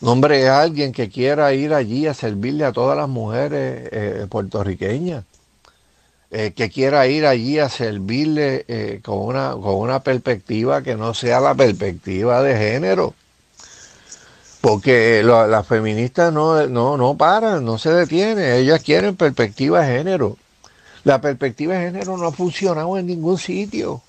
[0.00, 5.22] Nombre a alguien que quiera ir allí a servirle a todas las mujeres eh, puertorriqueñas,
[6.32, 11.14] eh, que quiera ir allí a servirle eh, con, una, con una perspectiva que no
[11.14, 13.14] sea la perspectiva de género.
[14.64, 20.38] Porque las feministas no, no, no paran, no se detienen, ellas quieren perspectiva de género.
[21.02, 24.00] La perspectiva de género no ha funcionado en ningún sitio.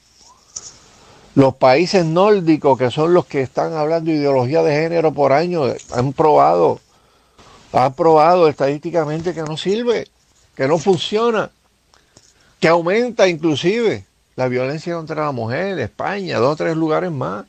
[1.36, 5.76] Los países nórdicos, que son los que están hablando de ideología de género por años,
[5.92, 6.80] han probado,
[7.74, 10.08] han probado estadísticamente que no sirve.
[10.56, 11.52] que no funciona,
[12.62, 14.06] que aumenta inclusive
[14.38, 17.46] la violencia contra la mujer España, dos o tres lugares más.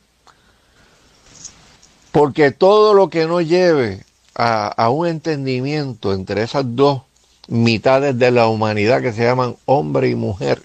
[2.17, 4.03] Porque todo lo que no lleve
[4.33, 7.03] a, un entendimiento entre esas dos
[7.47, 10.63] mitades de la humanidad que se llaman hombre y mujer,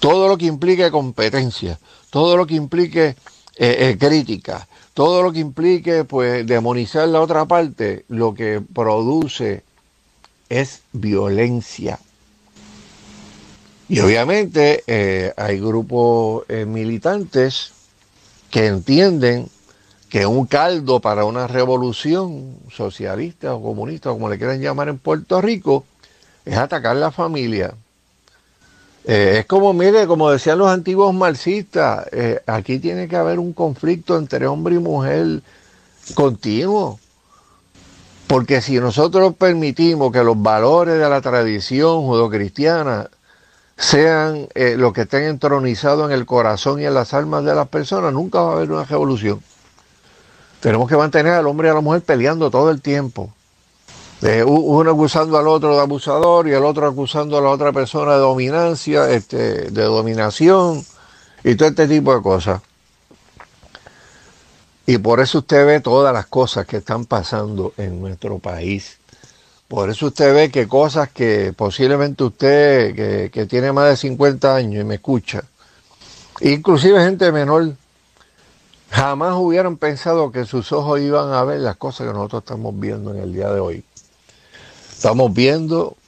[0.00, 1.78] todo lo que implique competencia,
[2.08, 3.16] todo lo que implique eh,
[3.58, 9.62] eh, crítica, todo lo que implique pues demonizar la otra parte, lo que produce
[10.48, 12.00] es violencia.
[13.90, 17.72] Y obviamente eh, hay grupos militantes
[18.50, 19.50] que entienden
[20.08, 25.40] que un caldo para una revolución socialista o comunista, como le quieran llamar en Puerto
[25.40, 25.84] Rico,
[26.44, 27.74] es atacar la familia.
[29.04, 33.52] Eh, es como, mire, como decían los antiguos marxistas, eh, aquí tiene que haber un
[33.52, 35.42] conflicto entre hombre y mujer
[36.14, 36.98] continuo.
[38.26, 43.08] Porque si nosotros permitimos que los valores de la tradición judocristiana
[43.76, 47.68] sean eh, los que estén entronizados en el corazón y en las almas de las
[47.68, 49.40] personas, nunca va a haber una revolución.
[50.66, 53.32] Tenemos que mantener al hombre y a la mujer peleando todo el tiempo.
[54.46, 58.18] Uno acusando al otro de abusador y el otro acusando a la otra persona de
[58.18, 60.84] dominancia, este, de dominación
[61.44, 62.62] y todo este tipo de cosas.
[64.86, 68.98] Y por eso usted ve todas las cosas que están pasando en nuestro país.
[69.68, 74.80] Por eso usted ve que cosas que posiblemente usted, que tiene más de 50 años
[74.80, 75.44] y me escucha,
[76.40, 77.72] inclusive gente menor,
[78.96, 83.12] jamás hubieran pensado que sus ojos iban a ver las cosas que nosotros estamos viendo
[83.12, 83.84] en el día de hoy.
[84.90, 85.98] Estamos viendo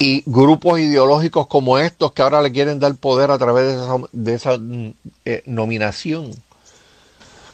[0.00, 3.78] y grupos ideológicos como estos que ahora le quieren dar poder a través
[4.10, 6.32] de esa, mm, eh, nominación,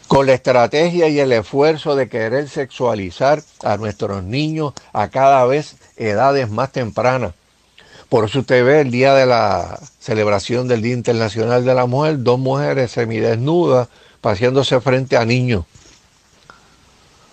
[0.07, 5.77] con la estrategia y el esfuerzo de querer sexualizar a nuestros niños a cada vez
[5.99, 7.35] edades más tempranas.
[8.09, 12.23] Por eso usted ve el día de la celebración del Día Internacional de la Mujer,
[12.23, 13.89] dos mujeres semidesnudas
[14.21, 15.65] paseándose frente a niños.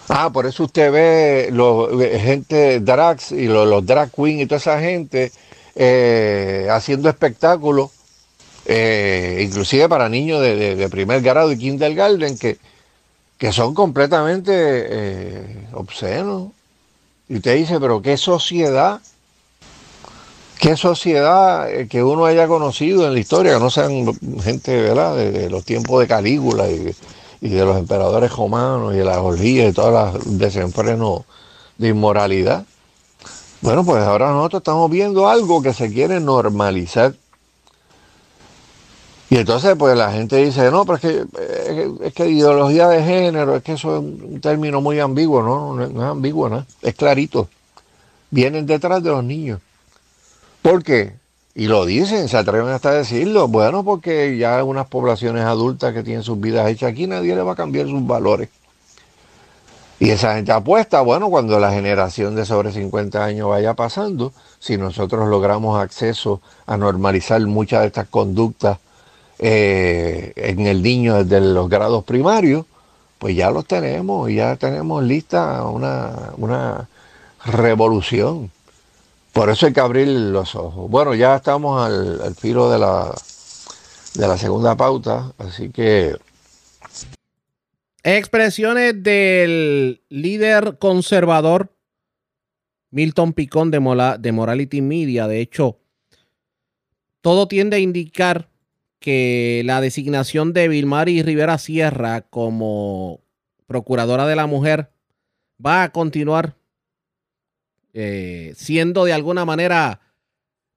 [0.08, 4.58] Ah, por eso usted ve los, eh, gente drags y los, drag queens y toda
[4.58, 5.32] esa gente
[5.76, 7.90] eh, haciendo espectáculos,
[8.66, 12.58] eh, inclusive para niños de, de- primer grado y kindergarten, que,
[13.40, 16.50] que son completamente obscenos.
[17.28, 19.02] Y usted dice, pero qué sociedad,
[20.60, 24.72] qué sociedad eh, que uno haya conocido en la historia, que no sean gente.
[24.72, 26.96] De, los tiempos de Calígula y,
[27.42, 31.24] de los emperadores romanos y de las orgías y todas las desenfrenos
[31.78, 32.66] de inmoralidad.
[33.62, 37.14] Bueno, pues ahora nosotros estamos viendo algo que se quiere normalizar.
[39.30, 43.04] Y entonces, pues la gente dice, no, pero es que, eh, es que ideología de
[43.04, 46.66] género, es que eso es un término muy ambiguo, no, no, no es ambiguo, ¿no?
[46.82, 47.50] es clarito.
[48.30, 49.60] Vienen detrás de los niños.
[50.66, 51.14] ¿Por qué?
[51.54, 53.48] Y lo dicen, se atreven hasta a decirlo.
[53.48, 57.52] Bueno, porque ya unas poblaciones adultas que tienen sus vidas hechas aquí, nadie le va
[57.52, 58.50] a cambiar sus valores.
[60.00, 64.76] Y esa gente apuesta, bueno, cuando la generación de sobre 50 años vaya pasando, si
[64.76, 68.80] nosotros logramos acceso a normalizar muchas de estas conductas
[69.38, 72.66] eh, en el niño desde los grados primarios,
[73.20, 76.90] pues ya los tenemos, ya tenemos lista una, una
[77.46, 78.50] revolución.
[79.36, 80.90] Por eso hay que abrir los ojos.
[80.90, 83.14] Bueno, ya estamos al, al filo de la,
[84.14, 86.16] de la segunda pauta, así que
[88.02, 91.76] Expresiones del líder conservador
[92.92, 95.28] Milton Picón de, Mola- de Morality Media.
[95.28, 95.80] De hecho,
[97.22, 98.48] todo tiende a indicar
[99.00, 103.20] que la designación de Vilmari Rivera Sierra como
[103.68, 104.92] procuradora de la mujer
[105.64, 106.56] va a continuar
[107.98, 110.02] eh, siendo de alguna manera,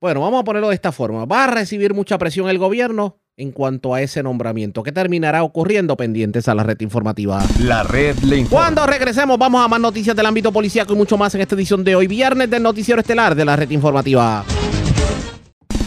[0.00, 3.50] bueno, vamos a ponerlo de esta forma, va a recibir mucha presión el gobierno en
[3.50, 4.84] cuanto a ese nombramiento.
[4.84, 7.44] ¿Qué terminará ocurriendo pendientes a la red informativa?
[7.60, 8.66] La red le informa.
[8.66, 11.82] Cuando regresemos vamos a más noticias del ámbito policíaco y mucho más en esta edición
[11.82, 14.44] de hoy, viernes del noticiero estelar de la red informativa.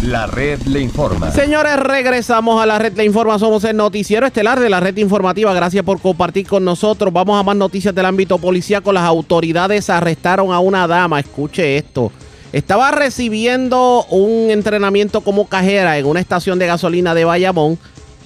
[0.02, 1.30] La red le informa.
[1.30, 3.38] Señores, regresamos a la red Le Informa.
[3.38, 5.54] Somos el noticiero estelar de la red informativa.
[5.54, 7.14] Gracias por compartir con nosotros.
[7.14, 8.92] Vamos a más noticias del ámbito policíaco.
[8.92, 11.20] Las autoridades arrestaron a una dama.
[11.20, 12.12] Escuche esto.
[12.52, 17.78] Estaba recibiendo un entrenamiento como cajera en una estación de gasolina de Bayamón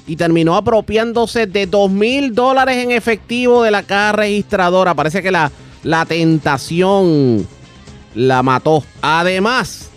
[0.07, 4.93] y terminó apropiándose de dos mil dólares en efectivo de la caja registradora.
[4.93, 5.51] Parece que la,
[5.83, 7.45] la tentación
[8.15, 8.81] la mató.
[9.01, 9.89] Además,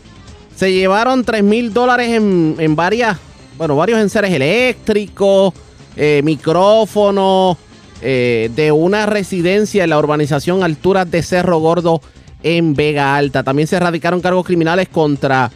[0.58, 3.16] se llevaron 3 mil dólares en, en varias,
[3.56, 5.54] bueno, varios enseres eléctricos,
[5.94, 7.56] eh, micrófonos,
[8.02, 12.00] eh, de una residencia en la urbanización Alturas de Cerro Gordo
[12.42, 13.44] en Vega Alta.
[13.44, 15.52] También se erradicaron cargos criminales contra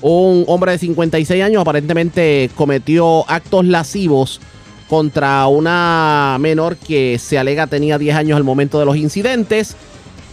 [0.00, 1.60] un hombre de 56 años.
[1.60, 4.40] Aparentemente cometió actos lascivos
[4.88, 9.76] contra una menor que se alega tenía 10 años al momento de los incidentes.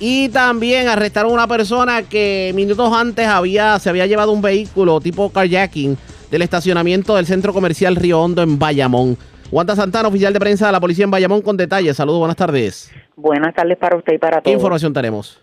[0.05, 4.99] Y también arrestaron a una persona que minutos antes había, se había llevado un vehículo
[4.99, 5.95] tipo carjacking
[6.30, 9.15] del estacionamiento del centro comercial Río Hondo en Bayamón.
[9.49, 11.95] Wanda Santana, oficial de prensa de la policía en Bayamón, con detalles.
[11.95, 12.93] Saludos, buenas tardes.
[13.15, 14.55] Buenas tardes para usted y para ¿Qué todos.
[14.55, 15.41] información tenemos?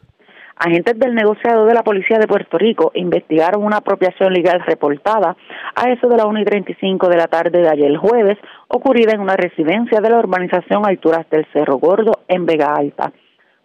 [0.57, 5.39] Agentes del negociado de la Policía de Puerto Rico investigaron una apropiación legal reportada
[5.75, 8.37] a eso de la 1 y 35 de la tarde de ayer jueves,
[8.69, 13.11] ocurrida en una residencia de la urbanización Alturas del Cerro Gordo en Vega Alta.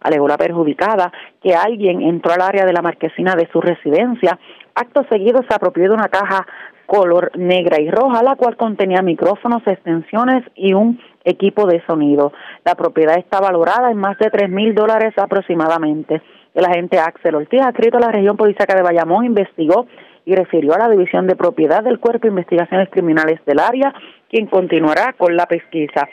[0.00, 1.12] Alegó la perjudicada
[1.42, 4.38] que alguien entró al área de la marquesina de su residencia.
[4.74, 6.46] Acto seguido se apropió de una caja
[6.86, 12.32] color negra y roja, la cual contenía micrófonos, extensiones y un equipo de sonido.
[12.64, 16.22] La propiedad está valorada en más de tres mil dólares aproximadamente.
[16.54, 19.86] El agente Axel Ortiz, adscrito a la región policíaca de Bayamón, investigó
[20.24, 23.92] y refirió a la División de Propiedad del Cuerpo de Investigaciones Criminales del área,
[24.28, 26.08] quien continuará con la pesquisa.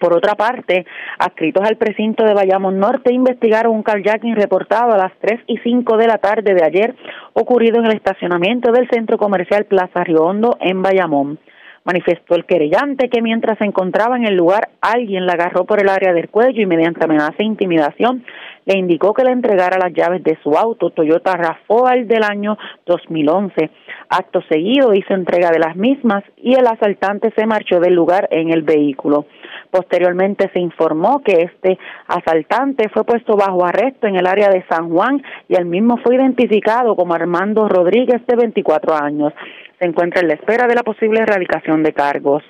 [0.00, 0.86] Por otra parte,
[1.18, 5.98] adscritos al precinto de Bayamón Norte investigaron un carjacking reportado a las 3 y 5
[5.98, 6.96] de la tarde de ayer,
[7.34, 11.38] ocurrido en el estacionamiento del centro comercial Plaza Río Hondo en Bayamón.
[11.84, 15.88] Manifestó el querellante que mientras se encontraba en el lugar, alguien la agarró por el
[15.90, 18.24] área del cuello y mediante amenaza e intimidación
[18.66, 22.56] le indicó que le entregara las llaves de su auto Toyota Rafael del año
[22.86, 23.70] 2011.
[24.08, 28.50] Acto seguido hizo entrega de las mismas y el asaltante se marchó del lugar en
[28.50, 29.26] el vehículo.
[29.70, 31.78] Posteriormente se informó que este
[32.08, 36.16] asaltante fue puesto bajo arresto en el área de San Juan y el mismo fue
[36.16, 39.32] identificado como Armando Rodríguez de 24 años.
[39.78, 42.42] Se encuentra en la espera de la posible erradicación de cargos.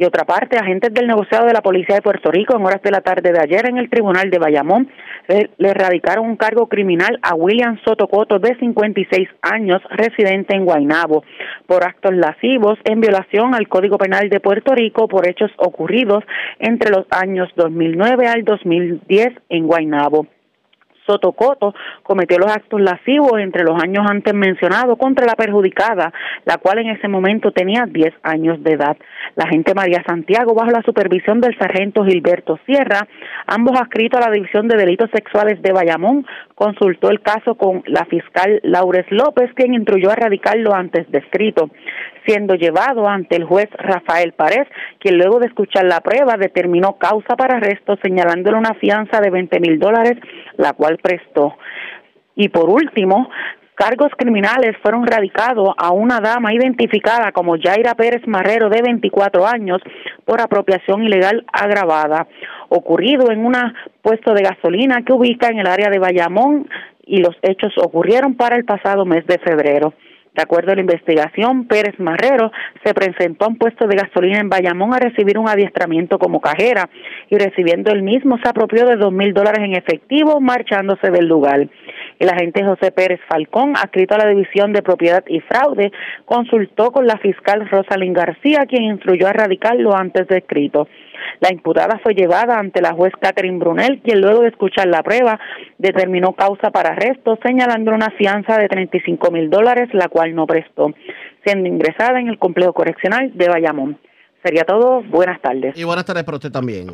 [0.00, 2.90] Y otra parte, agentes del negociado de la Policía de Puerto Rico en horas de
[2.90, 4.88] la tarde de ayer en el Tribunal de Bayamón
[5.28, 11.22] le, le erradicaron un cargo criminal a William Sotocoto de 56 años, residente en Guaynabo,
[11.66, 16.24] por actos lascivos en violación al Código Penal de Puerto Rico por hechos ocurridos
[16.60, 20.26] entre los años 2009 al 2010 en Guaynabo.
[21.10, 26.12] Sotocoto cometió los actos lascivos entre los años antes mencionados contra la perjudicada,
[26.44, 28.96] la cual en ese momento tenía 10 años de edad.
[29.34, 33.08] La agente María Santiago, bajo la supervisión del sargento Gilberto Sierra,
[33.46, 38.04] ambos adscritos a la División de Delitos Sexuales de Bayamón, consultó el caso con la
[38.04, 41.70] fiscal Laures López, quien instruyó a radicarlo antes descrito,
[42.26, 44.68] siendo llevado ante el juez Rafael Párez,
[44.98, 49.60] quien luego de escuchar la prueba determinó causa para arresto, señalándole una fianza de 20
[49.60, 50.18] mil dólares,
[50.56, 51.56] la cual prestó.
[52.34, 53.28] Y por último,
[53.74, 59.80] cargos criminales fueron radicados a una dama identificada como Yaira Pérez Marrero de 24 años
[60.24, 62.28] por apropiación ilegal agravada,
[62.68, 63.54] ocurrido en un
[64.02, 66.68] puesto de gasolina que ubica en el área de Bayamón
[67.04, 69.94] y los hechos ocurrieron para el pasado mes de febrero.
[70.34, 72.52] De acuerdo a la investigación, Pérez Marrero
[72.84, 76.88] se presentó a un puesto de gasolina en Bayamón a recibir un adiestramiento como cajera
[77.28, 81.68] y recibiendo el mismo se apropió de dos mil dólares en efectivo marchándose del lugar.
[82.20, 85.90] El agente José Pérez Falcón, adscrito a la División de Propiedad y Fraude,
[86.26, 90.86] consultó con la fiscal Rosalind García, quien instruyó a radicarlo antes descrito.
[91.40, 95.38] La imputada fue llevada ante la juez Catherine Brunel, quien luego de escuchar la prueba
[95.78, 100.92] determinó causa para arresto, señalando una fianza de 35 mil dólares, la cual no prestó,
[101.44, 103.98] siendo ingresada en el complejo correccional de Bayamón.
[104.42, 105.02] Sería todo.
[105.02, 105.76] Buenas tardes.
[105.76, 106.88] Y buenas tardes para usted también.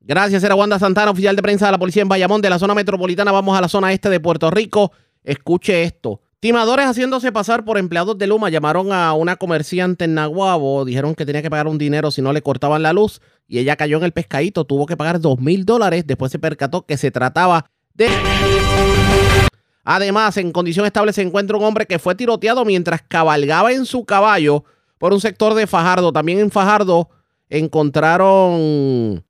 [0.00, 2.74] Gracias, era Wanda Santana, oficial de prensa de la policía en Bayamón, de la zona
[2.74, 3.30] metropolitana.
[3.30, 4.92] Vamos a la zona este de Puerto Rico.
[5.22, 6.22] Escuche esto.
[6.40, 11.26] Timadores haciéndose pasar por empleados de Luma llamaron a una comerciante en Naguabo, dijeron que
[11.26, 14.04] tenía que pagar un dinero si no le cortaban la luz y ella cayó en
[14.04, 18.08] el pescadito, tuvo que pagar dos mil dólares, después se percató que se trataba de...
[19.82, 24.04] Además, en condición estable se encuentra un hombre que fue tiroteado mientras cabalgaba en su
[24.04, 24.62] caballo
[24.98, 26.12] por un sector de Fajardo.
[26.12, 27.08] También en Fajardo
[27.48, 29.24] encontraron,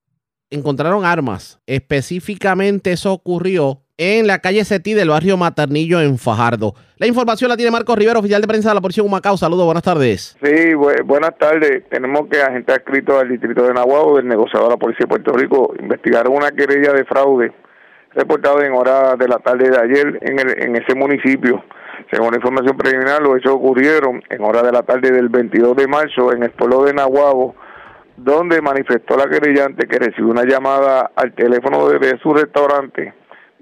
[0.51, 1.59] encontraron armas.
[1.65, 6.75] Específicamente eso ocurrió en la calle Setí del barrio Maternillo en Fajardo.
[6.99, 9.37] La información la tiene Marcos Rivero, oficial de prensa de la Policía de Humacao.
[9.37, 10.37] Saludos, buenas tardes.
[10.43, 11.83] Sí, bu- buenas tardes.
[11.91, 15.33] Tenemos que agentes adscritos al distrito de Nahuatl, del negociado de la Policía de Puerto
[15.33, 17.53] Rico, investigaron una querella de fraude
[18.15, 21.63] reportada en horas de la tarde de ayer en, el- en ese municipio.
[22.13, 25.89] Según la información preliminar, los hechos ocurrieron en horas de la tarde del 22 de
[25.89, 27.55] marzo en el pueblo de Nahuabo,
[28.17, 33.13] donde manifestó la querellante que recibió una llamada al teléfono de su restaurante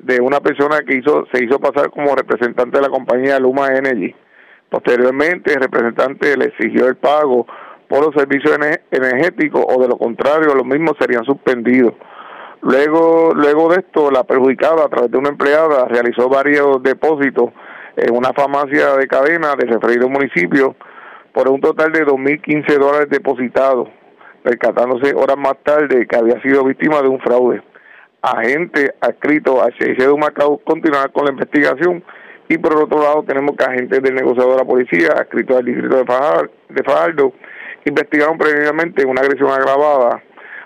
[0.06, 4.14] de una persona que hizo se hizo pasar como representante de la compañía Luma Energy.
[4.70, 7.46] Posteriormente, el representante le exigió el pago
[7.88, 11.94] por los servicios ener- energéticos o de lo contrario, los mismos serían suspendidos.
[12.62, 17.50] Luego, luego de esto, la perjudicada, a través de una empleada, realizó varios depósitos
[17.96, 20.74] en una farmacia de cadena de referido municipio
[21.32, 23.88] por un total de 2.015 dólares depositados,
[24.42, 27.62] percatándose horas más tarde que había sido víctima de un fraude.
[28.22, 32.02] Agente adscrito a CIC de Macao continuará con la investigación
[32.48, 35.96] y por otro lado tenemos que agentes del negociador de la policía adscritos al distrito
[35.96, 37.32] de Fajardo
[37.84, 40.22] investigaron previamente una agresión agravada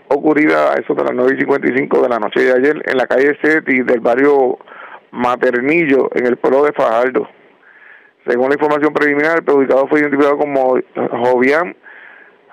[0.08, 3.06] ocurrida a eso de las 9 y 55 de la noche de ayer en la
[3.06, 4.58] calle Seti del barrio
[5.12, 7.28] Maternillo en el pueblo de Fajardo.
[8.26, 11.76] Según la información preliminar, el perjudicado fue identificado como Jovian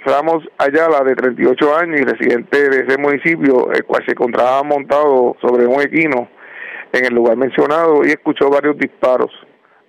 [0.07, 5.35] Ramos Ayala, de 38 años y residente de ese municipio, el cual se encontraba montado
[5.41, 6.29] sobre un equino
[6.93, 9.29] en el lugar mencionado y escuchó varios disparos.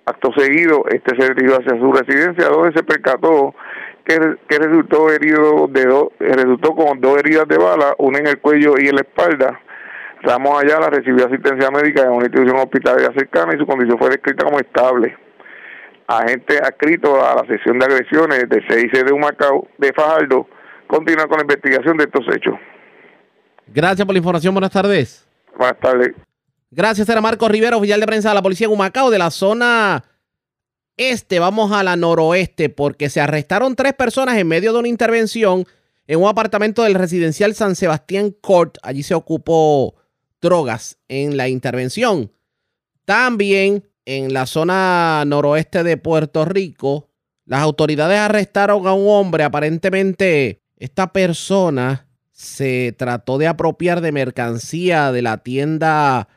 [0.05, 3.55] Acto seguido, este se dirigió hacia su residencia, donde se percató
[4.03, 4.19] que,
[4.49, 8.73] que resultó herido de dos, resultó con dos heridas de bala, una en el cuello
[8.77, 9.61] y en la espalda.
[10.23, 14.43] Ramos Ayala recibió asistencia médica en una institución hospitalaria cercana y su condición fue descrita
[14.43, 15.15] como estable.
[16.09, 20.47] Agente adscrito a la sesión de agresiones de CIC de Humacao de Fajardo
[20.87, 22.55] continúa con la investigación de estos hechos.
[23.67, 24.55] Gracias por la información.
[24.55, 25.27] Buenas tardes.
[25.55, 26.15] Buenas tardes.
[26.71, 30.03] Gracias, era Marco Rivera, oficial de prensa de la policía de Humacao, de la zona
[30.97, 31.37] este.
[31.37, 35.65] Vamos a la noroeste, porque se arrestaron tres personas en medio de una intervención
[36.07, 38.79] en un apartamento del residencial San Sebastián Court.
[38.81, 39.93] Allí se ocupó
[40.41, 42.31] drogas en la intervención.
[43.05, 43.83] También
[44.17, 47.09] en la zona noroeste de Puerto Rico,
[47.45, 49.43] las autoridades arrestaron a un hombre.
[49.43, 56.27] Aparentemente, esta persona se trató de apropiar de mercancía de la tienda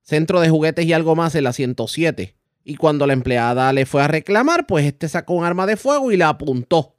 [0.00, 2.34] Centro de Juguetes y algo más en la 107.
[2.64, 6.10] Y cuando la empleada le fue a reclamar, pues este sacó un arma de fuego
[6.10, 6.96] y la apuntó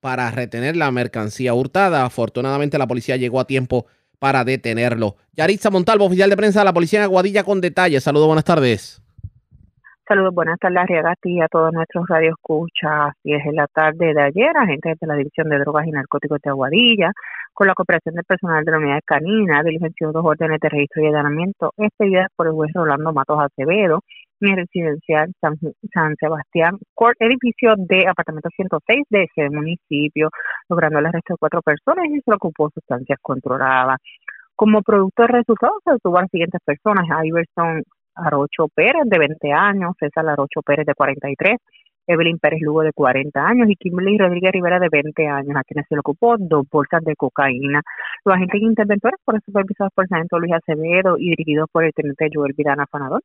[0.00, 2.04] para retener la mercancía hurtada.
[2.04, 3.86] Afortunadamente la policía llegó a tiempo
[4.18, 5.16] para detenerlo.
[5.32, 8.02] Yaritza Montalvo, oficial de prensa de la policía en Aguadilla con detalles.
[8.02, 9.02] Saludos, buenas tardes.
[10.08, 13.10] Saludos, buenas tardes, Arriagati y a todos nuestros radioescuchas.
[13.10, 16.38] Así es, en la tarde de ayer, agentes de la División de Drogas y Narcóticos
[16.44, 17.10] de Aguadilla,
[17.52, 21.06] con la cooperación del personal de la unidad canina, diligenció dos órdenes de registro y
[21.08, 24.02] allanamiento expedidas por el juez Rolando Matos Acevedo
[24.40, 25.58] el residencial San,
[25.92, 26.78] San Sebastián
[27.20, 30.30] edificio de apartamento 106 de ese municipio,
[30.68, 33.98] logrando el arresto de cuatro personas y se ocupó sustancias controladas.
[34.54, 37.82] Como producto de resultados se detuvo a las siguientes personas, Iverson
[38.14, 41.58] Arocho Pérez, de 20 años, César Arocho Pérez, de 43,
[42.06, 45.86] Evelyn Pérez Lugo, de 40 años, y Kimberly Rodríguez Rivera, de 20 años, a quienes
[45.88, 47.82] se le ocupó dos bolsas de cocaína.
[48.24, 52.28] Los agentes interventores fueron supervisados por el sargento Luis Acevedo y dirigidos por el teniente
[52.32, 53.22] Joel Virana Fanador,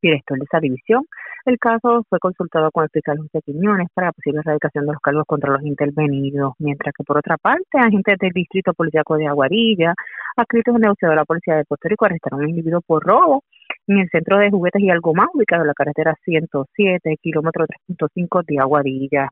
[0.00, 1.04] director de esa división.
[1.44, 5.24] El caso fue consultado con el fiscal José Quiñones para posible erradicación de los cargos
[5.26, 9.94] contra los intervenidos, mientras que por otra parte, agentes del Distrito Policiaco de Aguarilla,
[10.36, 13.44] adscritos al negociador de la Policía de Puerto Rico, arrestaron a un individuo por robo
[13.86, 18.44] en el centro de juguetes y algo más, ubicado en la carretera 107, kilómetro 3.5
[18.44, 19.28] de Aguadilla.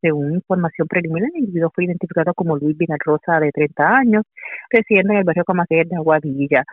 [0.00, 4.24] Según información preliminar, el individuo fue identificado como Luis Rosa, de 30 años,
[4.70, 6.64] residente en el barrio Camacer de Aguadilla.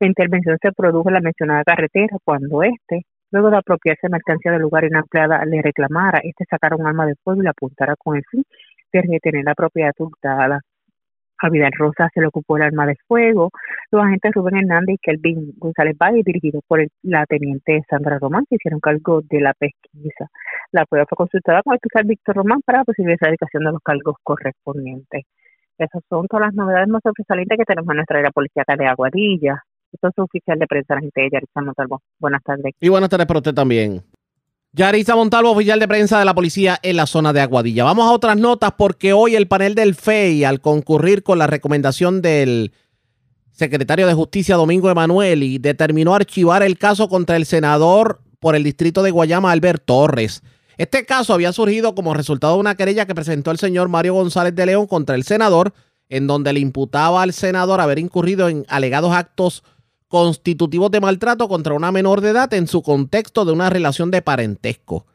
[0.00, 4.62] La intervención se produjo en la mencionada carretera cuando este, luego de apropiarse mercancía del
[4.62, 8.24] lugar y le reclamara, este sacara un arma de fuego y la apuntara con el
[8.30, 8.44] fin
[8.92, 10.60] de retener la propiedad hurtada.
[11.44, 13.50] A Rosa se le ocupó el arma de fuego.
[13.90, 18.56] Los agentes Rubén Hernández y Kelvin González Valle, dirigidos por la teniente Sandra Román, se
[18.56, 20.28] hicieron cargo de la pesquisa.
[20.72, 23.82] La prueba fue consultada con el fiscal Víctor Román para la posible erradicación de los
[23.82, 25.24] cargos correspondientes.
[25.76, 29.62] Esas son todas las novedades más sobresalientes que tenemos en nuestra era policía de Aguadilla.
[29.92, 32.00] Esto es oficial de prensa, la gente de Yaritza Montalvo.
[32.18, 32.72] Buenas tardes.
[32.80, 34.02] Y buenas tardes para usted también.
[34.76, 37.84] Yarisa Montalvo, oficial de prensa de la policía en la zona de Aguadilla.
[37.84, 42.20] Vamos a otras notas porque hoy el panel del FEI, al concurrir con la recomendación
[42.20, 42.72] del
[43.52, 49.04] secretario de Justicia Domingo Emanueli, determinó archivar el caso contra el senador por el distrito
[49.04, 50.42] de Guayama, Albert Torres.
[50.76, 54.56] Este caso había surgido como resultado de una querella que presentó el señor Mario González
[54.56, 55.72] de León contra el senador,
[56.08, 59.62] en donde le imputaba al senador haber incurrido en alegados actos
[60.14, 64.22] constitutivos de maltrato contra una menor de edad en su contexto de una relación de
[64.22, 65.06] parentesco.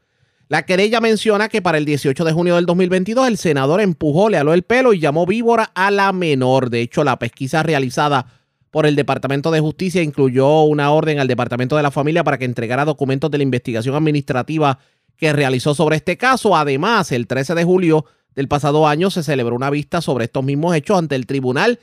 [0.49, 4.37] La querella menciona que para el 18 de junio del 2022 el senador empujó, le
[4.37, 6.69] aló el pelo y llamó víbora a la menor.
[6.69, 8.25] De hecho, la pesquisa realizada
[8.71, 12.43] por el Departamento de Justicia incluyó una orden al Departamento de la Familia para que
[12.43, 14.79] entregara documentos de la investigación administrativa
[15.15, 16.57] que realizó sobre este caso.
[16.57, 18.03] Además, el 13 de julio
[18.35, 21.79] del pasado año se celebró una vista sobre estos mismos hechos ante el Tribunal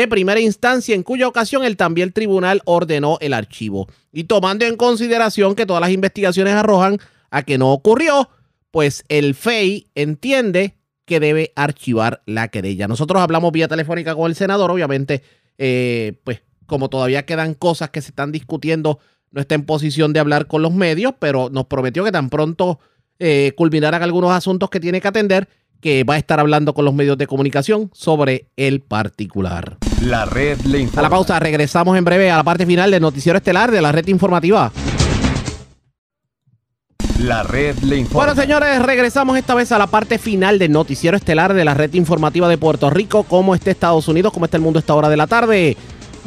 [0.00, 3.88] de primera instancia, en cuya ocasión el también tribunal ordenó el archivo.
[4.12, 6.98] Y tomando en consideración que todas las investigaciones arrojan
[7.30, 8.30] a que no ocurrió,
[8.70, 12.86] pues el FEI entiende que debe archivar la querella.
[12.86, 15.22] Nosotros hablamos vía telefónica con el senador, obviamente
[15.58, 19.00] eh, pues como todavía quedan cosas que se están discutiendo,
[19.30, 22.78] no está en posición de hablar con los medios, pero nos prometió que tan pronto
[23.18, 25.48] eh, culminaran algunos asuntos que tiene que atender,
[25.80, 29.78] que va a estar hablando con los medios de comunicación sobre el particular.
[30.02, 33.38] La red le A la pausa, regresamos en breve a la parte final del noticiero
[33.38, 34.72] estelar de la red informativa.
[37.20, 38.26] La red le informa.
[38.26, 41.92] Bueno, señores, regresamos esta vez a la parte final del noticiero estelar de la red
[41.94, 43.24] informativa de Puerto Rico.
[43.24, 44.32] ¿Cómo está Estados Unidos?
[44.32, 45.76] ¿Cómo está el mundo a esta hora de la tarde?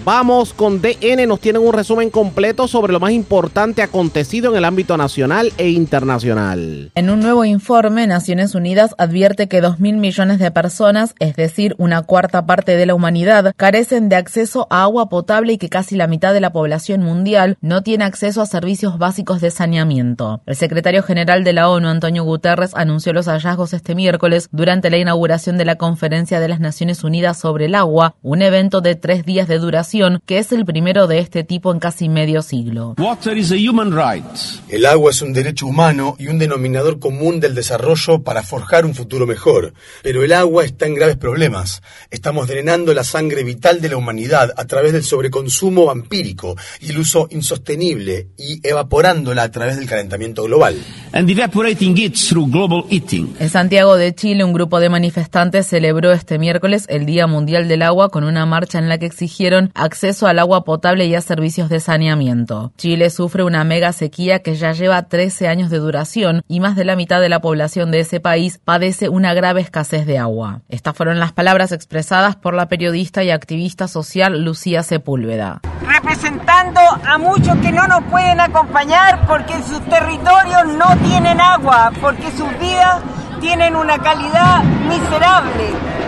[0.04, 4.66] Vamos con DN, nos tienen un resumen completo sobre lo más importante acontecido en el
[4.66, 6.92] ámbito nacional e internacional.
[6.96, 12.02] En un nuevo informe, Naciones Unidas advierte que 2.000 millones de personas, es decir, una
[12.02, 16.08] cuarta parte de la humanidad, carecen de acceso a agua potable y que casi la
[16.08, 20.42] mitad de la población mundial no tiene acceso a servicios básicos de saneamiento.
[20.48, 24.98] El secretario general de la ONU, Antonio Guterres, anunció los hallazgos este miércoles durante la
[24.98, 29.26] inauguración de la Conferencia de las Naciones Unidas sobre el Agua, un evento de tres
[29.26, 29.91] días de duración
[30.26, 32.96] que es el primero de este tipo en casi medio siglo.
[32.98, 34.24] Water is a human right.
[34.70, 38.96] El agua es un derecho humano y un denominador común del desarrollo para forjar un
[38.96, 39.74] futuro mejor.
[40.02, 41.82] Pero el agua está en graves problemas.
[42.10, 47.00] Estamos drenando la sangre vital de la humanidad a través del sobreconsumo vampírico y el
[47.00, 50.76] uso insostenible y evaporándola a través del calentamiento global.
[51.12, 53.36] And evaporating it through global eating.
[53.40, 57.82] En Santiago de Chile, un grupo de manifestantes celebró este miércoles el Día Mundial del
[57.82, 61.70] Agua con una marcha en la que exigieron acceso al agua potable y a servicios
[61.70, 62.72] de saneamiento.
[62.78, 66.86] Chile sufre una mega sequía que ya lleva 13 años de duración y más de
[66.86, 70.62] la mitad de la población de ese país padece una grave escasez de agua.
[70.70, 75.62] Estas fueron las palabras expresadas por la periodista y activista social Lucía Sepúlveda.
[75.86, 81.92] representando a muchos que no nos pueden acompañar porque en sus territorios no tienen agua,
[82.02, 83.02] porque sus vidas
[83.40, 85.66] tienen una calidad miserable,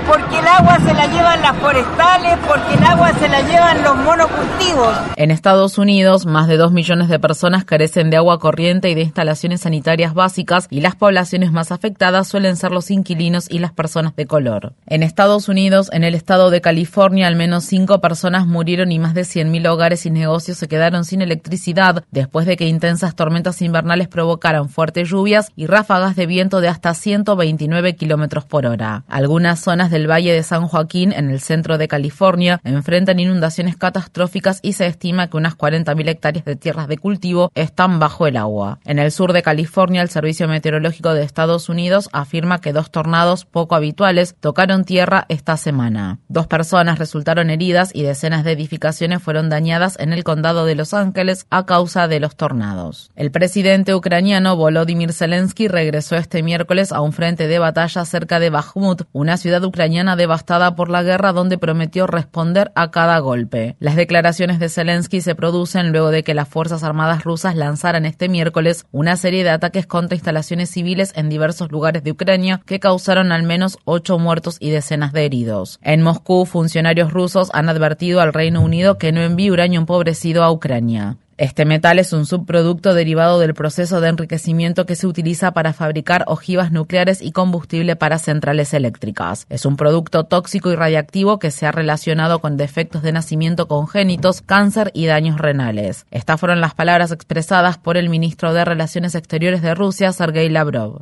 [0.07, 3.95] porque el agua se la llevan las forestales, porque el agua se la llevan los
[3.97, 4.93] monocultivos.
[5.15, 9.01] En Estados Unidos, más de 2 millones de personas carecen de agua corriente y de
[9.01, 14.15] instalaciones sanitarias básicas y las poblaciones más afectadas suelen ser los inquilinos y las personas
[14.15, 14.73] de color.
[14.88, 19.13] En Estados Unidos, en el estado de California, al menos 5 personas murieron y más
[19.13, 24.07] de 100.000 hogares y negocios se quedaron sin electricidad después de que intensas tormentas invernales
[24.07, 29.03] provocaran fuertes lluvias y ráfagas de viento de hasta 129 kilómetros por hora.
[29.07, 34.60] Algunas zonas del Valle de San Joaquín, en el centro de California, enfrentan inundaciones catastróficas
[34.64, 38.80] y se estima que unas 40.000 hectáreas de tierras de cultivo están bajo el agua.
[38.86, 43.45] En el sur de California, el Servicio Meteorológico de Estados Unidos afirma que dos tornados
[43.45, 46.20] poco habituales tocaron tierra esta semana.
[46.28, 50.95] Dos personas resultaron heridas y decenas de edificaciones fueron dañadas en el condado de Los
[50.95, 53.11] Ángeles a causa de los tornados.
[53.15, 58.49] El presidente ucraniano Volodymyr Zelensky regresó este miércoles a un frente de batalla cerca de
[58.49, 59.82] Bakhmut, una ciudad ucraniana
[60.15, 63.76] devastada por la guerra donde prometió responder a cada golpe.
[63.80, 68.30] Las declaraciones de Zelensky se producen luego de que las Fuerzas Armadas rusas lanzaran este
[68.30, 73.31] miércoles una serie de ataques contra instalaciones civiles en diversos lugares de Ucrania que causaron
[73.34, 75.80] al menos ocho muertos y decenas de heridos.
[75.81, 80.51] En Moscú, funcionarios rusos han advertido al Reino Unido que no envíe uranio empobrecido a
[80.51, 81.18] Ucrania.
[81.38, 86.26] Este metal es un subproducto derivado del proceso de enriquecimiento que se utiliza para fabricar
[86.27, 89.47] ojivas nucleares y combustible para centrales eléctricas.
[89.49, 94.41] Es un producto tóxico y radiactivo que se ha relacionado con defectos de nacimiento congénitos,
[94.41, 96.05] cáncer y daños renales.
[96.11, 101.01] Estas fueron las palabras expresadas por el ministro de Relaciones Exteriores de Rusia, Sergei Lavrov.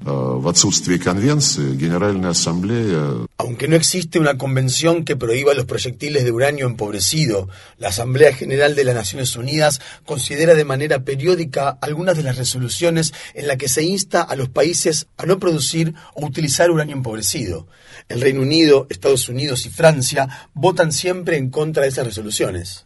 [3.38, 8.76] Aunque no existe una convención que prohíba los proyectiles de uranio empobrecido, la Asamblea General
[8.76, 13.58] de las Naciones Unidas con considera de manera periódica algunas de las resoluciones en las
[13.58, 17.66] que se insta a los países a no producir o utilizar uranio empobrecido.
[18.08, 22.86] El Reino Unido, Estados Unidos y Francia votan siempre en contra de esas resoluciones.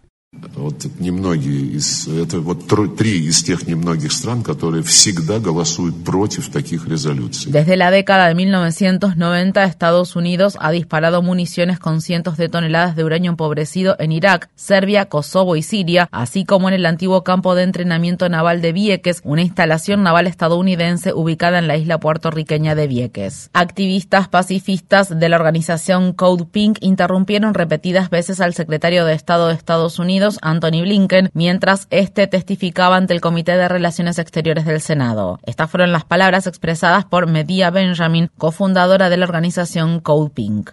[0.60, 6.50] вот немногие из это вот тро- три из тех немногих стран, которые всегда голосуют против
[6.50, 7.50] таких резолюций.
[7.50, 13.04] Desde la década de 1990, Estados Unidos ha disparado municiones con cientos de toneladas de
[13.04, 17.64] uranio empobrecido en Irak, Serbia, Kosovo y Siria, así como en el antiguo campo de
[17.64, 23.50] entrenamiento naval de Vieques, una instalación naval estadounidense ubicada en la isla puertorriqueña de Vieques.
[23.52, 29.54] Activistas pacifistas de la organización Code Pink interrumpieron repetidas veces al secretario de Estado de
[29.54, 35.39] Estados Unidos, Anthony Blinken, mientras este testificaba ante el Comité de Relaciones Exteriores del Senado.
[35.45, 40.71] Estas fueron las palabras expresadas por Medea Benjamin, cofundadora de la organización Code Pink.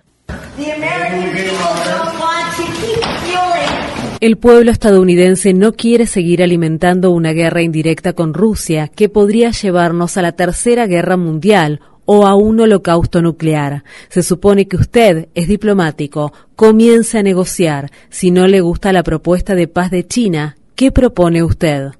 [4.20, 10.16] El pueblo estadounidense no quiere seguir alimentando una guerra indirecta con Rusia que podría llevarnos
[10.16, 13.84] a la Tercera Guerra Mundial o a un holocausto nuclear.
[14.08, 16.32] Se supone que usted es diplomático.
[16.56, 17.90] Comience a negociar.
[18.10, 21.92] Si no le gusta la propuesta de paz de China, ¿qué propone usted?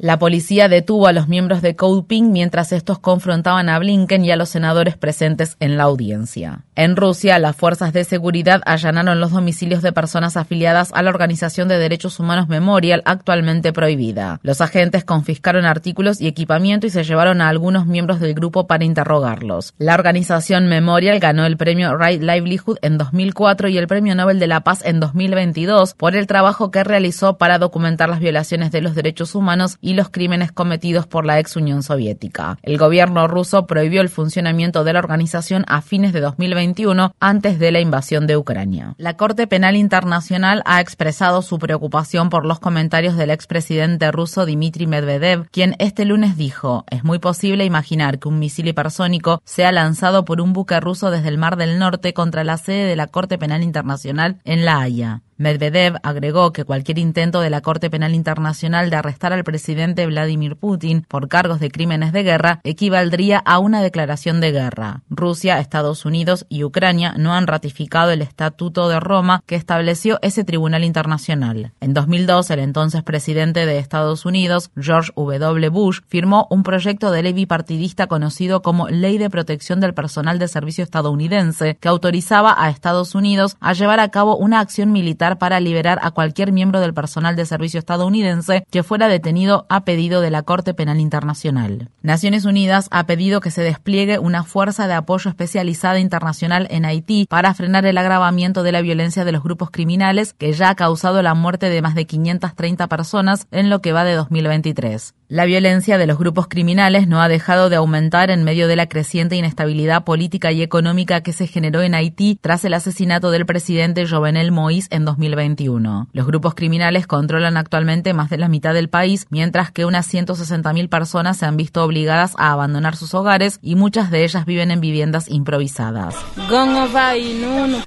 [0.00, 4.30] La policía detuvo a los miembros de Code Pink mientras estos confrontaban a Blinken y
[4.30, 6.60] a los senadores presentes en la audiencia.
[6.76, 11.66] En Rusia, las fuerzas de seguridad allanaron los domicilios de personas afiliadas a la Organización
[11.66, 14.38] de Derechos Humanos Memorial, actualmente prohibida.
[14.44, 18.84] Los agentes confiscaron artículos y equipamiento y se llevaron a algunos miembros del grupo para
[18.84, 19.74] interrogarlos.
[19.78, 24.46] La organización Memorial ganó el premio Right Livelihood en 2004 y el premio Nobel de
[24.46, 28.94] la Paz en 2022 por el trabajo que realizó para documentar las violaciones de los
[28.94, 32.58] derechos humanos los crímenes cometidos por la ex Unión Soviética.
[32.62, 37.72] El gobierno ruso prohibió el funcionamiento de la organización a fines de 2021, antes de
[37.72, 38.94] la invasión de Ucrania.
[38.98, 44.86] La Corte Penal Internacional ha expresado su preocupación por los comentarios del expresidente ruso Dmitry
[44.86, 50.24] Medvedev, quien este lunes dijo, es muy posible imaginar que un misil hipersónico sea lanzado
[50.24, 53.38] por un buque ruso desde el Mar del Norte contra la sede de la Corte
[53.38, 55.22] Penal Internacional en La Haya.
[55.38, 60.56] Medvedev agregó que cualquier intento de la Corte Penal Internacional de arrestar al presidente Vladimir
[60.56, 65.02] Putin por cargos de crímenes de guerra equivaldría a una declaración de guerra.
[65.08, 70.42] Rusia, Estados Unidos y Ucrania no han ratificado el Estatuto de Roma que estableció ese
[70.42, 71.70] tribunal internacional.
[71.80, 75.68] En 2002, el entonces presidente de Estados Unidos, George W.
[75.68, 80.48] Bush, firmó un proyecto de ley bipartidista conocido como Ley de Protección del Personal de
[80.48, 85.60] Servicio Estadounidense que autorizaba a Estados Unidos a llevar a cabo una acción militar para
[85.60, 90.30] liberar a cualquier miembro del personal de servicio estadounidense que fuera detenido a pedido de
[90.30, 91.90] la Corte Penal Internacional.
[92.00, 97.26] Naciones Unidas ha pedido que se despliegue una fuerza de apoyo especializada internacional en Haití
[97.28, 101.20] para frenar el agravamiento de la violencia de los grupos criminales que ya ha causado
[101.20, 105.17] la muerte de más de 530 personas en lo que va de 2023.
[105.30, 108.88] La violencia de los grupos criminales no ha dejado de aumentar en medio de la
[108.88, 114.08] creciente inestabilidad política y económica que se generó en Haití tras el asesinato del presidente
[114.08, 116.08] Jovenel Moïse en 2021.
[116.14, 120.88] Los grupos criminales controlan actualmente más de la mitad del país, mientras que unas 160.000
[120.88, 124.80] personas se han visto obligadas a abandonar sus hogares y muchas de ellas viven en
[124.80, 126.16] viviendas improvisadas.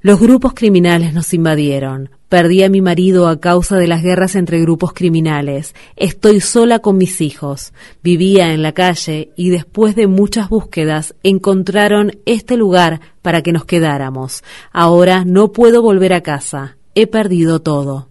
[0.04, 2.21] Los grupos criminales nos invadieron.
[2.32, 5.76] Perdí a mi marido a causa de las guerras entre grupos criminales.
[5.98, 7.74] Estoy sola con mis hijos.
[8.04, 13.66] Vivía en la calle y después de muchas búsquedas encontraron este lugar para que nos
[13.66, 14.46] quedáramos.
[14.72, 16.78] Ahora no puedo volver a casa.
[16.94, 18.10] He perdido todo.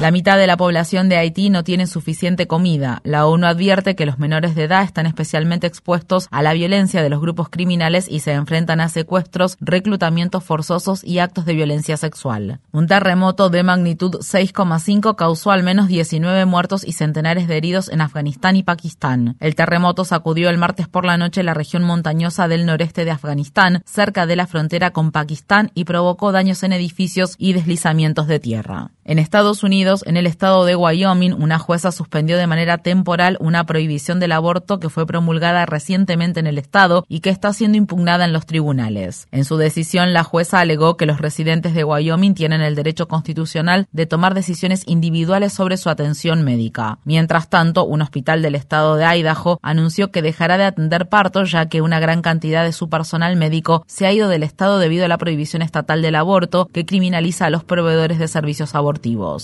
[0.00, 3.00] La mitad de la población de Haití no tiene suficiente comida.
[3.04, 7.10] La ONU advierte que los menores de edad están especialmente expuestos a la violencia de
[7.10, 12.60] los grupos criminales y se enfrentan a secuestros, reclutamientos forzosos y actos de violencia sexual.
[12.72, 18.00] Un terremoto de magnitud 6,5 causó al menos 19 muertos y centenares de heridos en
[18.00, 19.36] Afganistán y Pakistán.
[19.38, 23.82] El terremoto sacudió el martes por la noche la región montañosa del noreste de Afganistán,
[23.84, 28.90] cerca de la frontera con Pakistán, y provocó daños en edificios y deslizamientos de tierra.
[29.04, 33.64] En Estados Unidos, en el estado de Wyoming, una jueza suspendió de manera temporal una
[33.64, 38.24] prohibición del aborto que fue promulgada recientemente en el estado y que está siendo impugnada
[38.24, 39.26] en los tribunales.
[39.32, 43.88] En su decisión, la jueza alegó que los residentes de Wyoming tienen el derecho constitucional
[43.90, 47.00] de tomar decisiones individuales sobre su atención médica.
[47.04, 51.66] Mientras tanto, un hospital del estado de Idaho anunció que dejará de atender partos ya
[51.66, 55.08] que una gran cantidad de su personal médico se ha ido del estado debido a
[55.08, 58.76] la prohibición estatal del aborto que criminaliza a los proveedores de servicios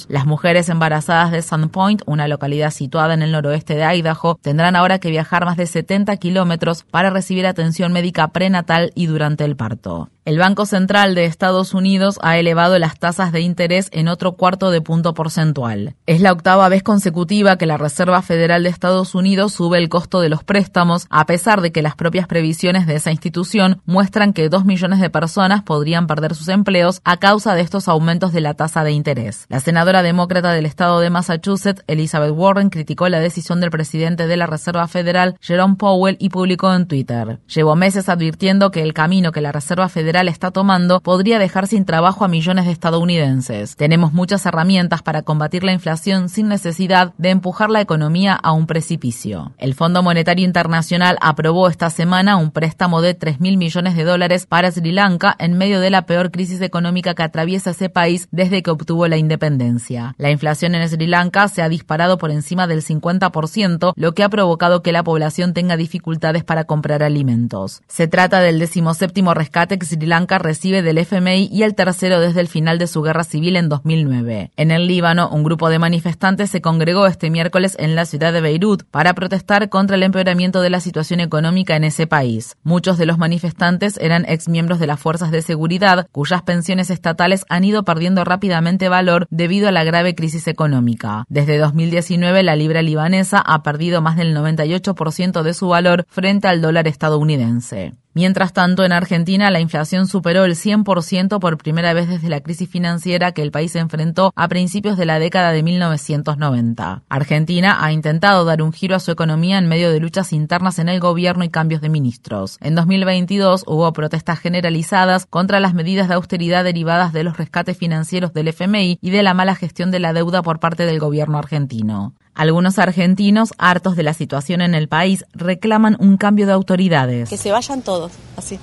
[0.09, 4.99] las mujeres embarazadas de Sandpoint, una localidad situada en el noroeste de Idaho, tendrán ahora
[4.99, 10.11] que viajar más de 70 kilómetros para recibir atención médica prenatal y durante el parto.
[10.29, 14.71] El Banco Central de Estados Unidos ha elevado las tasas de interés en otro cuarto
[14.71, 15.95] de punto porcentual.
[16.05, 20.21] Es la octava vez consecutiva que la Reserva Federal de Estados Unidos sube el costo
[20.21, 24.51] de los préstamos, a pesar de que las propias previsiones de esa institución muestran que
[24.51, 28.53] dos millones de personas podrían perder sus empleos a causa de estos aumentos de la
[28.53, 29.47] tasa de interés.
[29.49, 34.37] La senadora demócrata del estado de Massachusetts, Elizabeth Warren, criticó la decisión del presidente de
[34.37, 37.39] la Reserva Federal, Jerome Powell, y publicó en Twitter.
[37.49, 41.85] Llevo meses advirtiendo que el camino que la Reserva Federal está tomando podría dejar sin
[41.85, 43.77] trabajo a millones de estadounidenses.
[43.77, 48.67] Tenemos muchas herramientas para combatir la inflación sin necesidad de empujar la economía a un
[48.67, 49.53] precipicio.
[49.59, 54.47] El Fondo Monetario Internacional aprobó esta semana un préstamo de 3 mil millones de dólares
[54.47, 58.63] para Sri Lanka en medio de la peor crisis económica que atraviesa ese país desde
[58.63, 60.15] que obtuvo la independencia.
[60.19, 64.29] La inflación en Sri Lanka se ha disparado por encima del 50%, lo que ha
[64.29, 67.83] provocado que la población tenga dificultades para comprar alimentos.
[67.87, 72.41] Se trata del decimoséptimo rescate que Sri Lanka recibe del FMI y el tercero desde
[72.41, 74.51] el final de su guerra civil en 2009.
[74.57, 78.41] En el Líbano, un grupo de manifestantes se congregó este miércoles en la ciudad de
[78.41, 82.57] Beirut para protestar contra el empeoramiento de la situación económica en ese país.
[82.63, 87.65] Muchos de los manifestantes eran exmiembros de las fuerzas de seguridad, cuyas pensiones estatales han
[87.65, 91.25] ido perdiendo rápidamente valor debido a la grave crisis económica.
[91.29, 96.61] Desde 2019, la libra libanesa ha perdido más del 98% de su valor frente al
[96.61, 97.95] dólar estadounidense.
[98.15, 102.69] Mientras tanto, en Argentina la inflación superó el 100% por primera vez desde la crisis
[102.69, 107.03] financiera que el país enfrentó a principios de la década de 1990.
[107.09, 110.89] Argentina ha intentado dar un giro a su economía en medio de luchas internas en
[110.89, 112.59] el gobierno y cambios de ministros.
[112.61, 118.33] En 2022 hubo protestas generalizadas contra las medidas de austeridad derivadas de los rescates financieros
[118.33, 122.15] del FMI y de la mala gestión de la deuda por parte del gobierno argentino.
[122.35, 127.29] Algunos argentinos, hartos de la situación en el país, reclaman un cambio de autoridades.
[127.29, 128.61] Que se vayan todos, así.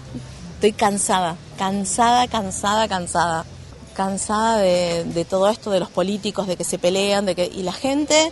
[0.56, 3.45] Estoy cansada, cansada, cansada, cansada.
[3.94, 7.72] Cansada de, todo esto, de los políticos, de que se pelean, de que y la
[7.72, 8.32] gente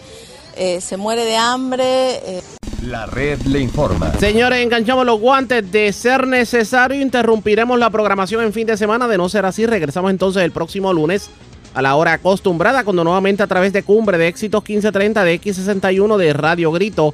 [0.57, 1.83] eh, se muere de hambre.
[1.85, 2.41] Eh.
[2.81, 4.13] La red le informa.
[4.19, 5.69] Señores, enganchamos los guantes.
[5.71, 9.07] De ser necesario, interrumpiremos la programación en fin de semana.
[9.07, 11.29] De no ser así, regresamos entonces el próximo lunes
[11.73, 16.17] a la hora acostumbrada, cuando nuevamente a través de Cumbre de Éxitos 1530 de X61
[16.17, 17.13] de Radio Grito